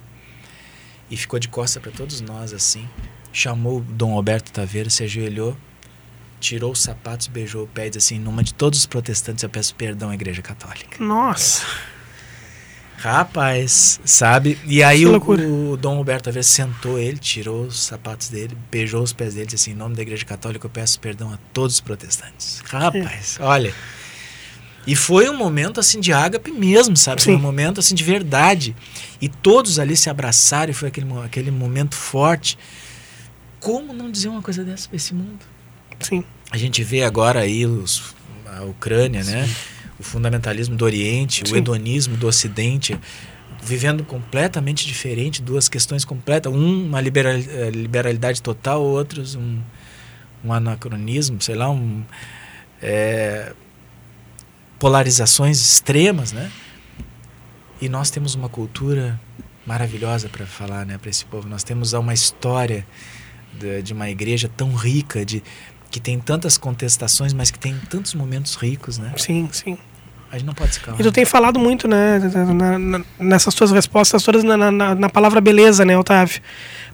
E 1.10 1.16
ficou 1.16 1.38
de 1.38 1.48
costas 1.48 1.82
para 1.82 1.92
todos 1.92 2.20
nós, 2.20 2.52
assim. 2.52 2.88
Chamou 3.32 3.80
Dom 3.80 4.14
Alberto 4.14 4.52
Taveira, 4.52 4.88
se 4.88 5.02
ajoelhou, 5.02 5.56
tirou 6.42 6.72
os 6.72 6.82
sapatos, 6.82 7.28
beijou 7.28 7.64
o 7.64 7.66
pé 7.68 7.86
e 7.86 7.90
disse 7.90 8.14
assim: 8.14 8.22
nome 8.22 8.42
de 8.42 8.52
todos 8.52 8.80
os 8.80 8.86
protestantes, 8.86 9.42
eu 9.42 9.48
peço 9.48 9.74
perdão 9.74 10.10
à 10.10 10.14
Igreja 10.14 10.42
Católica. 10.42 11.02
Nossa. 11.02 11.64
Rapaz, 12.98 14.00
sabe? 14.04 14.56
E 14.64 14.80
aí 14.80 15.04
o, 15.06 15.16
o 15.16 15.76
Dom 15.76 15.96
Roberto 15.96 16.28
Aveiro 16.28 16.46
sentou 16.46 16.98
ele, 16.98 17.18
tirou 17.18 17.64
os 17.64 17.82
sapatos 17.82 18.28
dele, 18.28 18.56
beijou 18.70 19.02
os 19.02 19.12
pés 19.12 19.34
dele, 19.34 19.46
disse 19.46 19.70
assim, 19.70 19.70
em 19.72 19.74
nome 19.74 19.96
da 19.96 20.02
Igreja 20.02 20.24
Católica 20.24 20.66
eu 20.66 20.70
peço 20.70 21.00
perdão 21.00 21.32
a 21.32 21.38
todos 21.52 21.74
os 21.74 21.80
protestantes. 21.80 22.60
Rapaz, 22.64 23.38
olha. 23.40 23.74
E 24.86 24.94
foi 24.94 25.28
um 25.28 25.36
momento 25.36 25.80
assim 25.80 25.98
de 25.98 26.12
ágape 26.12 26.52
mesmo, 26.52 26.96
sabe? 26.96 27.22
Foi 27.22 27.32
Sim. 27.32 27.38
um 27.38 27.42
momento 27.42 27.80
assim 27.80 27.94
de 27.94 28.04
verdade. 28.04 28.74
E 29.20 29.28
todos 29.28 29.80
ali 29.80 29.96
se 29.96 30.08
abraçaram 30.08 30.70
e 30.70 30.74
foi 30.74 30.88
aquele, 30.88 31.06
aquele 31.24 31.50
momento 31.50 31.96
forte. 31.96 32.56
Como 33.58 33.92
não 33.92 34.10
dizer 34.10 34.28
uma 34.28 34.42
coisa 34.42 34.64
dessa 34.64 34.88
pra 34.88 34.96
esse 34.96 35.12
mundo? 35.12 35.44
Sim. 36.02 36.24
A 36.50 36.56
gente 36.56 36.82
vê 36.82 37.02
agora 37.02 37.40
aí 37.40 37.66
os, 37.66 38.14
a 38.46 38.62
Ucrânia, 38.64 39.24
né? 39.24 39.48
O 39.98 40.02
fundamentalismo 40.02 40.76
do 40.76 40.84
Oriente, 40.84 41.42
Sim. 41.46 41.54
o 41.54 41.56
hedonismo 41.56 42.16
do 42.16 42.26
Ocidente, 42.26 42.98
vivendo 43.62 44.04
completamente 44.04 44.86
diferente, 44.86 45.40
duas 45.40 45.68
questões 45.68 46.04
completas. 46.04 46.52
Um, 46.52 46.86
uma 46.86 47.00
liberal, 47.00 47.32
eh, 47.32 47.70
liberalidade 47.70 48.42
total, 48.42 48.82
outros, 48.82 49.34
um, 49.34 49.60
um 50.44 50.52
anacronismo, 50.52 51.40
sei 51.40 51.54
lá, 51.54 51.70
um, 51.70 52.02
eh, 52.82 53.52
polarizações 54.78 55.60
extremas, 55.60 56.32
né? 56.32 56.50
E 57.80 57.88
nós 57.88 58.10
temos 58.10 58.34
uma 58.34 58.48
cultura 58.48 59.20
maravilhosa 59.64 60.28
para 60.28 60.44
falar, 60.44 60.84
né, 60.84 60.98
para 60.98 61.08
esse 61.08 61.24
povo. 61.24 61.48
Nós 61.48 61.62
temos 61.62 61.92
uma 61.92 62.12
história 62.12 62.86
de, 63.58 63.82
de 63.82 63.92
uma 63.92 64.10
igreja 64.10 64.48
tão 64.48 64.74
rica, 64.74 65.24
de 65.24 65.42
que 65.92 66.00
tem 66.00 66.18
tantas 66.18 66.56
contestações, 66.58 67.32
mas 67.32 67.50
que 67.52 67.58
tem 67.58 67.76
tantos 67.88 68.14
momentos 68.14 68.56
ricos, 68.56 68.98
né? 68.98 69.12
Sim, 69.16 69.48
sim. 69.52 69.78
A 70.30 70.38
gente 70.38 70.46
não 70.46 70.54
pode 70.54 70.72
se 70.74 70.80
calar. 70.80 70.98
E 70.98 71.04
tu 71.04 71.12
tem 71.12 71.24
falado 71.26 71.58
muito, 71.60 71.86
né, 71.86 72.18
na- 72.18 72.78
na- 72.78 73.04
nessas 73.18 73.54
tuas 73.54 73.70
respostas 73.70 74.22
todas 74.22 74.42
na, 74.42 74.56
na- 74.70 74.94
na 74.94 75.08
palavra 75.10 75.40
beleza, 75.40 75.84
né, 75.84 75.96
Otávio? 75.96 76.40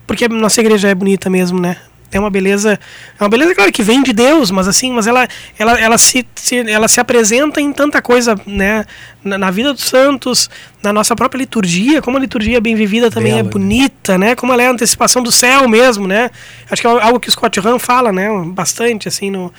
Porque 0.06 0.24
a 0.24 0.28
nossa 0.28 0.60
igreja 0.60 0.88
é 0.88 0.94
bonita 0.94 1.30
mesmo, 1.30 1.60
né? 1.60 1.76
É 2.10 2.18
uma 2.18 2.30
beleza, 2.30 2.78
é 3.18 3.22
uma 3.22 3.28
beleza 3.28 3.54
claro 3.54 3.70
que 3.70 3.82
vem 3.82 4.02
de 4.02 4.12
Deus, 4.12 4.50
mas 4.50 4.66
assim, 4.66 4.92
mas 4.92 5.06
ela 5.06 5.28
ela, 5.58 5.78
ela 5.78 5.98
se, 5.98 6.26
se 6.34 6.58
ela 6.70 6.88
se 6.88 7.00
apresenta 7.00 7.60
em 7.60 7.72
tanta 7.72 8.00
coisa, 8.00 8.34
né, 8.46 8.84
na, 9.22 9.36
na, 9.36 9.50
vida 9.50 9.72
dos 9.72 9.84
santos, 9.84 10.48
na 10.82 10.92
nossa 10.92 11.14
própria 11.14 11.38
liturgia, 11.38 12.00
como 12.00 12.16
a 12.16 12.20
liturgia 12.20 12.60
bem 12.60 12.74
vivida 12.74 13.10
também 13.10 13.34
Bela, 13.34 13.48
é 13.48 13.50
bonita, 13.50 14.16
né? 14.16 14.34
Como 14.34 14.52
ela 14.52 14.62
é 14.62 14.66
a 14.68 14.70
antecipação 14.70 15.22
do 15.22 15.30
céu 15.30 15.68
mesmo, 15.68 16.06
né? 16.06 16.30
Acho 16.70 16.82
que 16.82 16.88
é 16.88 16.90
algo 16.90 17.20
que 17.20 17.28
o 17.28 17.32
Scott 17.32 17.60
Hahn 17.60 17.78
fala, 17.78 18.12
né, 18.12 18.28
bastante 18.46 19.08
assim 19.08 19.30
no 19.30 19.52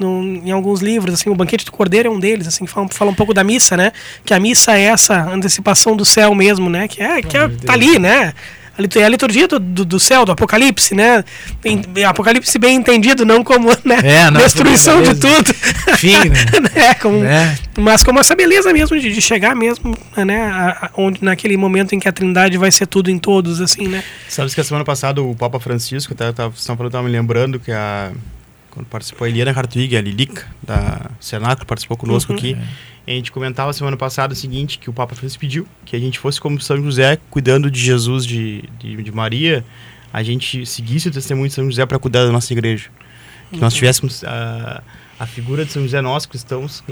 no, 0.00 0.22
em 0.22 0.50
alguns 0.50 0.80
livros, 0.80 1.12
assim, 1.12 1.28
o 1.28 1.34
Banquete 1.34 1.62
do 1.62 1.70
Cordeiro 1.70 2.08
é 2.08 2.10
um 2.10 2.18
deles, 2.18 2.48
assim, 2.48 2.66
fala, 2.66 2.88
fala 2.88 3.10
um 3.10 3.14
pouco 3.14 3.34
da 3.34 3.44
missa, 3.44 3.76
né? 3.76 3.92
Que 4.24 4.32
a 4.32 4.40
missa 4.40 4.74
é 4.74 4.84
essa 4.84 5.30
antecipação 5.30 5.94
do 5.94 6.06
céu 6.06 6.34
mesmo, 6.34 6.70
né? 6.70 6.88
Que 6.88 7.02
é, 7.02 7.20
que 7.20 7.36
é, 7.36 7.46
tá 7.48 7.74
ali, 7.74 7.98
né? 7.98 8.32
É 8.96 9.04
a 9.04 9.08
liturgia 9.08 9.46
do, 9.48 9.58
do, 9.58 9.84
do, 9.84 10.00
céu, 10.00 10.24
do 10.24 10.32
Apocalipse, 10.32 10.94
né? 10.94 11.24
Apocalipse 12.08 12.58
bem 12.58 12.76
entendido, 12.76 13.24
não 13.24 13.42
como 13.42 13.70
né? 13.84 13.98
É, 14.02 14.30
não, 14.30 14.40
destruição 14.40 15.02
de 15.02 15.14
tudo. 15.14 15.54
Fim, 15.96 16.16
né? 16.28 16.70
é, 16.74 16.94
como, 16.94 17.24
é. 17.24 17.56
Mas 17.78 18.02
como 18.02 18.20
essa 18.20 18.34
beleza 18.34 18.72
mesmo 18.72 18.98
de, 18.98 19.12
de 19.12 19.20
chegar 19.20 19.54
mesmo, 19.54 19.96
né? 20.16 20.42
A, 20.42 20.86
a, 20.86 20.90
onde, 20.96 21.22
naquele 21.22 21.56
momento 21.56 21.94
em 21.94 21.98
que 21.98 22.08
a 22.08 22.12
Trindade 22.12 22.56
vai 22.56 22.70
ser 22.70 22.86
tudo 22.86 23.10
em 23.10 23.18
todos, 23.18 23.60
assim, 23.60 23.88
né? 23.88 24.02
Sabes 24.28 24.54
que 24.54 24.60
a 24.60 24.64
semana 24.64 24.84
passada 24.84 25.22
o 25.22 25.34
Papa 25.34 25.60
Francisco, 25.60 26.14
tá, 26.14 26.32
tá, 26.32 26.50
estão 26.54 26.76
falando, 26.76 26.92
tava 26.92 27.04
me 27.04 27.10
lembrando 27.10 27.58
que 27.58 27.72
a 27.72 28.10
quando 28.70 28.86
participou 28.86 29.24
a 29.24 29.28
Eliana 29.28 29.50
Hartwig, 29.50 29.96
a 29.96 30.00
Lilica, 30.00 30.46
da 30.62 31.10
Cenáculo, 31.20 31.66
participou 31.66 31.96
conosco 31.96 32.32
uhum. 32.32 32.38
aqui. 32.38 32.56
A 33.10 33.16
gente 33.16 33.32
comentava 33.32 33.72
semana 33.72 33.96
passada 33.96 34.34
o 34.34 34.36
seguinte, 34.36 34.78
que 34.78 34.88
o 34.88 34.92
Papa 34.92 35.16
Francisco 35.16 35.40
pediu 35.40 35.66
que 35.84 35.96
a 35.96 35.98
gente 35.98 36.16
fosse 36.16 36.40
como 36.40 36.60
São 36.60 36.80
José, 36.80 37.18
cuidando 37.28 37.68
de 37.68 37.80
Jesus, 37.80 38.24
de, 38.24 38.62
de, 38.78 39.02
de 39.02 39.10
Maria, 39.10 39.64
a 40.12 40.22
gente 40.22 40.64
seguisse 40.64 41.08
o 41.08 41.10
testemunho 41.10 41.48
de 41.48 41.54
São 41.54 41.64
José 41.64 41.84
para 41.84 41.98
cuidar 41.98 42.24
da 42.24 42.30
nossa 42.30 42.52
igreja. 42.52 42.88
Que 43.48 43.56
uhum. 43.56 43.62
nós 43.62 43.74
tivéssemos 43.74 44.22
a, 44.22 44.80
a 45.18 45.26
figura 45.26 45.64
de 45.64 45.72
São 45.72 45.82
José, 45.82 46.00
nós 46.00 46.24
cristãos, 46.24 46.84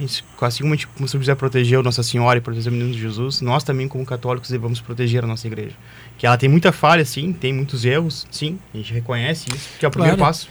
assim 0.42 0.62
como, 0.64 0.74
gente, 0.74 0.88
como 0.88 1.08
São 1.08 1.20
José 1.20 1.36
protegeu 1.36 1.84
Nossa 1.84 2.02
Senhora 2.02 2.36
e 2.36 2.40
protegeu 2.40 2.72
o 2.72 2.74
menino 2.74 2.92
de 2.92 3.00
Jesus, 3.00 3.40
nós 3.40 3.62
também, 3.62 3.86
como 3.86 4.04
católicos, 4.04 4.50
devemos 4.50 4.80
proteger 4.80 5.22
a 5.22 5.26
nossa 5.26 5.46
igreja. 5.46 5.76
Que 6.18 6.26
ela 6.26 6.36
tem 6.36 6.48
muita 6.48 6.72
falha, 6.72 7.04
sim, 7.04 7.32
tem 7.32 7.52
muitos 7.52 7.84
erros, 7.84 8.26
sim, 8.28 8.58
a 8.74 8.76
gente 8.76 8.92
reconhece 8.92 9.46
isso, 9.54 9.68
que 9.78 9.84
é 9.84 9.88
o 9.88 9.90
primeiro 9.92 10.16
claro. 10.16 10.32
passo. 10.32 10.48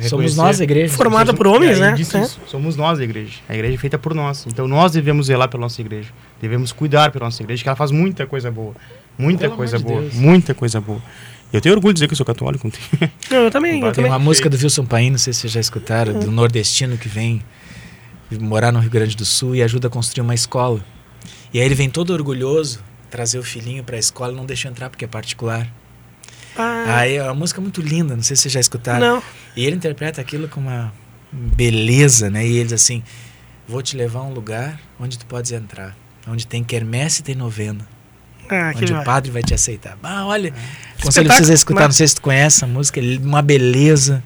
Somos 0.00 0.36
nós 0.36 0.60
a 0.60 0.64
igreja. 0.64 0.94
Formada 0.96 1.32
por 1.32 1.46
homens, 1.46 1.78
né? 1.78 1.94
É. 1.98 2.24
Somos 2.48 2.76
nós 2.76 2.98
a 2.98 3.04
igreja. 3.04 3.38
A 3.48 3.54
igreja 3.54 3.74
é 3.74 3.78
feita 3.78 3.98
por 3.98 4.14
nós. 4.14 4.44
Então 4.46 4.66
nós 4.66 4.92
devemos 4.92 5.26
zelar 5.26 5.48
pela 5.48 5.62
nossa 5.62 5.80
igreja. 5.80 6.10
Devemos 6.40 6.72
cuidar 6.72 7.12
pela 7.12 7.26
nossa 7.26 7.42
igreja, 7.42 7.62
que 7.62 7.68
ela 7.68 7.76
faz 7.76 7.90
muita 7.90 8.26
coisa 8.26 8.50
boa. 8.50 8.74
Muita 9.16 9.44
Pelo 9.44 9.56
coisa 9.56 9.78
boa. 9.78 10.02
De 10.08 10.16
muita 10.16 10.54
coisa 10.54 10.80
boa. 10.80 11.00
Eu 11.52 11.60
tenho 11.60 11.74
orgulho 11.74 11.94
de 11.94 11.98
dizer 11.98 12.08
que 12.08 12.12
eu 12.14 12.16
sou 12.16 12.26
católico. 12.26 12.68
Não, 13.30 13.38
eu 13.44 13.50
também. 13.50 13.76
Eu 13.76 13.82
Tem 13.82 13.92
também. 13.92 14.10
uma 14.10 14.18
música 14.18 14.50
do 14.50 14.56
Wilson 14.56 14.84
Paim, 14.84 15.10
não 15.10 15.18
sei 15.18 15.32
se 15.32 15.40
vocês 15.40 15.52
já 15.52 15.60
escutaram, 15.60 16.18
do 16.18 16.30
nordestino 16.32 16.98
que 16.98 17.08
vem 17.08 17.40
morar 18.40 18.72
no 18.72 18.80
Rio 18.80 18.90
Grande 18.90 19.16
do 19.16 19.24
Sul 19.24 19.54
e 19.54 19.62
ajuda 19.62 19.86
a 19.86 19.90
construir 19.90 20.22
uma 20.22 20.34
escola. 20.34 20.84
E 21.52 21.60
aí 21.60 21.64
ele 21.64 21.76
vem 21.76 21.88
todo 21.88 22.12
orgulhoso 22.12 22.80
trazer 23.08 23.38
o 23.38 23.44
filhinho 23.44 23.84
para 23.84 23.94
a 23.94 23.98
escola 24.00 24.32
e 24.32 24.36
não 24.36 24.44
deixa 24.44 24.68
entrar 24.68 24.90
porque 24.90 25.04
é 25.04 25.08
particular. 25.08 25.68
Ah. 26.56 26.98
Aí 26.98 27.16
é 27.16 27.22
uma 27.22 27.34
música 27.34 27.60
muito 27.60 27.80
linda, 27.80 28.14
não 28.14 28.22
sei 28.22 28.36
se 28.36 28.42
vocês 28.42 28.52
já 28.52 28.60
escutaram. 28.60 29.14
Não. 29.14 29.22
E 29.56 29.64
ele 29.64 29.76
interpreta 29.76 30.20
aquilo 30.20 30.48
com 30.48 30.60
uma 30.60 30.92
beleza, 31.32 32.30
né? 32.30 32.46
E 32.46 32.56
ele 32.56 32.64
diz 32.64 32.74
assim: 32.74 33.02
Vou 33.66 33.82
te 33.82 33.96
levar 33.96 34.20
a 34.20 34.24
um 34.24 34.32
lugar 34.32 34.78
onde 35.00 35.18
tu 35.18 35.26
podes 35.26 35.50
entrar, 35.52 35.96
onde 36.28 36.46
tem 36.46 36.62
quermesse 36.62 37.20
e 37.20 37.24
tem 37.24 37.34
novena. 37.34 37.86
Ah, 38.48 38.72
onde 38.76 38.92
o 38.92 39.02
padre 39.02 39.30
vai 39.30 39.42
te 39.42 39.54
aceitar. 39.54 39.96
Ah, 40.02 40.26
olha, 40.26 40.52
ah. 40.54 41.02
conselho 41.02 41.26
pra 41.26 41.36
vocês 41.36 41.50
a 41.50 41.54
escutar, 41.54 41.80
mas... 41.80 41.88
não 41.88 41.92
sei 41.92 42.08
se 42.08 42.14
tu 42.14 42.22
conhece 42.22 42.58
essa 42.58 42.66
música, 42.66 43.00
uma 43.22 43.40
beleza, 43.40 44.22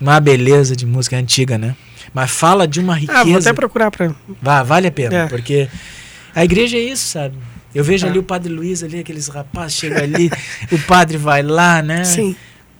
uma 0.00 0.18
beleza 0.18 0.74
de 0.74 0.86
música 0.86 1.16
antiga, 1.16 1.58
né? 1.58 1.76
Mas 2.14 2.30
fala 2.30 2.66
de 2.66 2.80
uma 2.80 2.94
riqueza. 2.94 3.20
Ah, 3.20 3.24
vou 3.24 3.36
até 3.36 3.52
procurar 3.52 3.90
para. 3.90 4.14
Vá, 4.40 4.62
vale 4.62 4.88
a 4.88 4.92
pena, 4.92 5.14
é. 5.14 5.26
porque 5.26 5.68
a 6.34 6.42
igreja 6.42 6.76
é 6.76 6.80
isso, 6.80 7.06
sabe? 7.06 7.36
Eu 7.74 7.84
vejo 7.84 8.06
ah. 8.06 8.10
ali 8.10 8.18
o 8.18 8.22
Padre 8.22 8.52
Luiz 8.52 8.82
ali, 8.82 8.98
aqueles 8.98 9.28
rapazes 9.28 9.76
chegam 9.76 10.02
ali, 10.02 10.30
o 10.70 10.78
padre 10.80 11.16
vai 11.16 11.42
lá, 11.42 11.82
né? 11.82 12.04
Sim. 12.04 12.36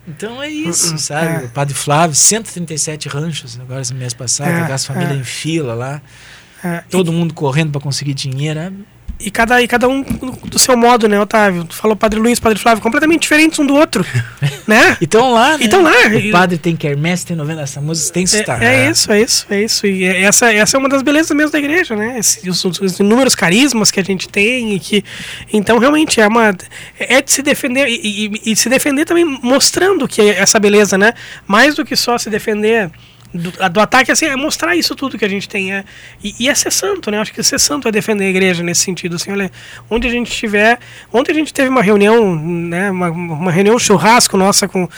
Então 0.07 0.43
é 0.43 0.49
isso, 0.49 0.90
uh 0.90 0.95
-uh. 0.95 0.99
sabe? 0.99 1.45
É. 1.45 1.47
O 1.47 1.51
Padre 1.51 1.74
Flávio, 1.74 2.16
137 2.16 3.09
ranchos 3.09 3.59
agora 3.61 3.80
esse 3.80 3.95
mês 3.95 4.12
passado, 4.12 4.51
é. 4.51 4.72
as 4.72 4.84
famílias 4.84 5.12
é. 5.12 5.20
em 5.20 5.24
fila 5.24 5.74
lá. 5.74 6.03
É. 6.64 6.82
Todo 6.90 7.12
e... 7.12 7.14
mundo 7.14 7.32
correndo 7.34 7.70
para 7.70 7.80
conseguir 7.80 8.14
dinheiro. 8.14 8.61
É 9.23 9.27
e 9.27 9.31
cada, 9.31 9.62
e 9.62 9.68
cada 9.68 9.89
um 9.89 10.03
do 10.03 10.59
seu 10.59 10.77
modo, 10.77 11.09
né, 11.09 11.20
Otávio? 11.20 11.64
Tu 11.64 11.75
falou 11.75 11.97
Padre 11.97 12.18
Luiz, 12.18 12.41
Padre 12.41 12.59
Flávio, 12.59 12.83
completamente 12.83 13.23
diferentes 13.23 13.59
um 13.59 13.66
do 13.66 13.75
outro, 13.75 14.05
né? 14.66 14.97
Então 15.01 15.33
lá, 15.33 15.57
né? 15.57 15.64
Então 15.64 15.83
lá. 15.83 15.93
O 15.93 16.31
padre 16.31 16.59
tem 16.59 16.77
quermesse, 16.77 17.27
tem 17.27 17.37
novena, 17.37 17.62
essa 17.62 17.81
música 17.81 18.12
tem 18.12 18.25
que 18.25 18.35
estar. 18.35 18.62
É, 18.62 18.87
é, 18.87 18.91
isso, 18.91 19.12
é 19.12 19.20
isso, 19.20 19.47
é 19.51 19.62
isso. 19.62 19.87
E 19.87 20.05
é, 20.05 20.23
essa, 20.23 20.53
essa 20.53 20.77
é 20.77 20.79
uma 20.79 20.89
das 20.89 21.03
belezas 21.03 21.37
mesmo 21.37 21.53
da 21.53 21.59
igreja, 21.59 21.95
né? 21.95 22.18
Esse, 22.18 22.49
os, 22.49 22.64
os, 22.64 23.01
inúmeros 23.01 23.35
carismas 23.35 23.91
que 23.91 24.01
a 24.01 24.05
gente 24.05 24.29
tem 24.29 24.75
e 24.75 24.81
que... 24.81 25.05
Então, 25.53 25.79
realmente, 25.79 26.20
é 26.20 26.27
uma... 26.27 26.55
É 26.99 27.20
de 27.20 27.31
se 27.31 27.43
defender 27.43 27.89
e, 27.89 28.33
e, 28.45 28.53
e 28.53 28.57
se 28.57 28.68
defender 28.68 29.05
também 29.05 29.25
mostrando 29.25 30.09
que 30.09 30.20
é 30.20 30.41
essa 30.41 30.59
beleza, 30.59 30.99
né? 30.99 31.14
Mais 31.47 31.75
do 31.75 31.85
que 31.85 31.97
só 31.97 32.18
se 32.18 32.29
defender 32.29 32.91
do, 33.35 33.51
do, 33.70 33.80
ataque 33.80 34.12
assim, 34.12 34.26
é 34.26 34.37
mostrar 34.37 34.76
isso 34.76 34.95
tudo 34.95 35.18
que 35.18 35.24
a 35.24 35.28
gente 35.28 35.49
tem. 35.49 35.72
É, 35.72 35.85
e, 36.22 36.35
e 36.41 36.49
é 36.49 36.55
ser 36.55 36.70
santo, 36.70 37.11
né? 37.11 37.18
Acho 37.18 37.33
que 37.33 37.43
ser 37.43 37.59
santo 37.59 37.89
é 37.89 37.93
defender 37.93 38.24
a 38.24 38.28
igreja 38.28 38.62
nesse 38.62 38.83
sentido. 38.83 39.16
Assim, 39.16 39.33
olha, 39.33 39.51
onde 39.89 40.07
a 40.07 40.11
gente 40.11 40.30
estiver. 40.30 40.78
Ontem 41.12 41.33
a 41.33 41.35
gente 41.35 41.53
teve 41.53 41.68
uma 41.68 41.83
reunião, 41.83 42.37
né? 42.37 42.91
Uma, 42.91 43.11
uma 43.11 43.51
reunião 43.53 43.78
churrasco 43.78 44.37
nossa 44.37 44.68
com. 44.68 44.89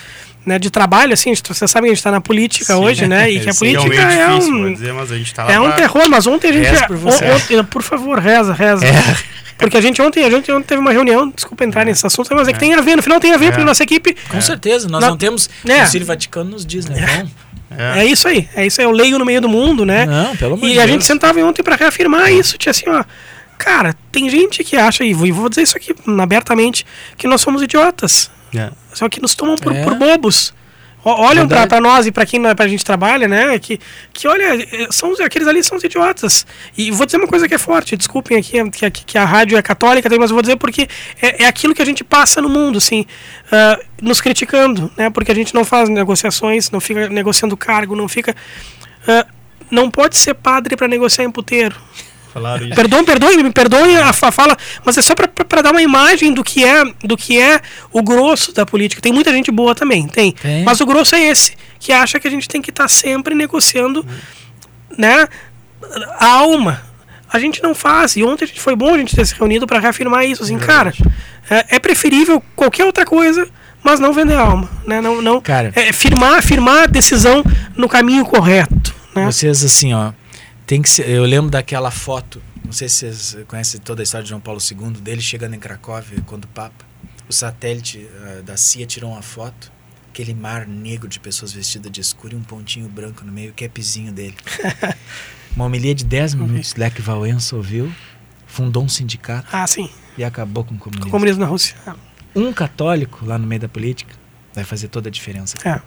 Né, 0.44 0.58
de 0.58 0.68
trabalho, 0.68 1.14
assim, 1.14 1.32
você 1.34 1.66
sabe 1.66 1.86
que 1.86 1.92
a 1.92 1.94
gente 1.94 2.00
está 2.00 2.10
na 2.10 2.20
política 2.20 2.74
Sim, 2.74 2.80
hoje, 2.80 3.06
né? 3.06 3.30
E 3.30 3.40
que 3.40 3.48
a 3.48 3.54
política 3.56 3.94
é, 3.94 4.20
é 4.20 4.28
um. 4.28 4.74
Dizer, 4.74 4.92
tá 5.34 5.50
é 5.50 5.58
um 5.58 5.72
terror, 5.72 6.06
mas 6.10 6.26
ontem 6.26 6.50
a 6.50 6.52
gente. 6.52 6.66
Reza 6.66 6.86
por, 6.86 6.96
você. 6.98 7.24
Ontem, 7.24 7.64
por 7.64 7.82
favor, 7.82 8.18
reza, 8.18 8.52
reza. 8.52 8.84
É. 8.84 9.16
Porque 9.56 9.76
a 9.76 9.80
gente 9.80 10.02
ontem, 10.02 10.24
a 10.24 10.30
gente 10.30 10.50
ontem 10.52 10.66
teve 10.66 10.80
uma 10.80 10.92
reunião, 10.92 11.30
desculpa 11.30 11.64
entrar 11.64 11.82
é. 11.82 11.84
nesse 11.86 12.06
assunto, 12.06 12.34
mas 12.34 12.48
é, 12.48 12.52
que 12.52 12.58
tem 12.58 12.74
a 12.74 12.80
ver, 12.80 12.96
no 12.96 13.02
final 13.02 13.20
tem 13.20 13.32
a 13.32 13.36
ver, 13.36 13.46
é. 13.46 13.50
porque 13.52 13.64
nossa 13.64 13.82
equipe. 13.82 14.16
Com 14.28 14.40
certeza, 14.40 14.88
nós 14.88 15.00
na, 15.00 15.10
não 15.10 15.16
temos. 15.16 15.48
É. 15.66 15.76
O 15.76 15.80
Concílio 15.80 16.06
Vaticano 16.06 16.50
nos 16.50 16.66
diz, 16.66 16.86
né? 16.86 17.26
É. 17.30 17.44
É. 17.76 18.00
é. 18.00 18.04
isso 18.04 18.28
aí, 18.28 18.48
é 18.54 18.66
isso 18.66 18.80
aí. 18.80 18.86
Eu 18.86 18.90
leio 18.90 19.18
no 19.18 19.24
meio 19.24 19.40
do 19.40 19.48
mundo, 19.48 19.84
né? 19.86 20.06
Não, 20.06 20.36
pelo 20.36 20.54
amor 20.54 20.68
E 20.68 20.78
a 20.78 20.86
gente 20.86 21.04
sentava 21.04 21.40
ontem 21.40 21.62
para 21.62 21.76
reafirmar 21.76 22.32
isso. 22.32 22.58
Tinha 22.58 22.70
assim, 22.70 22.88
ó. 22.88 23.04
Cara, 23.56 23.94
tem 24.10 24.28
gente 24.28 24.64
que 24.64 24.76
acha, 24.76 25.04
e 25.04 25.14
vou 25.14 25.48
dizer 25.48 25.62
isso 25.62 25.76
aqui 25.76 25.94
abertamente, 26.20 26.84
que 27.16 27.26
nós 27.26 27.40
somos 27.40 27.62
idiotas. 27.62 28.30
É. 28.56 28.70
Só 28.92 29.08
que 29.08 29.20
nos 29.20 29.34
tomam 29.34 29.56
por, 29.56 29.74
é. 29.74 29.82
por 29.82 29.94
bobos 29.94 30.54
olham 31.04 31.46
para 31.46 31.80
nós 31.80 32.06
e 32.06 32.12
para 32.12 32.24
quem 32.24 32.40
pra 32.54 32.66
gente 32.66 32.84
trabalha, 32.84 33.28
né? 33.28 33.58
Que, 33.58 33.78
que 34.12 34.26
olha, 34.26 34.66
são, 34.90 35.12
aqueles 35.22 35.46
ali 35.46 35.62
são 35.62 35.76
os 35.76 35.84
idiotas. 35.84 36.46
E 36.76 36.90
vou 36.90 37.04
dizer 37.04 37.18
uma 37.18 37.26
coisa 37.26 37.46
que 37.46 37.54
é 37.54 37.58
forte, 37.58 37.96
desculpem 37.96 38.38
aqui 38.38 38.70
que, 38.70 38.90
que, 38.90 39.04
que 39.04 39.18
a 39.18 39.24
rádio 39.24 39.58
é 39.58 39.62
católica, 39.62 40.08
mas 40.18 40.30
eu 40.30 40.34
vou 40.34 40.42
dizer 40.42 40.56
porque 40.56 40.88
é, 41.20 41.44
é 41.44 41.46
aquilo 41.46 41.74
que 41.74 41.82
a 41.82 41.84
gente 41.84 42.02
passa 42.02 42.40
no 42.40 42.48
mundo, 42.48 42.78
assim, 42.78 43.02
uh, 43.02 43.84
nos 44.00 44.20
criticando, 44.20 44.90
né? 44.96 45.10
Porque 45.10 45.30
a 45.30 45.34
gente 45.34 45.54
não 45.54 45.64
faz 45.64 45.88
negociações, 45.88 46.70
não 46.70 46.80
fica 46.80 47.08
negociando 47.08 47.56
cargo, 47.56 47.94
não 47.94 48.08
fica. 48.08 48.34
Uh, 49.02 49.34
não 49.70 49.90
pode 49.90 50.16
ser 50.16 50.34
padre 50.34 50.76
para 50.76 50.88
negociar 50.88 51.24
em 51.24 51.30
puteiro. 51.30 51.76
Falaram 52.34 52.66
isso. 52.66 52.74
Perdoe, 52.74 53.04
perdoe, 53.04 53.42
me 53.44 53.52
perdoe 53.52 53.96
a, 53.96 54.12
fala, 54.12 54.56
mas 54.84 54.98
é 54.98 55.02
só 55.02 55.14
para 55.14 55.62
dar 55.62 55.70
uma 55.70 55.80
imagem 55.80 56.34
do 56.34 56.42
que 56.42 56.64
é 56.64 56.82
do 57.04 57.16
que 57.16 57.40
é 57.40 57.60
o 57.92 58.02
grosso 58.02 58.52
da 58.52 58.66
política. 58.66 59.00
Tem 59.00 59.12
muita 59.12 59.32
gente 59.32 59.52
boa 59.52 59.72
também, 59.72 60.08
tem. 60.08 60.34
Mas 60.64 60.80
o 60.80 60.86
grosso 60.86 61.14
é 61.14 61.20
esse, 61.20 61.56
que 61.78 61.92
acha 61.92 62.18
que 62.18 62.26
a 62.26 62.30
gente 62.30 62.48
tem 62.48 62.60
que 62.60 62.70
estar 62.70 62.84
tá 62.84 62.88
sempre 62.88 63.36
negociando, 63.36 64.00
hum. 64.00 64.94
né, 64.98 65.28
a 66.18 66.26
alma. 66.26 66.82
A 67.32 67.38
gente 67.38 67.62
não 67.62 67.74
faz. 67.74 68.16
E 68.16 68.24
ontem 68.24 68.44
a 68.44 68.48
gente 68.48 68.60
foi 68.60 68.74
bom 68.74 68.94
a 68.94 68.98
gente 68.98 69.14
ter 69.14 69.24
se 69.24 69.34
reunido 69.34 69.64
para 69.64 69.78
reafirmar 69.78 70.24
isso, 70.24 70.42
assim, 70.42 70.56
é 70.56 70.58
cara. 70.58 70.92
É, 71.48 71.76
é 71.76 71.78
preferível 71.78 72.42
qualquer 72.56 72.84
outra 72.84 73.06
coisa 73.06 73.48
mas 73.82 74.00
não 74.00 74.14
vender 74.14 74.34
alma, 74.34 74.66
né? 74.86 74.98
Não, 74.98 75.20
não. 75.20 75.42
Cara, 75.42 75.70
é, 75.76 75.92
firmar, 75.92 76.42
firmar 76.42 76.84
a 76.84 76.86
decisão 76.86 77.44
no 77.76 77.86
caminho 77.86 78.24
correto. 78.24 78.94
Né? 79.14 79.26
Vocês 79.26 79.62
assim, 79.62 79.92
ó, 79.92 80.12
tem 80.66 80.80
que 80.80 80.88
ser, 80.88 81.08
eu 81.08 81.24
lembro 81.24 81.50
daquela 81.50 81.90
foto, 81.90 82.42
não 82.64 82.72
sei 82.72 82.88
se 82.88 83.12
vocês 83.12 83.44
conhecem 83.46 83.80
toda 83.80 84.02
a 84.02 84.04
história 84.04 84.24
de 84.24 84.30
João 84.30 84.40
Paulo 84.40 84.60
II, 84.60 85.00
dele 85.00 85.20
chegando 85.20 85.54
em 85.54 85.58
Cracóvia 85.58 86.22
quando 86.26 86.44
o 86.44 86.48
Papa. 86.48 86.84
O 87.28 87.32
satélite 87.32 87.98
uh, 87.98 88.42
da 88.42 88.56
CIA 88.56 88.86
tirou 88.86 89.10
uma 89.10 89.22
foto, 89.22 89.72
aquele 90.10 90.34
mar 90.34 90.66
negro 90.66 91.08
de 91.08 91.18
pessoas 91.18 91.52
vestidas 91.52 91.90
de 91.90 92.00
escuro 92.00 92.34
e 92.34 92.36
um 92.36 92.42
pontinho 92.42 92.88
branco 92.88 93.24
no 93.24 93.32
meio, 93.32 93.50
o 93.50 93.54
capzinho 93.54 94.12
dele. 94.12 94.36
uma 95.56 95.66
homilia 95.66 95.94
de 95.94 96.04
10 96.04 96.34
minutos, 96.34 96.74
Lech 96.74 97.00
Wałęsa 97.00 97.56
ouviu, 97.56 97.92
fundou 98.46 98.84
um 98.84 98.88
sindicato. 98.88 99.48
Ah, 99.52 99.66
sim. 99.66 99.88
E 100.16 100.24
acabou 100.24 100.64
com 100.64 100.74
o 100.74 100.78
comunismo. 100.78 101.10
comunismo 101.10 101.40
na 101.40 101.46
Rússia. 101.46 101.76
Um 102.34 102.52
católico 102.52 103.24
lá 103.24 103.38
no 103.38 103.46
meio 103.46 103.60
da 103.60 103.68
política 103.68 104.14
vai 104.54 104.64
fazer 104.64 104.88
toda 104.88 105.08
a 105.08 105.12
diferença. 105.12 105.56
É. 105.64 105.80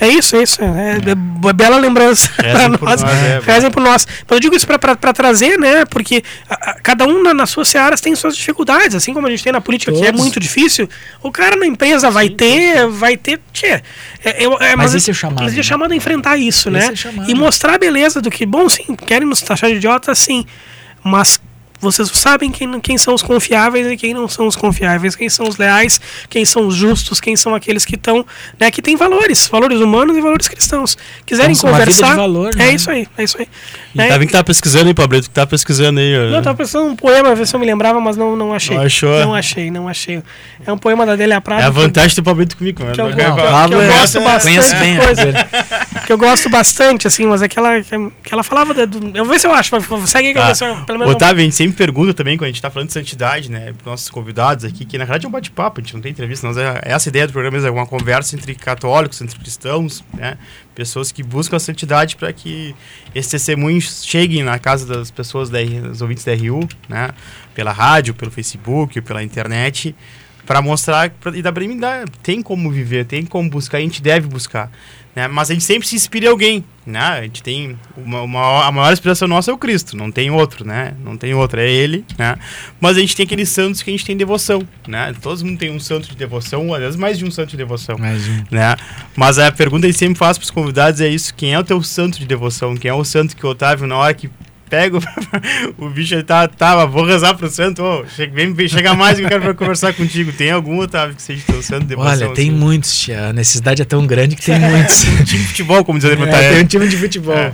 É 0.00 0.08
isso, 0.08 0.36
é 0.36 0.42
isso. 0.42 0.62
É, 0.62 0.98
é. 1.10 1.52
bela 1.52 1.78
lembrança. 1.78 2.30
Por 2.78 2.88
nós. 2.88 3.02
É, 3.02 3.40
Rezem 3.44 3.70
por 3.70 3.82
nós. 3.82 4.06
Mas 4.06 4.36
eu 4.36 4.40
digo 4.40 4.54
isso 4.54 4.66
para 4.66 5.12
trazer, 5.14 5.58
né? 5.58 5.84
Porque 5.84 6.22
a, 6.48 6.70
a, 6.70 6.74
cada 6.74 7.06
um 7.06 7.22
na, 7.22 7.32
nas 7.32 7.50
suas 7.50 7.68
searas 7.68 8.00
tem 8.00 8.14
suas 8.14 8.36
dificuldades. 8.36 8.94
Assim 8.94 9.14
como 9.14 9.26
a 9.26 9.30
gente 9.30 9.42
tem 9.42 9.52
na 9.52 9.60
política, 9.60 9.92
Todos. 9.92 10.06
que 10.06 10.08
é 10.08 10.12
muito 10.16 10.40
difícil, 10.40 10.88
o 11.22 11.30
cara 11.30 11.56
na 11.56 11.66
empresa 11.66 12.10
vai 12.10 12.28
sim, 12.28 12.34
ter, 12.34 12.78
sim. 12.78 12.88
vai 12.88 13.16
ter. 13.16 13.40
Tchê, 13.52 13.82
é, 14.24 14.44
é, 14.44 14.48
mas, 14.48 14.76
mas 14.76 14.94
esse 14.94 15.10
é 15.10 15.12
o 15.12 15.14
chamado. 15.14 15.42
Mas 15.42 15.52
é 15.52 15.56
né? 15.56 15.62
chamado 15.62 15.92
a 15.92 15.96
enfrentar 15.96 16.36
isso, 16.36 16.68
esse 16.70 17.06
né? 17.08 17.24
É 17.26 17.30
e 17.30 17.34
mostrar 17.34 17.74
a 17.74 17.78
beleza 17.78 18.20
do 18.20 18.30
que, 18.30 18.44
bom, 18.44 18.68
sim, 18.68 18.94
querem 18.94 19.28
nos 19.28 19.40
taxar 19.40 19.70
de 19.70 19.76
idiota, 19.76 20.14
sim. 20.14 20.44
Mas 21.02 21.40
vocês 21.80 22.08
sabem 22.08 22.50
quem, 22.50 22.80
quem 22.80 22.98
são 22.98 23.14
os 23.14 23.22
confiáveis 23.22 23.86
e 23.86 23.96
quem 23.96 24.14
não 24.14 24.28
são 24.28 24.46
os 24.46 24.56
confiáveis, 24.56 25.14
quem 25.14 25.28
são 25.28 25.48
os 25.48 25.56
leais, 25.56 26.00
quem 26.28 26.44
são 26.44 26.66
os 26.66 26.74
justos, 26.74 27.20
quem 27.20 27.36
são 27.36 27.54
aqueles 27.54 27.84
que 27.84 27.94
estão, 27.94 28.24
né, 28.58 28.70
que 28.70 28.80
têm 28.80 28.96
valores, 28.96 29.48
valores 29.48 29.80
humanos 29.80 30.16
e 30.16 30.20
valores 30.20 30.48
cristãos. 30.48 30.96
Quiserem 31.24 31.54
então, 31.56 31.70
conversar, 31.70 32.16
valor, 32.16 32.52
é 32.54 32.56
né? 32.56 32.70
isso 32.72 32.90
aí, 32.90 33.06
é 33.16 33.24
isso 33.24 33.38
aí. 33.38 33.48
E 33.94 33.98
né? 33.98 34.08
tá 34.08 34.18
vendo 34.18 34.26
que 34.26 34.32
tá 34.32 34.44
pesquisando 34.44 34.88
aí, 34.88 34.94
Pablo, 34.94 35.20
que 35.20 35.30
tá 35.30 35.46
pesquisando 35.46 36.00
aí. 36.00 36.30
Não, 36.30 36.42
tava 36.42 36.56
pensando 36.56 36.86
um 36.86 36.96
poema, 36.96 37.34
ver 37.34 37.46
se 37.46 37.54
eu 37.54 37.60
me 37.60 37.66
lembrava, 37.66 38.00
mas 38.00 38.16
não, 38.16 38.36
não 38.36 38.52
achei. 38.52 38.76
Não 38.76 38.84
achou? 38.84 39.20
Não 39.20 39.34
achei, 39.34 39.70
não 39.70 39.88
achei. 39.88 40.22
É 40.66 40.72
um 40.72 40.78
poema 40.78 41.06
da 41.06 41.16
Délia 41.16 41.40
Prado. 41.40 41.62
É 41.62 41.64
a 41.64 41.70
vantagem 41.70 42.14
do 42.14 42.22
Pablito 42.22 42.56
comigo, 42.56 42.82
mano. 42.82 42.94
Que 42.94 43.00
eu, 43.00 43.06
que 43.06 43.12
eu, 43.12 43.34
que 43.34 43.74
eu 43.74 43.82
é 43.82 43.88
gosto 43.88 44.20
bastante 44.20 44.76
bem, 44.76 44.96
coisa. 44.96 45.48
que 46.06 46.12
eu 46.12 46.18
gosto 46.18 46.48
bastante, 46.48 47.06
assim, 47.06 47.26
mas 47.26 47.42
aquela 47.42 47.80
que 47.82 48.32
ela 48.32 48.42
falava, 48.42 48.74
do, 48.86 49.10
eu 49.14 49.24
vou 49.24 49.32
ver 49.32 49.40
se 49.40 49.46
eu 49.46 49.52
acho, 49.52 49.70
segue 50.06 50.28
aí 50.28 50.34
que 50.34 50.40
eu 50.40 50.42
ah. 50.42 50.84
pelo 50.86 50.98
menos. 50.98 51.14
Otávio, 51.14 51.40
a 51.40 51.44
gente 51.44 51.54
sempre 51.54 51.75
pergunta 51.76 52.14
também 52.14 52.36
quando 52.36 52.44
a 52.44 52.48
gente 52.48 52.56
está 52.56 52.70
falando 52.70 52.88
de 52.88 52.94
santidade, 52.94 53.50
né, 53.50 53.72
para 53.72 53.90
nossos 53.90 54.08
convidados 54.08 54.64
aqui, 54.64 54.84
que 54.84 54.98
na 54.98 55.04
verdade 55.04 55.26
é 55.26 55.28
um 55.28 55.32
bate-papo, 55.32 55.80
a 55.80 55.82
gente 55.82 55.94
não 55.94 56.00
tem 56.00 56.10
entrevista, 56.10 56.46
nós 56.46 56.56
é, 56.56 56.80
essa 56.82 57.08
ideia 57.08 57.26
do 57.26 57.32
programa 57.32 57.58
é 57.58 57.70
uma 57.70 57.86
conversa 57.86 58.34
entre 58.34 58.54
católicos, 58.54 59.20
entre 59.20 59.38
cristãos, 59.38 60.02
né, 60.14 60.38
pessoas 60.74 61.12
que 61.12 61.22
buscam 61.22 61.56
a 61.56 61.60
santidade 61.60 62.16
para 62.16 62.32
que 62.32 62.74
esses 63.14 63.30
testemunhos 63.30 64.04
cheguem 64.04 64.42
na 64.42 64.58
casa 64.58 64.86
das 64.86 65.10
pessoas, 65.10 65.50
dos 65.50 66.02
ouvintes 66.02 66.24
da 66.24 66.34
RU, 66.34 66.68
né, 66.88 67.10
pela 67.54 67.72
rádio, 67.72 68.14
pelo 68.14 68.30
Facebook, 68.30 69.00
pela 69.02 69.22
internet, 69.22 69.94
para 70.46 70.62
mostrar 70.62 71.10
pra, 71.10 71.36
e 71.36 71.42
dar 71.42 71.52
para 71.52 71.64
tem 72.22 72.40
como 72.40 72.70
viver, 72.70 73.04
tem 73.04 73.26
como 73.26 73.50
buscar, 73.50 73.78
a 73.78 73.80
gente 73.80 74.00
deve 74.00 74.28
buscar. 74.28 74.70
Né? 75.16 75.26
Mas 75.28 75.50
a 75.50 75.54
gente 75.54 75.64
sempre 75.64 75.88
se 75.88 75.96
inspira 75.96 76.26
em 76.26 76.28
alguém, 76.28 76.64
né? 76.84 77.00
A 77.00 77.22
gente 77.22 77.42
tem 77.42 77.78
uma, 77.96 78.20
uma, 78.20 78.66
a 78.66 78.70
maior 78.70 78.92
inspiração 78.92 79.26
nossa 79.26 79.50
é 79.50 79.54
o 79.54 79.56
Cristo, 79.56 79.96
não 79.96 80.12
tem 80.12 80.30
outro, 80.30 80.62
né? 80.62 80.94
Não 81.02 81.16
tem 81.16 81.32
outro, 81.32 81.58
é 81.58 81.66
ele, 81.66 82.04
né? 82.18 82.36
Mas 82.78 82.98
a 82.98 83.00
gente 83.00 83.16
tem 83.16 83.24
aqueles 83.24 83.48
santos 83.48 83.80
que 83.82 83.88
a 83.88 83.92
gente 83.94 84.04
tem 84.04 84.14
devoção, 84.14 84.62
né? 84.86 85.14
Todo 85.22 85.42
mundo 85.42 85.58
tem 85.58 85.70
um 85.70 85.80
santo 85.80 86.06
de 86.06 86.14
devoção, 86.14 86.74
às 86.74 86.80
vezes 86.80 86.96
mais 86.96 87.16
de 87.16 87.24
um 87.24 87.30
santo 87.30 87.48
de 87.48 87.56
devoção, 87.56 87.96
mais 87.96 88.28
um. 88.28 88.44
né? 88.50 88.76
Mas 89.16 89.38
a 89.38 89.50
pergunta 89.50 89.80
que 89.80 89.86
a 89.86 89.90
gente 89.90 89.98
sempre 89.98 90.18
faz 90.18 90.36
para 90.36 90.44
os 90.44 90.50
convidados 90.50 91.00
é 91.00 91.08
isso: 91.08 91.34
quem 91.34 91.54
é 91.54 91.58
o 91.58 91.64
teu 91.64 91.82
santo 91.82 92.18
de 92.18 92.26
devoção? 92.26 92.76
Quem 92.76 92.90
é 92.90 92.94
o 92.94 93.02
santo 93.02 93.34
que 93.34 93.46
o 93.46 93.48
Otávio 93.48 93.86
na 93.86 93.96
hora 93.96 94.12
que 94.12 94.28
pego 94.68 95.00
o 95.78 95.88
bicho 95.88 96.14
ele 96.14 96.22
tá, 96.22 96.46
tá, 96.48 96.84
vou 96.86 97.04
rezar 97.04 97.34
pro 97.34 97.48
santo, 97.48 97.82
oh, 97.82 98.06
chega, 98.08 98.32
vem, 98.32 98.68
chega 98.68 98.94
mais 98.94 99.18
que 99.18 99.24
eu 99.24 99.28
quero 99.28 99.54
conversar 99.54 99.94
contigo. 99.94 100.32
Tem 100.32 100.50
algum, 100.50 100.78
Otávio, 100.78 101.14
que 101.14 101.22
seja 101.22 101.42
teu 101.46 101.62
santo 101.62 101.86
devoção? 101.86 102.12
Olha, 102.12 102.34
tem 102.34 102.50
assim? 102.50 102.58
muitos, 102.58 102.98
tia. 102.98 103.28
a 103.28 103.32
necessidade 103.32 103.82
é 103.82 103.84
tão 103.84 104.06
grande 104.06 104.36
que 104.36 104.44
tem 104.44 104.58
muitos. 104.60 105.04
um 105.04 105.24
time 105.24 105.42
de 105.42 105.48
futebol, 105.48 105.84
como 105.84 105.98
dizer, 105.98 106.18
é, 106.20 106.50
tem 106.52 106.62
um 106.62 106.66
time 106.66 106.88
de 106.88 106.96
futebol. 106.96 107.36
É. 107.36 107.52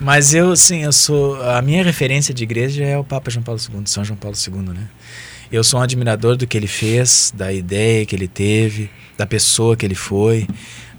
Mas 0.00 0.34
eu, 0.34 0.54
sim, 0.56 0.84
eu 0.84 0.92
sou. 0.92 1.42
A 1.42 1.62
minha 1.62 1.82
referência 1.82 2.32
de 2.32 2.42
igreja 2.42 2.84
é 2.84 2.96
o 2.96 3.04
Papa 3.04 3.30
João 3.30 3.42
Paulo 3.42 3.60
II, 3.60 3.82
São 3.86 4.04
João 4.04 4.16
Paulo 4.16 4.36
II, 4.36 4.74
né? 4.74 4.88
Eu 5.50 5.64
sou 5.64 5.80
um 5.80 5.82
admirador 5.82 6.36
do 6.36 6.46
que 6.46 6.56
ele 6.56 6.68
fez, 6.68 7.32
da 7.34 7.52
ideia 7.52 8.06
que 8.06 8.14
ele 8.14 8.28
teve, 8.28 8.88
da 9.18 9.26
pessoa 9.26 9.76
que 9.76 9.84
ele 9.84 9.96
foi, 9.96 10.46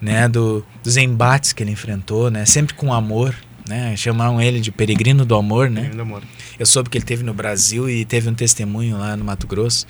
né? 0.02 0.28
Do, 0.28 0.66
dos 0.84 0.98
embates 0.98 1.54
que 1.54 1.64
ele 1.64 1.72
enfrentou, 1.72 2.30
né? 2.30 2.46
Sempre 2.46 2.74
com 2.74 2.94
amor, 2.94 3.34
né? 3.68 3.96
Chamaram 3.96 4.42
ele 4.42 4.60
de 4.60 4.72
peregrino 4.72 5.26
do 5.26 5.36
amor, 5.36 5.70
né? 5.70 5.90
Do 5.90 6.02
amor. 6.02 6.24
Eu 6.60 6.66
soube 6.66 6.90
que 6.90 6.98
ele 6.98 7.06
teve 7.06 7.24
no 7.24 7.34
Brasil 7.34 7.90
e 7.90 8.06
teve 8.06 8.30
um 8.30 8.34
testemunho 8.34 8.98
lá 8.98 9.16
no 9.16 9.24
Mato 9.24 9.48
Grosso 9.48 9.86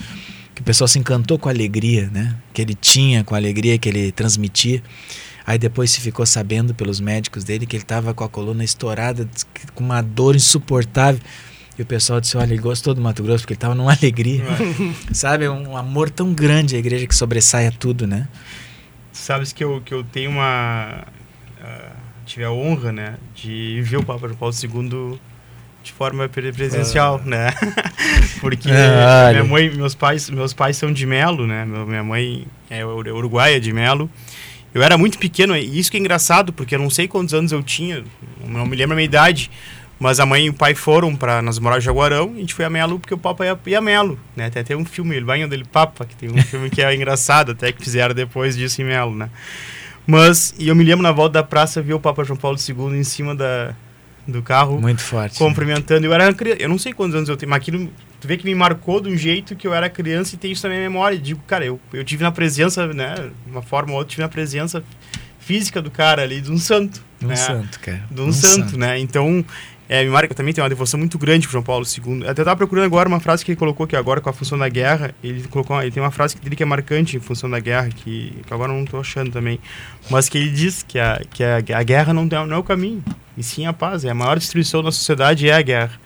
que 0.53 0.61
o 0.61 0.63
pessoal 0.63 0.87
se 0.87 0.99
encantou 0.99 1.39
com 1.39 1.49
a 1.49 1.51
alegria, 1.51 2.09
né? 2.11 2.35
Que 2.53 2.61
ele 2.61 2.75
tinha, 2.75 3.23
com 3.23 3.33
a 3.33 3.37
alegria 3.37 3.77
que 3.77 3.89
ele 3.89 4.11
transmitia. 4.11 4.81
Aí 5.45 5.57
depois 5.57 5.91
se 5.91 5.99
ficou 5.99 6.25
sabendo 6.25 6.73
pelos 6.73 6.99
médicos 6.99 7.43
dele 7.43 7.65
que 7.65 7.75
ele 7.75 7.83
estava 7.83 8.13
com 8.13 8.23
a 8.23 8.29
coluna 8.29 8.63
estourada, 8.63 9.27
com 9.73 9.83
uma 9.83 10.01
dor 10.01 10.35
insuportável. 10.35 11.21
E 11.77 11.81
o 11.81 11.85
pessoal 11.85 12.21
disse: 12.21 12.37
Olha, 12.37 12.53
ele 12.53 12.61
gostou 12.61 12.93
do 12.93 13.01
Mato 13.01 13.23
Grosso 13.23 13.39
porque 13.43 13.53
ele 13.53 13.57
estava 13.57 13.73
numa 13.73 13.93
alegria. 13.93 14.43
Sabe? 15.11 15.47
Um 15.49 15.75
amor 15.75 16.09
tão 16.09 16.33
grande 16.33 16.75
a 16.75 16.79
igreja 16.79 17.07
que 17.07 17.15
sobressai 17.15 17.67
a 17.67 17.71
tudo, 17.71 18.05
né? 18.05 18.27
Sabes 19.11 19.51
que 19.51 19.63
eu, 19.63 19.81
que 19.81 19.93
eu 19.93 20.03
tenho 20.03 20.31
uma. 20.31 21.05
Uh 21.59 22.00
tive 22.31 22.45
a 22.45 22.51
honra, 22.51 22.93
né, 22.93 23.15
de 23.35 23.81
ver 23.83 23.97
o 23.97 24.03
Papa 24.03 24.27
João 24.27 24.37
Paulo 24.37 24.55
II 24.55 25.19
de 25.83 25.91
forma 25.91 26.29
presencial, 26.29 27.19
ah. 27.23 27.27
né? 27.27 27.53
Porque 28.39 28.69
ah, 28.69 29.31
minha 29.31 29.43
mãe, 29.43 29.69
meus 29.71 29.95
pais, 29.95 30.29
meus 30.29 30.53
pais 30.53 30.77
são 30.77 30.93
de 30.93 31.05
Melo, 31.05 31.47
né? 31.47 31.65
Minha 31.65 32.03
mãe 32.03 32.45
é 32.69 32.85
uruguaia 32.85 33.59
de 33.59 33.73
Melo. 33.73 34.09
Eu 34.73 34.81
era 34.83 34.97
muito 34.97 35.17
pequeno, 35.17 35.57
e 35.57 35.79
isso 35.79 35.91
que 35.91 35.97
é 35.97 35.99
engraçado, 35.99 36.53
porque 36.53 36.75
eu 36.75 36.79
não 36.79 36.89
sei 36.89 37.07
quantos 37.07 37.33
anos 37.33 37.51
eu 37.51 37.61
tinha, 37.61 38.03
não 38.47 38.65
me 38.65 38.75
lembro 38.77 38.93
a 38.93 38.95
minha 38.95 39.05
idade, 39.05 39.51
mas 39.99 40.19
a 40.19 40.25
mãe 40.25 40.45
e 40.45 40.49
o 40.49 40.53
pai 40.53 40.73
foram 40.73 41.15
para 41.15 41.41
nós 41.41 41.59
morar 41.59 41.79
em 41.79 41.81
Jaguarão, 41.81 42.31
e 42.33 42.37
a 42.37 42.39
gente 42.41 42.53
foi 42.53 42.63
a 42.63 42.69
Melo 42.69 42.97
porque 42.97 43.13
o 43.13 43.17
Papa 43.17 43.43
ia, 43.43 43.59
ia 43.65 43.79
a 43.79 43.81
Melo, 43.81 44.17
né? 44.35 44.45
Até 44.45 44.63
tem 44.63 44.77
um 44.77 44.85
filme, 44.85 45.15
ele 45.15 45.25
vai 45.25 45.45
dele 45.47 45.65
Papa, 45.65 46.05
que 46.05 46.15
tem 46.15 46.29
um 46.29 46.41
filme 46.41 46.69
que 46.69 46.81
é 46.81 46.93
engraçado, 46.95 47.51
até 47.51 47.73
que 47.73 47.81
fizeram 47.81 48.15
depois 48.15 48.55
disso 48.55 48.81
em 48.81 48.85
Melo, 48.85 49.13
né? 49.13 49.29
Mas, 50.05 50.53
e 50.57 50.67
eu 50.67 50.75
me 50.75 50.83
lembro 50.83 51.03
na 51.03 51.11
volta 51.11 51.33
da 51.33 51.43
praça, 51.43 51.81
vi 51.81 51.93
o 51.93 51.99
Papa 51.99 52.23
João 52.23 52.37
Paulo 52.37 52.57
II 52.57 52.97
em 52.97 53.03
cima 53.03 53.35
da, 53.35 53.75
do 54.27 54.41
carro. 54.41 54.79
Muito 54.79 55.01
forte. 55.01 55.37
Cumprimentando. 55.37 56.01
Né? 56.01 56.07
Eu 56.07 56.13
era 56.13 56.33
criança, 56.33 56.61
eu 56.61 56.69
não 56.69 56.77
sei 56.77 56.93
quantos 56.93 57.15
anos 57.15 57.29
eu 57.29 57.37
tenho, 57.37 57.49
mas 57.49 57.57
aquilo, 57.57 57.89
tu 58.19 58.27
vê 58.27 58.37
que 58.37 58.45
me 58.45 58.55
marcou 58.55 58.99
de 58.99 59.09
um 59.09 59.17
jeito 59.17 59.55
que 59.55 59.67
eu 59.67 59.73
era 59.73 59.89
criança 59.89 60.35
e 60.35 60.37
tenho 60.37 60.53
isso 60.53 60.65
na 60.67 60.73
minha 60.73 60.81
memória. 60.81 61.17
digo, 61.17 61.41
cara, 61.47 61.65
eu, 61.65 61.79
eu 61.93 62.03
tive 62.03 62.23
na 62.23 62.31
presença, 62.31 62.87
né, 62.87 63.15
de 63.45 63.51
uma 63.51 63.61
forma 63.61 63.91
ou 63.91 63.99
outra, 63.99 64.11
tive 64.11 64.21
na 64.21 64.29
presença 64.29 64.83
física 65.39 65.81
do 65.81 65.91
cara 65.91 66.21
ali, 66.21 66.39
de 66.39 66.51
um 66.51 66.57
santo. 66.57 67.01
De 67.19 67.25
um 67.25 67.29
né? 67.29 67.35
santo, 67.35 67.79
cara. 67.79 68.03
De 68.09 68.21
um, 68.21 68.27
um 68.27 68.33
santo, 68.33 68.55
santo, 68.55 68.77
né? 68.77 68.97
Então, 68.99 69.43
é, 69.91 70.05
me 70.05 70.09
marca 70.09 70.33
também 70.33 70.53
tem 70.53 70.63
uma 70.63 70.69
devoção 70.69 70.97
muito 70.97 71.17
grande 71.17 71.45
para 71.45 71.51
João 71.51 71.63
Paulo 71.65 71.85
II. 71.85 72.25
Até 72.25 72.43
estava 72.43 72.55
procurando 72.55 72.85
agora 72.85 73.09
uma 73.09 73.19
frase 73.19 73.43
que 73.43 73.51
ele 73.51 73.57
colocou 73.57 73.83
aqui 73.83 73.93
agora 73.93 74.21
com 74.21 74.29
a 74.29 74.33
função 74.33 74.57
da 74.57 74.69
guerra. 74.69 75.13
Ele 75.21 75.45
colocou, 75.49 75.81
ele 75.81 75.91
tem 75.91 76.01
uma 76.01 76.11
frase 76.11 76.37
dele 76.37 76.55
que 76.55 76.63
é 76.63 76.65
marcante 76.65 77.17
em 77.17 77.19
função 77.19 77.49
da 77.49 77.59
guerra 77.59 77.89
que, 77.89 78.33
que 78.47 78.53
agora 78.53 78.71
não 78.71 78.85
estou 78.85 79.01
achando 79.01 79.31
também, 79.31 79.59
mas 80.09 80.29
que 80.29 80.37
ele 80.37 80.49
diz 80.49 80.81
que 80.81 80.97
a, 80.97 81.21
que 81.29 81.43
a, 81.43 81.57
a 81.77 81.83
guerra 81.83 82.13
não, 82.13 82.23
não 82.23 82.55
é 82.55 82.57
o 82.57 82.63
caminho, 82.63 83.03
e 83.37 83.43
sim 83.43 83.65
a 83.65 83.73
paz. 83.73 84.05
É 84.05 84.09
a 84.09 84.15
maior 84.15 84.39
destruição 84.39 84.81
da 84.81 84.93
sociedade 84.93 85.49
é 85.49 85.53
a 85.53 85.61
guerra. 85.61 85.99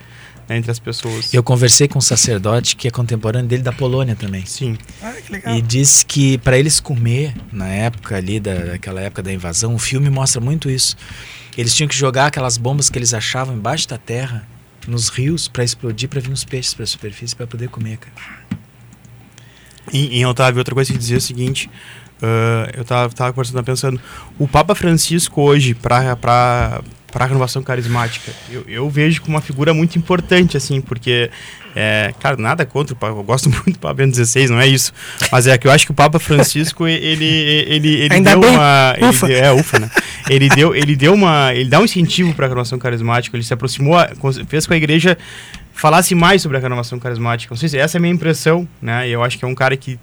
Né, 0.50 0.58
entre 0.58 0.72
as 0.72 0.80
pessoas. 0.80 1.32
Eu 1.34 1.44
conversei 1.44 1.88
com 1.88 1.98
um 1.98 2.02
sacerdote 2.02 2.76
que 2.76 2.88
é 2.88 2.92
contemporâneo 2.92 3.48
dele 3.48 3.64
da 3.64 3.72
Polônia 3.72 4.16
também. 4.16 4.46
Sim. 4.46 4.78
Ah, 5.02 5.14
que 5.14 5.32
legal. 5.32 5.56
E 5.56 5.62
disse 5.62 6.06
que 6.06 6.38
para 6.40 6.58
eles 6.58 6.80
comer 6.80 7.36
na 7.52 7.68
época 7.68 8.16
ali 8.16 8.40
da, 8.40 8.54
daquela 8.54 9.02
época 9.02 9.24
da 9.24 9.34
invasão, 9.34 9.74
o 9.74 9.80
filme 9.80 10.08
mostra 10.08 10.40
muito 10.40 10.70
isso. 10.70 10.96
Eles 11.58 11.74
tinham 11.74 11.88
que 11.88 11.96
jogar 11.96 12.28
aquelas 12.28 12.58
bombas 12.58 12.90
que 12.90 12.98
eles 12.98 13.14
achavam 13.14 13.56
embaixo 13.56 13.88
da 13.88 13.98
terra, 13.98 14.48
nos 14.88 15.10
rios, 15.10 15.48
para 15.48 15.64
explodir, 15.64 16.10
para 16.10 16.20
vir 16.20 16.32
os 16.32 16.44
peixes 16.44 16.74
para 16.74 16.84
a 16.84 16.88
superfície, 16.88 17.36
para 17.36 17.48
poder 17.48 17.70
comer, 17.70 17.98
cara. 17.98 18.46
Em, 19.92 20.20
em 20.20 20.26
Otávio, 20.26 20.60
outra 20.60 20.74
coisa 20.74 20.92
que 20.92 20.98
dizia 20.98 21.16
é 21.16 21.20
o 21.20 21.22
seguinte: 21.22 21.70
uh, 22.22 22.70
eu 22.76 22.82
estava 22.82 23.14
tava 23.14 23.34
conversando, 23.34 23.64
pensando, 23.64 24.02
o 24.38 24.48
Papa 24.48 24.76
Francisco 24.76 25.42
hoje, 25.42 25.74
para 25.74 26.82
para 27.16 27.24
a 27.24 27.28
renovação 27.30 27.64
carismática. 27.64 28.30
Eu, 28.52 28.66
eu, 28.68 28.90
vejo 28.90 29.22
como 29.22 29.38
uma 29.38 29.42
figura 29.42 29.74
muito 29.74 29.98
importante, 29.98 30.58
assim, 30.58 30.82
porque, 30.82 31.32
é, 31.74 32.14
cara, 32.20 32.36
nada 32.36 32.66
contra 32.66 32.94
o 32.94 32.98
Papa, 32.98 33.18
eu 33.18 33.24
gosto 33.24 33.48
muito 33.50 33.72
do 33.72 33.80
Papa 33.80 33.94
Bento 33.94 34.14
XVI, 34.18 34.50
não 34.50 34.60
é 34.60 34.68
isso. 34.68 34.92
Mas 35.32 35.48
é 35.48 35.58
que 35.58 35.66
eu 35.66 35.72
acho 35.72 35.86
que 35.86 35.94
o 35.94 35.96
Papa 35.96 36.20
Francisco, 36.20 36.86
ele, 36.86 37.24
ele, 37.24 37.88
ele 37.88 38.14
Ainda 38.14 38.32
deu 38.32 38.42
bem. 38.42 38.50
uma. 38.50 38.96
Ele 38.98 39.06
ufa. 39.06 39.28
Deu, 39.28 39.38
é, 39.38 39.54
ufa, 39.54 39.80
né? 39.80 39.90
Ele 40.30 40.50
deu, 40.50 40.76
ele 40.76 40.94
deu 40.94 41.14
uma. 41.14 41.54
Ele 41.54 41.70
dá 41.70 41.80
um 41.80 41.86
incentivo 41.86 42.34
para 42.34 42.48
a 42.48 42.50
renovação 42.50 42.78
carismática, 42.78 43.38
ele 43.38 43.46
se 43.46 43.54
aproximou, 43.54 43.96
fez 44.50 44.68
com 44.68 44.74
a 44.74 44.78
igreja 44.78 45.18
falasse 45.74 46.16
mais 46.16 46.42
sobre 46.42 46.58
a 46.58 46.60
renovação 46.60 47.00
carismática. 47.00 47.54
Não 47.54 47.58
sei 47.58 47.70
se 47.70 47.78
essa 47.78 47.98
é 47.98 48.00
a 48.00 48.02
minha 48.02 48.14
impressão, 48.14 48.68
né? 48.82 49.08
Eu 49.08 49.24
acho 49.24 49.38
que 49.38 49.46
é 49.46 49.48
um 49.48 49.56
cara 49.56 49.78
que 49.78 49.98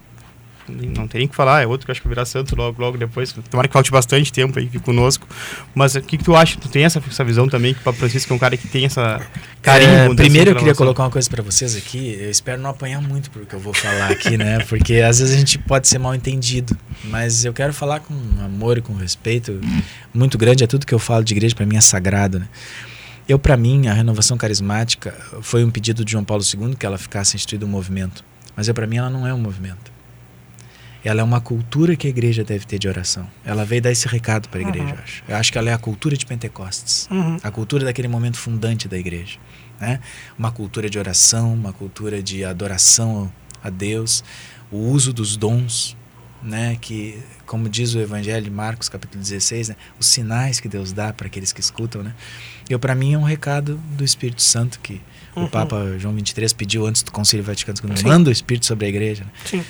não 0.97 1.07
tem 1.07 1.21
nem 1.21 1.29
que 1.29 1.37
falar, 1.37 1.63
é 1.63 1.67
outro 1.67 1.87
que 1.87 1.93
acho 1.93 2.03
que 2.03 2.09
virar 2.09 2.25
santo 2.25 2.57
logo, 2.57 2.81
logo 2.81 2.99
depois. 2.99 3.33
Tomara 3.51 3.69
que 3.69 3.73
falte 3.73 3.91
bastante 3.91 4.33
tempo 4.33 4.59
aí 4.59 4.69
conosco. 4.81 5.27
Mas 5.75 5.95
o 5.95 6.03
que, 6.03 6.19
que 6.19 6.25
tu 6.25 6.35
acha? 6.35 6.59
Tu 6.59 6.69
tem 6.69 6.85
essa, 6.85 7.01
essa 7.07 7.23
visão 7.23 7.49
também 7.49 7.75
que 7.75 7.81
o 7.81 7.83
Papa 7.83 7.99
Francisco 7.99 8.33
é 8.33 8.37
um 8.37 8.39
cara 8.39 8.57
que 8.57 8.67
tem 8.67 8.85
essa 8.85 9.21
carinho? 9.61 9.91
É, 9.91 10.15
primeiro 10.15 10.51
eu 10.51 10.57
queria 10.57 10.75
colocar 10.75 11.05
uma 11.05 11.11
coisa 11.11 11.31
para 11.31 11.43
vocês 11.43 11.77
aqui. 11.77 12.19
Eu 12.21 12.31
espero 12.31 12.61
não 12.61 12.71
apanhar 12.71 13.01
muito 13.01 13.31
porque 13.31 13.53
que 13.53 13.55
eu 13.55 13.61
vou 13.61 13.75
falar 13.75 14.11
aqui, 14.11 14.39
né? 14.39 14.61
Porque 14.67 14.95
às 14.97 15.19
vezes 15.19 15.35
a 15.35 15.39
gente 15.39 15.59
pode 15.59 15.87
ser 15.87 15.99
mal 15.99 16.15
entendido. 16.15 16.77
Mas 17.05 17.45
eu 17.45 17.53
quero 17.53 17.75
falar 17.75 18.01
com 18.01 18.15
amor 18.43 18.79
e 18.79 18.81
com 18.81 18.95
respeito 18.95 19.61
muito 20.13 20.39
grande. 20.39 20.65
É 20.65 20.67
tudo 20.67 20.87
que 20.87 20.95
eu 20.95 20.99
falo 20.99 21.23
de 21.23 21.35
igreja 21.35 21.55
para 21.55 21.67
mim 21.67 21.77
é 21.77 21.81
sagrado, 21.81 22.39
né? 22.39 22.49
Eu, 23.29 23.39
para 23.39 23.57
mim, 23.57 23.87
a 23.87 23.93
renovação 23.93 24.37
carismática 24.37 25.15
foi 25.43 25.65
um 25.65 25.71
pedido 25.71 26.05
de 26.05 26.13
João 26.13 26.25
Paulo 26.25 26.43
II 26.43 26.75
que 26.75 26.85
ela 26.87 26.99
ficasse 26.99 27.37
instituída 27.37 27.65
um 27.65 27.69
movimento. 27.69 28.25
Mas 28.57 28.69
eu, 28.69 28.75
para 28.75 28.87
mim, 28.87 28.97
ela 28.97 29.11
não 29.11 29.27
é 29.27 29.33
um 29.33 29.39
movimento 29.39 29.92
ela 31.05 31.21
é 31.21 31.25
uma 31.25 31.41
cultura 31.41 31.97
que 31.97 32.07
a 32.07 32.11
igreja 32.11 32.45
deve 32.45 32.65
ter 32.67 32.79
de 32.79 32.89
oração. 32.89 33.27
Ela 33.45 33.65
veio 33.65 33.83
dar 33.83 33.91
esse 33.91 34.07
recado 34.09 34.49
para 34.49 34.61
a 34.61 34.63
igreja, 34.63 34.85
Uhum. 34.87 34.91
eu 34.93 34.99
acho. 35.03 35.23
Eu 35.29 35.37
acho 35.37 35.53
que 35.53 35.59
ela 35.59 35.71
é 35.71 35.73
a 35.73 35.79
cultura 35.79 36.17
de 36.17 36.25
Pentecostes, 36.27 37.09
Uhum. 37.11 37.37
a 37.43 37.51
cultura 37.51 37.85
daquele 37.85 38.09
momento 38.09 38.37
fundante 38.39 38.87
da 38.89 38.97
igreja, 38.99 39.39
né? 39.81 40.01
Uma 40.39 40.51
cultura 40.53 40.89
de 40.89 40.99
oração, 40.99 41.53
uma 41.53 41.73
cultura 41.73 42.23
de 42.23 42.45
adoração 42.45 43.33
a 43.63 43.71
Deus, 43.71 44.23
o 44.71 44.77
uso 44.79 45.13
dos 45.13 45.37
dons, 45.37 45.97
né? 46.43 46.77
Que, 46.81 47.19
como 47.47 47.69
diz 47.69 47.95
o 47.95 48.01
Evangelho 48.01 48.45
de 48.45 48.51
Marcos, 48.51 48.89
capítulo 48.89 49.23
16, 49.23 49.69
né? 49.71 49.77
Os 49.99 50.07
sinais 50.07 50.61
que 50.61 50.69
Deus 50.69 50.93
dá 50.93 51.13
para 51.13 51.27
aqueles 51.27 51.53
que 51.53 51.61
escutam, 51.61 52.03
né? 52.03 52.15
Eu 52.71 52.79
para 52.79 52.95
mim 52.95 53.15
é 53.15 53.19
um 53.19 53.23
recado 53.25 53.77
do 53.97 54.05
Espírito 54.05 54.43
Santo 54.43 54.79
que 54.81 55.01
Uhum. 55.35 55.45
o 55.45 55.49
Papa 55.49 55.97
João 55.99 56.15
23 56.15 56.53
pediu 56.53 56.87
antes 56.87 57.03
do 57.03 57.11
Concílio 57.11 57.43
Vaticano 57.45 57.79
II, 57.97 58.05
manda 58.05 58.29
o 58.29 58.33
Espírito 58.33 58.67
sobre 58.67 58.85
a 58.87 58.89
igreja. 58.91 59.25
Né? 59.25 59.31
Sim. 59.47 59.65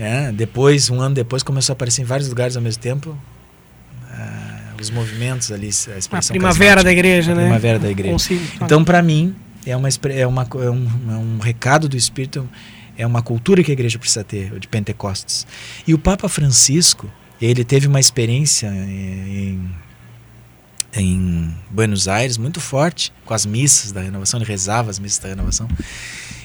É, 0.00 0.32
depois, 0.32 0.88
um 0.88 0.98
ano 0.98 1.14
depois, 1.14 1.42
começou 1.42 1.72
a 1.72 1.74
aparecer 1.74 2.00
em 2.00 2.06
vários 2.06 2.26
lugares 2.26 2.56
ao 2.56 2.62
mesmo 2.62 2.82
tempo 2.82 3.14
ah, 4.10 4.72
os 4.80 4.88
movimentos 4.88 5.52
ali, 5.52 5.68
a 5.88 5.94
A 5.94 5.98
expressão 5.98 6.32
primavera 6.32 6.82
da 6.82 6.90
igreja, 6.90 7.32
A 7.32 7.34
né? 7.34 7.42
primavera 7.42 7.78
da 7.78 7.90
igreja. 7.90 8.16
Então, 8.62 8.82
para 8.82 9.02
mim, 9.02 9.36
é, 9.66 9.76
uma, 9.76 9.88
é, 10.08 10.26
uma, 10.26 10.48
é, 10.54 10.70
um, 10.70 10.88
é 11.10 11.16
um 11.16 11.38
recado 11.38 11.86
do 11.86 11.98
Espírito, 11.98 12.48
é 12.96 13.06
uma 13.06 13.20
cultura 13.20 13.62
que 13.62 13.70
a 13.70 13.74
igreja 13.74 13.98
precisa 13.98 14.24
ter, 14.24 14.58
de 14.58 14.66
Pentecostes. 14.66 15.46
E 15.86 15.92
o 15.92 15.98
Papa 15.98 16.30
Francisco, 16.30 17.10
ele 17.40 17.62
teve 17.62 17.86
uma 17.86 18.00
experiência 18.00 18.68
em, 18.68 19.70
em 20.94 21.54
Buenos 21.70 22.08
Aires 22.08 22.38
muito 22.38 22.58
forte, 22.58 23.12
com 23.26 23.34
as 23.34 23.44
missas 23.44 23.92
da 23.92 24.00
renovação, 24.00 24.40
ele 24.40 24.48
rezava 24.48 24.88
as 24.88 24.98
missas 24.98 25.18
da 25.18 25.28
renovação. 25.28 25.68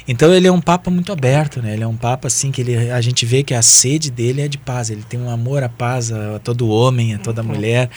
Então 0.08 0.34
ele 0.34 0.47
é 0.47 0.51
um 0.51 0.62
papa 0.62 0.91
muito 0.91 1.12
aberto, 1.12 1.62
né? 1.62 1.74
Ele 1.74 1.84
é 1.84 1.88
um 1.88 1.97
papa 1.97 2.28
assim 2.28 2.51
que 2.51 2.62
ele, 2.62 2.91
a 2.91 3.01
gente 3.01 3.26
vê 3.26 3.43
que 3.43 3.53
a 3.53 3.62
sede 3.62 4.12
dele 4.12 4.41
é 4.41 4.47
de 4.47 4.58
paz. 4.58 4.89
Ele 4.89 5.03
tem 5.03 5.20
um 5.20 5.30
amor 5.30 5.64
à 5.64 5.70
paz 5.70 6.12
a, 6.12 6.36
a 6.36 6.39
todo 6.39 6.68
homem, 6.70 7.16
a 7.16 7.20
toda 7.20 7.41
mulher 7.41 7.89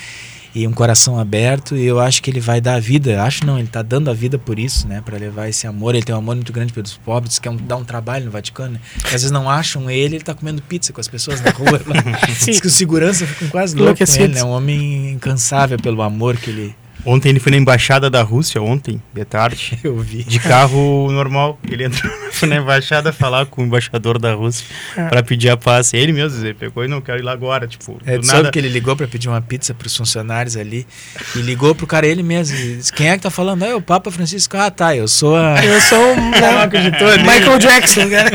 e 0.54 0.66
um 0.66 0.72
coração 0.72 1.18
aberto. 1.18 1.76
E 1.76 1.84
eu 1.84 2.00
acho 2.00 2.22
que 2.22 2.30
ele 2.30 2.40
vai 2.40 2.60
dar 2.60 2.74
a 2.74 2.80
vida. 2.80 3.22
Acho 3.22 3.44
não, 3.46 3.58
ele 3.58 3.68
está 3.68 3.82
dando 3.82 4.10
a 4.10 4.14
vida 4.14 4.38
por 4.38 4.58
isso, 4.58 4.88
né? 4.88 5.02
Para 5.04 5.18
levar 5.18 5.48
esse 5.48 5.66
amor. 5.66 5.94
Ele 5.94 6.04
tem 6.04 6.14
um 6.14 6.18
amor 6.18 6.34
muito 6.34 6.52
grande 6.52 6.72
pelos 6.72 6.96
pobres, 6.96 7.38
que 7.38 7.46
é 7.46 7.50
um, 7.50 7.56
dá 7.56 7.76
um 7.76 7.84
trabalho 7.84 8.24
no 8.24 8.30
Vaticano. 8.30 8.72
Né? 8.72 8.80
Às 9.04 9.10
vezes 9.10 9.30
não 9.30 9.48
acham 9.48 9.90
ele, 9.90 10.16
ele 10.16 10.16
está 10.16 10.34
comendo 10.34 10.62
pizza 10.62 10.92
com 10.92 11.00
as 11.00 11.08
pessoas 11.08 11.40
na 11.40 11.50
rua. 11.50 11.80
Diz 12.44 12.60
que 12.60 12.66
os 12.66 12.74
seguranças 12.74 13.28
ficam 13.28 13.48
quase 13.48 13.76
loucos 13.76 13.98
com 13.98 14.04
ele, 14.14 14.24
Enlouquecidos. 14.24 14.36
né? 14.36 14.44
Um 14.44 14.50
homem 14.50 15.12
incansável 15.12 15.78
pelo 15.78 16.02
amor 16.02 16.36
que 16.36 16.50
ele 16.50 16.74
Ontem 17.10 17.30
ele 17.30 17.40
foi 17.40 17.50
na 17.52 17.56
embaixada 17.58 18.10
da 18.10 18.20
Rússia, 18.22 18.60
ontem, 18.60 19.00
de 19.14 19.24
tarde, 19.24 19.78
eu 19.84 19.96
vi. 19.98 20.24
de 20.24 20.38
carro 20.38 21.10
normal. 21.10 21.58
Ele 21.70 21.84
entrou 21.84 22.12
na 22.46 22.56
embaixada 22.56 23.12
falar 23.12 23.46
com 23.46 23.62
o 23.62 23.64
embaixador 23.64 24.18
da 24.18 24.34
Rússia 24.34 24.66
É. 24.96 25.04
pra 25.08 25.22
pedir 25.22 25.48
a 25.48 25.56
paz. 25.56 25.94
Ele 25.94 26.12
mesmo, 26.12 26.44
ele 26.44 26.52
pegou 26.54 26.84
e 26.84 26.88
não 26.88 27.00
quero 27.00 27.18
ir 27.18 27.22
lá 27.22 27.32
agora, 27.32 27.66
tipo, 27.66 27.98
É, 28.04 28.18
do 28.18 28.26
nada. 28.26 28.38
sabe 28.40 28.50
que 28.50 28.58
ele 28.58 28.68
ligou 28.68 28.94
para 28.94 29.08
pedir 29.08 29.28
uma 29.28 29.40
pizza 29.40 29.72
para 29.72 29.86
os 29.86 29.96
funcionários 29.96 30.54
ali 30.56 30.86
e 31.34 31.38
ligou 31.40 31.74
pro 31.74 31.86
cara 31.86 32.06
ele 32.06 32.22
mesmo. 32.22 32.56
e 32.56 32.76
disse, 32.76 32.92
Quem 32.92 33.08
é 33.08 33.16
que 33.16 33.22
tá 33.22 33.30
falando? 33.30 33.62
Ah, 33.62 33.68
é 33.68 33.74
o 33.74 33.80
Papa 33.80 34.10
Francisco. 34.10 34.56
Ah, 34.58 34.70
tá, 34.70 34.94
eu 34.94 35.08
sou 35.08 35.34
a. 35.34 35.54
Eu 35.64 35.80
sou 35.80 36.12
um, 36.12 36.30
nele. 36.30 37.22
Michael 37.22 37.58
Jackson, 37.58 38.10
cara. 38.10 38.30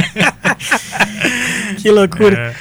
que 1.77 1.91
loucura. 1.91 2.37
É, 2.37 2.55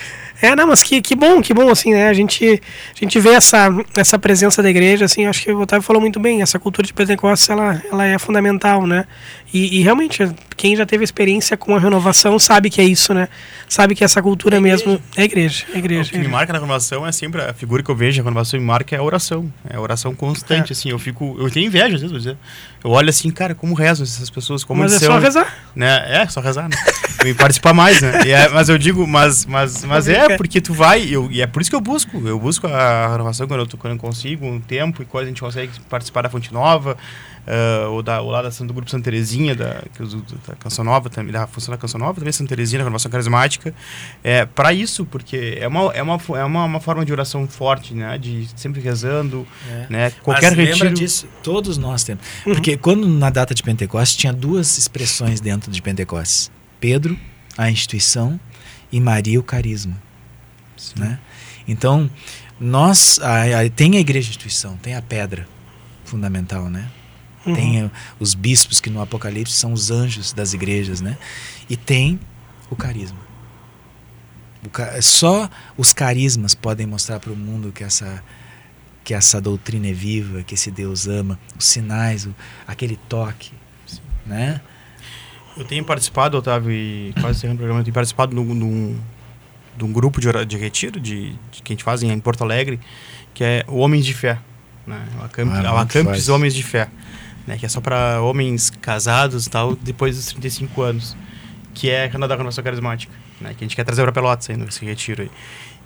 não, 0.56 0.66
mas 0.66 0.82
que, 0.82 1.00
que 1.00 1.14
bom, 1.14 1.40
que 1.40 1.54
bom, 1.54 1.70
assim, 1.70 1.92
né? 1.92 2.08
A 2.08 2.12
gente, 2.12 2.60
a 2.94 2.98
gente 2.98 3.18
vê 3.20 3.30
essa, 3.30 3.68
essa 3.94 4.18
presença 4.18 4.62
da 4.62 4.68
igreja, 4.68 5.04
assim, 5.04 5.26
acho 5.26 5.42
que 5.44 5.52
o 5.52 5.60
Otávio 5.60 5.82
falou 5.84 6.00
muito 6.02 6.18
bem, 6.18 6.42
essa 6.42 6.58
cultura 6.58 6.86
de 6.86 6.92
Pentecostes, 6.92 7.48
ela, 7.48 7.80
ela 7.90 8.04
é 8.06 8.18
fundamental, 8.18 8.86
né? 8.86 9.06
E, 9.54 9.78
e 9.78 9.82
realmente, 9.82 10.28
quem 10.56 10.74
já 10.74 10.84
teve 10.86 11.04
experiência 11.04 11.56
com 11.56 11.76
a 11.76 11.78
renovação 11.78 12.38
sabe 12.38 12.70
que 12.70 12.80
é 12.80 12.84
isso, 12.84 13.12
né? 13.14 13.28
Sabe 13.68 13.94
que 13.94 14.02
essa 14.02 14.20
cultura 14.22 14.60
mesmo 14.60 15.00
é 15.16 15.24
igreja, 15.24 15.64
é 15.68 15.72
a 15.72 15.74
O 15.76 15.78
igreja. 15.78 16.10
que 16.10 16.18
me 16.18 16.26
marca 16.28 16.52
na 16.52 16.58
renovação 16.58 17.06
é 17.06 17.12
sempre 17.12 17.40
a 17.42 17.52
figura 17.54 17.82
que 17.82 17.90
eu 17.90 17.94
vejo, 17.96 18.20
a 18.20 18.24
renovação 18.24 18.58
me 18.58 18.64
marca 18.66 18.96
é 18.96 18.98
a 18.98 19.02
oração. 19.02 19.52
É 19.68 19.76
a 19.76 19.80
oração 19.80 20.14
constante, 20.14 20.70
É. 20.70 20.72
assim. 20.72 20.90
Eu 20.90 20.98
fico. 20.98 21.36
Eu 21.38 21.50
tenho 21.50 21.66
inveja, 21.66 21.94
às 21.94 22.00
vezes, 22.00 22.16
dizer. 22.16 22.36
Eu 22.82 22.90
olho 22.90 23.08
assim, 23.10 23.30
cara, 23.30 23.54
como 23.54 23.74
rezam 23.74 24.04
essas 24.04 24.28
pessoas, 24.30 24.64
como 24.64 24.80
Mas 24.82 24.92
é 24.92 24.94
eles 24.96 25.06
só 25.06 25.12
são, 25.12 25.20
rezar. 25.20 25.54
Né? 25.76 26.04
É, 26.22 26.26
só 26.28 26.40
rezar, 26.40 26.68
né? 26.68 26.76
e 27.24 27.32
participar 27.34 27.72
mais, 27.72 28.00
né? 28.00 28.20
É- 28.28 28.48
mas 28.48 28.68
eu 28.68 28.76
digo, 28.76 29.06
mas, 29.06 29.46
mas, 29.46 29.84
mas 29.84 30.08
é 30.08 30.31
porque 30.36 30.60
tu 30.60 30.72
vai, 30.74 31.02
eu, 31.04 31.30
e 31.30 31.40
é 31.42 31.46
por 31.46 31.60
isso 31.62 31.70
que 31.70 31.76
eu 31.76 31.80
busco. 31.80 32.16
Eu 32.26 32.38
busco 32.38 32.66
a 32.66 33.08
renovação 33.12 33.46
quando 33.46 33.60
eu, 33.60 33.66
tô- 33.66 33.76
quando 33.76 33.94
eu 33.94 33.98
consigo 33.98 34.46
um 34.46 34.60
tempo 34.60 35.02
e 35.02 35.04
quando 35.06 35.24
a 35.24 35.28
gente 35.28 35.40
consegue 35.40 35.72
participar 35.88 36.22
da 36.22 36.28
Fonte 36.30 36.52
Nova, 36.52 36.96
ah, 37.46 37.88
ou, 37.88 38.02
da, 38.02 38.20
ou 38.20 38.30
lá 38.30 38.42
da, 38.42 38.48
do 38.50 38.72
Grupo 38.72 38.90
Santa 38.90 39.04
Terezinha, 39.04 39.54
da, 39.54 39.82
da 40.46 40.54
Canção 40.56 40.84
Nova 40.84 41.10
também, 41.10 41.32
da 41.32 41.46
função 41.46 41.72
da 41.72 41.78
Canção 41.78 41.98
Nova, 41.98 42.14
também 42.14 42.32
Santa 42.32 42.50
Terezinha, 42.50 42.78
da 42.78 42.84
renovação 42.84 43.10
carismática. 43.10 43.74
É 44.22 44.44
para 44.46 44.72
isso, 44.72 45.04
porque 45.04 45.58
é 45.60 45.66
uma, 45.66 45.92
é, 45.92 46.02
uma, 46.02 46.18
é 46.36 46.44
uma, 46.44 46.64
uma 46.64 46.80
forma 46.80 47.04
de 47.04 47.12
oração 47.12 47.46
forte, 47.48 47.94
né? 47.94 48.16
De 48.18 48.48
sempre 48.56 48.80
rezando, 48.80 49.46
né? 49.90 50.10
Qualquer 50.22 50.50
Mas 50.50 50.56
lembra 50.58 50.72
retiro. 50.74 50.94
disso, 50.94 51.26
todos 51.42 51.76
nós 51.78 52.04
temos. 52.04 52.22
Uhum. 52.46 52.52
Porque 52.54 52.76
quando 52.76 53.08
na 53.08 53.30
data 53.30 53.54
de 53.54 53.62
Pentecostes 53.62 54.16
tinha 54.16 54.32
duas 54.32 54.78
expressões 54.78 55.40
dentro 55.40 55.70
de 55.70 55.82
Pentecostes: 55.82 56.50
Pedro, 56.78 57.18
a 57.58 57.70
instituição, 57.70 58.38
e 58.90 59.00
Maria, 59.00 59.40
o 59.40 59.42
carisma. 59.42 60.00
Né? 60.96 61.18
Então, 61.66 62.10
nós 62.58 63.18
a- 63.20 63.60
a- 63.62 63.70
tem 63.70 63.96
a 63.96 64.00
igreja 64.00 64.28
instituição, 64.30 64.76
tem 64.76 64.94
a 64.94 65.02
pedra 65.02 65.46
fundamental, 66.04 66.68
né? 66.68 66.88
Uhum. 67.46 67.54
Tem 67.54 67.90
os 68.20 68.34
bispos 68.34 68.80
que 68.80 68.88
no 68.90 69.00
Apocalipse 69.00 69.54
são 69.54 69.72
os 69.72 69.90
anjos 69.90 70.32
das 70.32 70.52
igrejas, 70.54 71.00
né? 71.00 71.16
E 71.68 71.76
tem 71.76 72.18
o 72.70 72.76
carisma. 72.76 73.18
O 74.64 74.70
ca- 74.70 75.00
Só 75.02 75.48
os 75.76 75.92
carismas 75.92 76.54
podem 76.54 76.86
mostrar 76.86 77.18
para 77.18 77.32
o 77.32 77.36
mundo 77.36 77.72
que 77.72 77.82
essa 77.84 78.22
que 79.04 79.12
essa 79.12 79.40
doutrina 79.40 79.88
é 79.88 79.92
viva, 79.92 80.44
que 80.44 80.54
esse 80.54 80.70
Deus 80.70 81.08
ama, 81.08 81.36
os 81.58 81.64
sinais, 81.64 82.24
o- 82.24 82.34
aquele 82.68 82.96
toque, 83.08 83.50
né? 84.24 84.60
Eu 85.56 85.64
tenho 85.64 85.84
participado, 85.84 86.38
Otávio, 86.38 86.70
e 86.70 87.12
quase 87.20 87.44
o 87.44 87.56
programa, 87.56 87.80
eu 87.80 87.84
tenho 87.84 87.92
participado 87.94 88.32
num, 88.32 88.54
num, 88.54 89.00
de 89.76 89.84
um 89.84 89.92
grupo 89.92 90.20
de, 90.20 90.28
de 90.46 90.56
retiro 90.56 91.00
de, 91.00 91.30
de 91.50 91.62
que 91.62 91.72
a 91.72 91.74
gente 91.74 91.84
faz 91.84 92.02
em, 92.02 92.18
Porto 92.18 92.42
Alegre, 92.42 92.78
que 93.34 93.42
é 93.42 93.64
o 93.68 93.78
Homens 93.78 94.04
de 94.04 94.14
Fé. 94.14 94.38
Né? 94.86 95.00
O 95.20 95.24
Acamp, 95.24 95.50
Ah, 95.52 95.62
é 95.62 95.70
o 95.70 95.76
Acampes. 95.76 96.28
Homens 96.28 96.54
de 96.54 96.62
Fé. 96.62 96.88
Né? 97.46 97.56
Que 97.56 97.66
é 97.66 97.68
só 97.68 97.80
para 97.80 98.20
homens 98.20 98.70
casados 98.70 99.46
e 99.46 99.50
tal, 99.50 99.74
depois 99.76 100.16
dos 100.16 100.26
35 100.26 100.82
anos. 100.82 101.16
Que 101.74 101.90
é 101.90 102.04
a 102.04 102.08
Canadá 102.10 102.34
Renovação 102.34 102.62
Carismática. 102.62 103.12
Né? 103.40 103.50
Que 103.56 103.64
a 103.64 103.66
gente 103.66 103.76
quer 103.76 103.84
trazer 103.84 104.02
para 104.02 104.12
Pelotas 104.12 104.48
ainda, 104.50 104.64
esse 104.66 104.84
retiro 104.84 105.22
aí. 105.22 105.30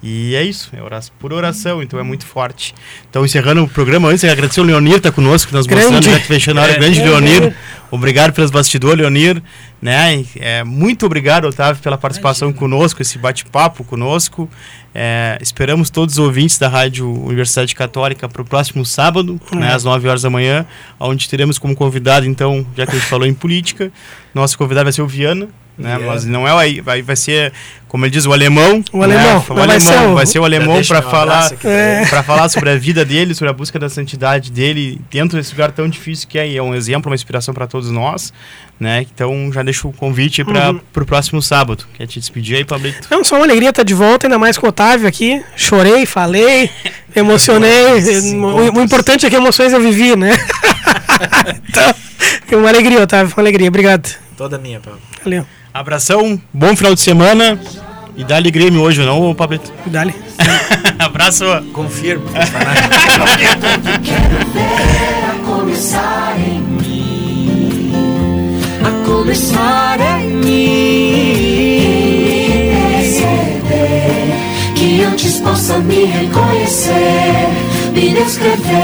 E 0.03 0.35
é 0.37 0.43
isso, 0.43 0.71
é 0.77 0.83
oração, 0.83 1.13
por 1.19 1.33
oração, 1.33 1.83
então 1.83 1.99
é 1.99 2.03
muito 2.03 2.27
forte. 2.27 2.75
Então, 3.09 3.25
encerrando 3.25 3.65
o 3.65 3.69
programa, 3.69 4.09
antes, 4.09 4.23
agradecer 4.25 4.61
o 4.61 4.65
Leonir, 4.65 5.01
tá 5.01 5.11
conosco, 5.11 5.53
nós 5.53 5.67
Grande. 5.67 5.91
mostrando, 5.91 6.15
já 6.19 6.21
fechando 6.25 6.61
a 6.61 6.65
hora, 6.65 6.73
É. 6.73 6.79
grande 6.79 7.01
É, 7.01 7.05
Leonir. 7.05 7.43
é. 7.45 7.55
Obrigado 7.91 8.33
pelos 8.33 8.51
bastidores, 8.51 8.99
Leonir. 9.01 9.43
Né? 9.81 10.25
É, 10.37 10.63
muito 10.65 11.07
obrigado, 11.07 11.47
Otávio, 11.47 11.83
pela 11.83 11.97
participação 11.97 12.49
Imagina. 12.49 12.59
conosco, 12.61 13.01
esse 13.03 13.19
bate-papo 13.19 13.85
conosco. 13.85 14.49
É, 14.95 15.39
esperamos 15.41 15.89
todos 15.91 16.15
os 16.15 16.25
ouvintes 16.25 16.59
da 16.59 16.69
Rádio 16.69 17.11
Universidade 17.25 17.75
Católica 17.75 18.29
para 18.29 18.43
o 18.43 18.45
próximo 18.45 18.85
sábado, 18.85 19.41
Uhum. 19.53 19.59
né, 19.61 19.73
às 19.73 19.83
9 19.85 20.09
horas 20.09 20.23
da 20.23 20.31
manhã, 20.31 20.67
onde 21.01 21.29
teremos 21.29 21.59
como 21.59 21.75
convidado, 21.75 22.27
então, 22.27 22.67
já 22.77 22.87
que 22.87 22.93
a 22.93 22.99
gente 22.99 23.09
falou 23.09 23.27
em 23.27 23.35
política, 23.35 23.91
nosso 24.35 24.57
convidado 24.59 24.85
vai 24.85 24.93
ser 24.93 25.03
o 25.03 25.07
Viana. 25.07 25.49
Né, 25.79 25.95
Viana. 25.97 26.07
mas 26.13 26.25
não 26.25 26.49
é 26.49 26.55
o 26.55 26.57
aí, 26.57 26.81
vai, 26.81 27.03
vai 27.03 27.15
ser, 27.17 27.53
como 27.87 28.05
ele 28.07 28.11
diz, 28.11 28.25
o 28.25 28.33
alemão. 28.33 28.83
O 28.93 29.03
alemão, 29.03 29.39
né, 29.39 29.45
vai 29.47 29.63
alemão, 29.65 29.81
ser 29.81 29.99
o- 30.09 30.15
vai 30.15 30.27
ser 30.27 30.39
o 30.39 30.45
alemão 30.45 30.83
para 30.83 31.03
falar 31.03 31.53
É. 31.65 32.07
para 32.09 32.23
falar 32.23 32.49
sobre 32.49 32.71
a 32.71 32.77
vida 32.77 33.05
dele, 33.05 33.35
sobre 33.35 33.51
a 33.51 33.53
busca 33.53 33.79
da 33.79 33.91
santidade 33.91 34.51
dele 34.51 34.99
dentro 35.11 35.37
desse 35.37 35.53
lugar 35.53 35.71
tão 35.73 35.87
difícil 35.87 36.27
que 36.29 36.39
é, 36.39 36.49
e 36.49 36.57
é 36.57 36.63
um 36.63 36.75
exemplo, 36.75 37.11
uma 37.11 37.15
inspiração 37.15 37.53
para 37.53 37.67
todos 37.67 37.91
nós, 37.91 38.33
né? 38.81 39.05
Então 39.15 39.51
já 39.53 39.63
deixo 39.63 39.87
o 39.89 39.93
convite 39.93 40.43
para 40.45 40.71
Uhum. 40.71 40.81
o 40.97 41.05
próximo 41.05 41.43
sábado. 41.43 41.85
Quer 41.95 42.07
te 42.07 42.19
despedir 42.21 42.57
aí, 42.57 42.65
Pablito? 42.65 43.07
Não, 43.11 43.23
só 43.23 43.37
uma 43.37 43.45
alegria 43.45 43.69
estar 43.69 43.83
de 43.83 43.93
volta, 43.93 44.27
ainda 44.27 44.39
mais 44.39 44.57
com 44.57 44.65
o 44.65 44.71
Otávio 44.71 45.07
aqui. 45.07 45.43
Chorei, 45.57 46.07
falei, 46.07 46.71
emocionei. 47.15 48.01
O, 48.37 48.79
o 48.79 48.83
importante 48.83 49.27
é 49.27 49.31
que 49.31 49.37
emoções 49.37 49.75
eu 49.75 49.81
vivi, 49.81 50.17
né? 50.17 50.33
então, 51.69 52.59
uma 52.59 52.69
alegria, 52.71 53.03
Otávio, 53.03 53.33
uma 53.37 53.43
alegria. 53.43 53.69
Obrigado. 53.69 54.26
Toda 54.37 54.59
minha, 54.59 54.81
Paulo. 54.81 55.01
Valeu. 55.25 55.47
Abração, 55.73 56.41
bom 56.53 56.77
final 56.77 56.95
de 56.95 57.01
semana 57.01 57.59
e 58.17 58.25
dá-lhe 58.25 58.51
Grêmio 58.51 58.83
hoje, 58.83 59.03
não, 59.05 59.35
Pablito? 59.35 59.73
Dali. 59.87 60.15
Abraço! 60.99 61.45
Confirmo. 61.73 62.27
Quero 62.29 62.45
ver 64.53 65.25
a 65.31 65.35
começar 65.45 66.35
em 66.39 66.61
mim, 66.61 67.93
a 68.85 68.91
começar 69.07 70.01
em 70.01 70.29
mim. 70.29 71.77
Perceber 72.93 74.35
que 74.75 75.03
antes 75.03 75.41
possa 75.41 75.79
me 75.79 76.05
reconhecer, 76.05 77.49
me 77.93 78.13
descrever. 78.15 78.77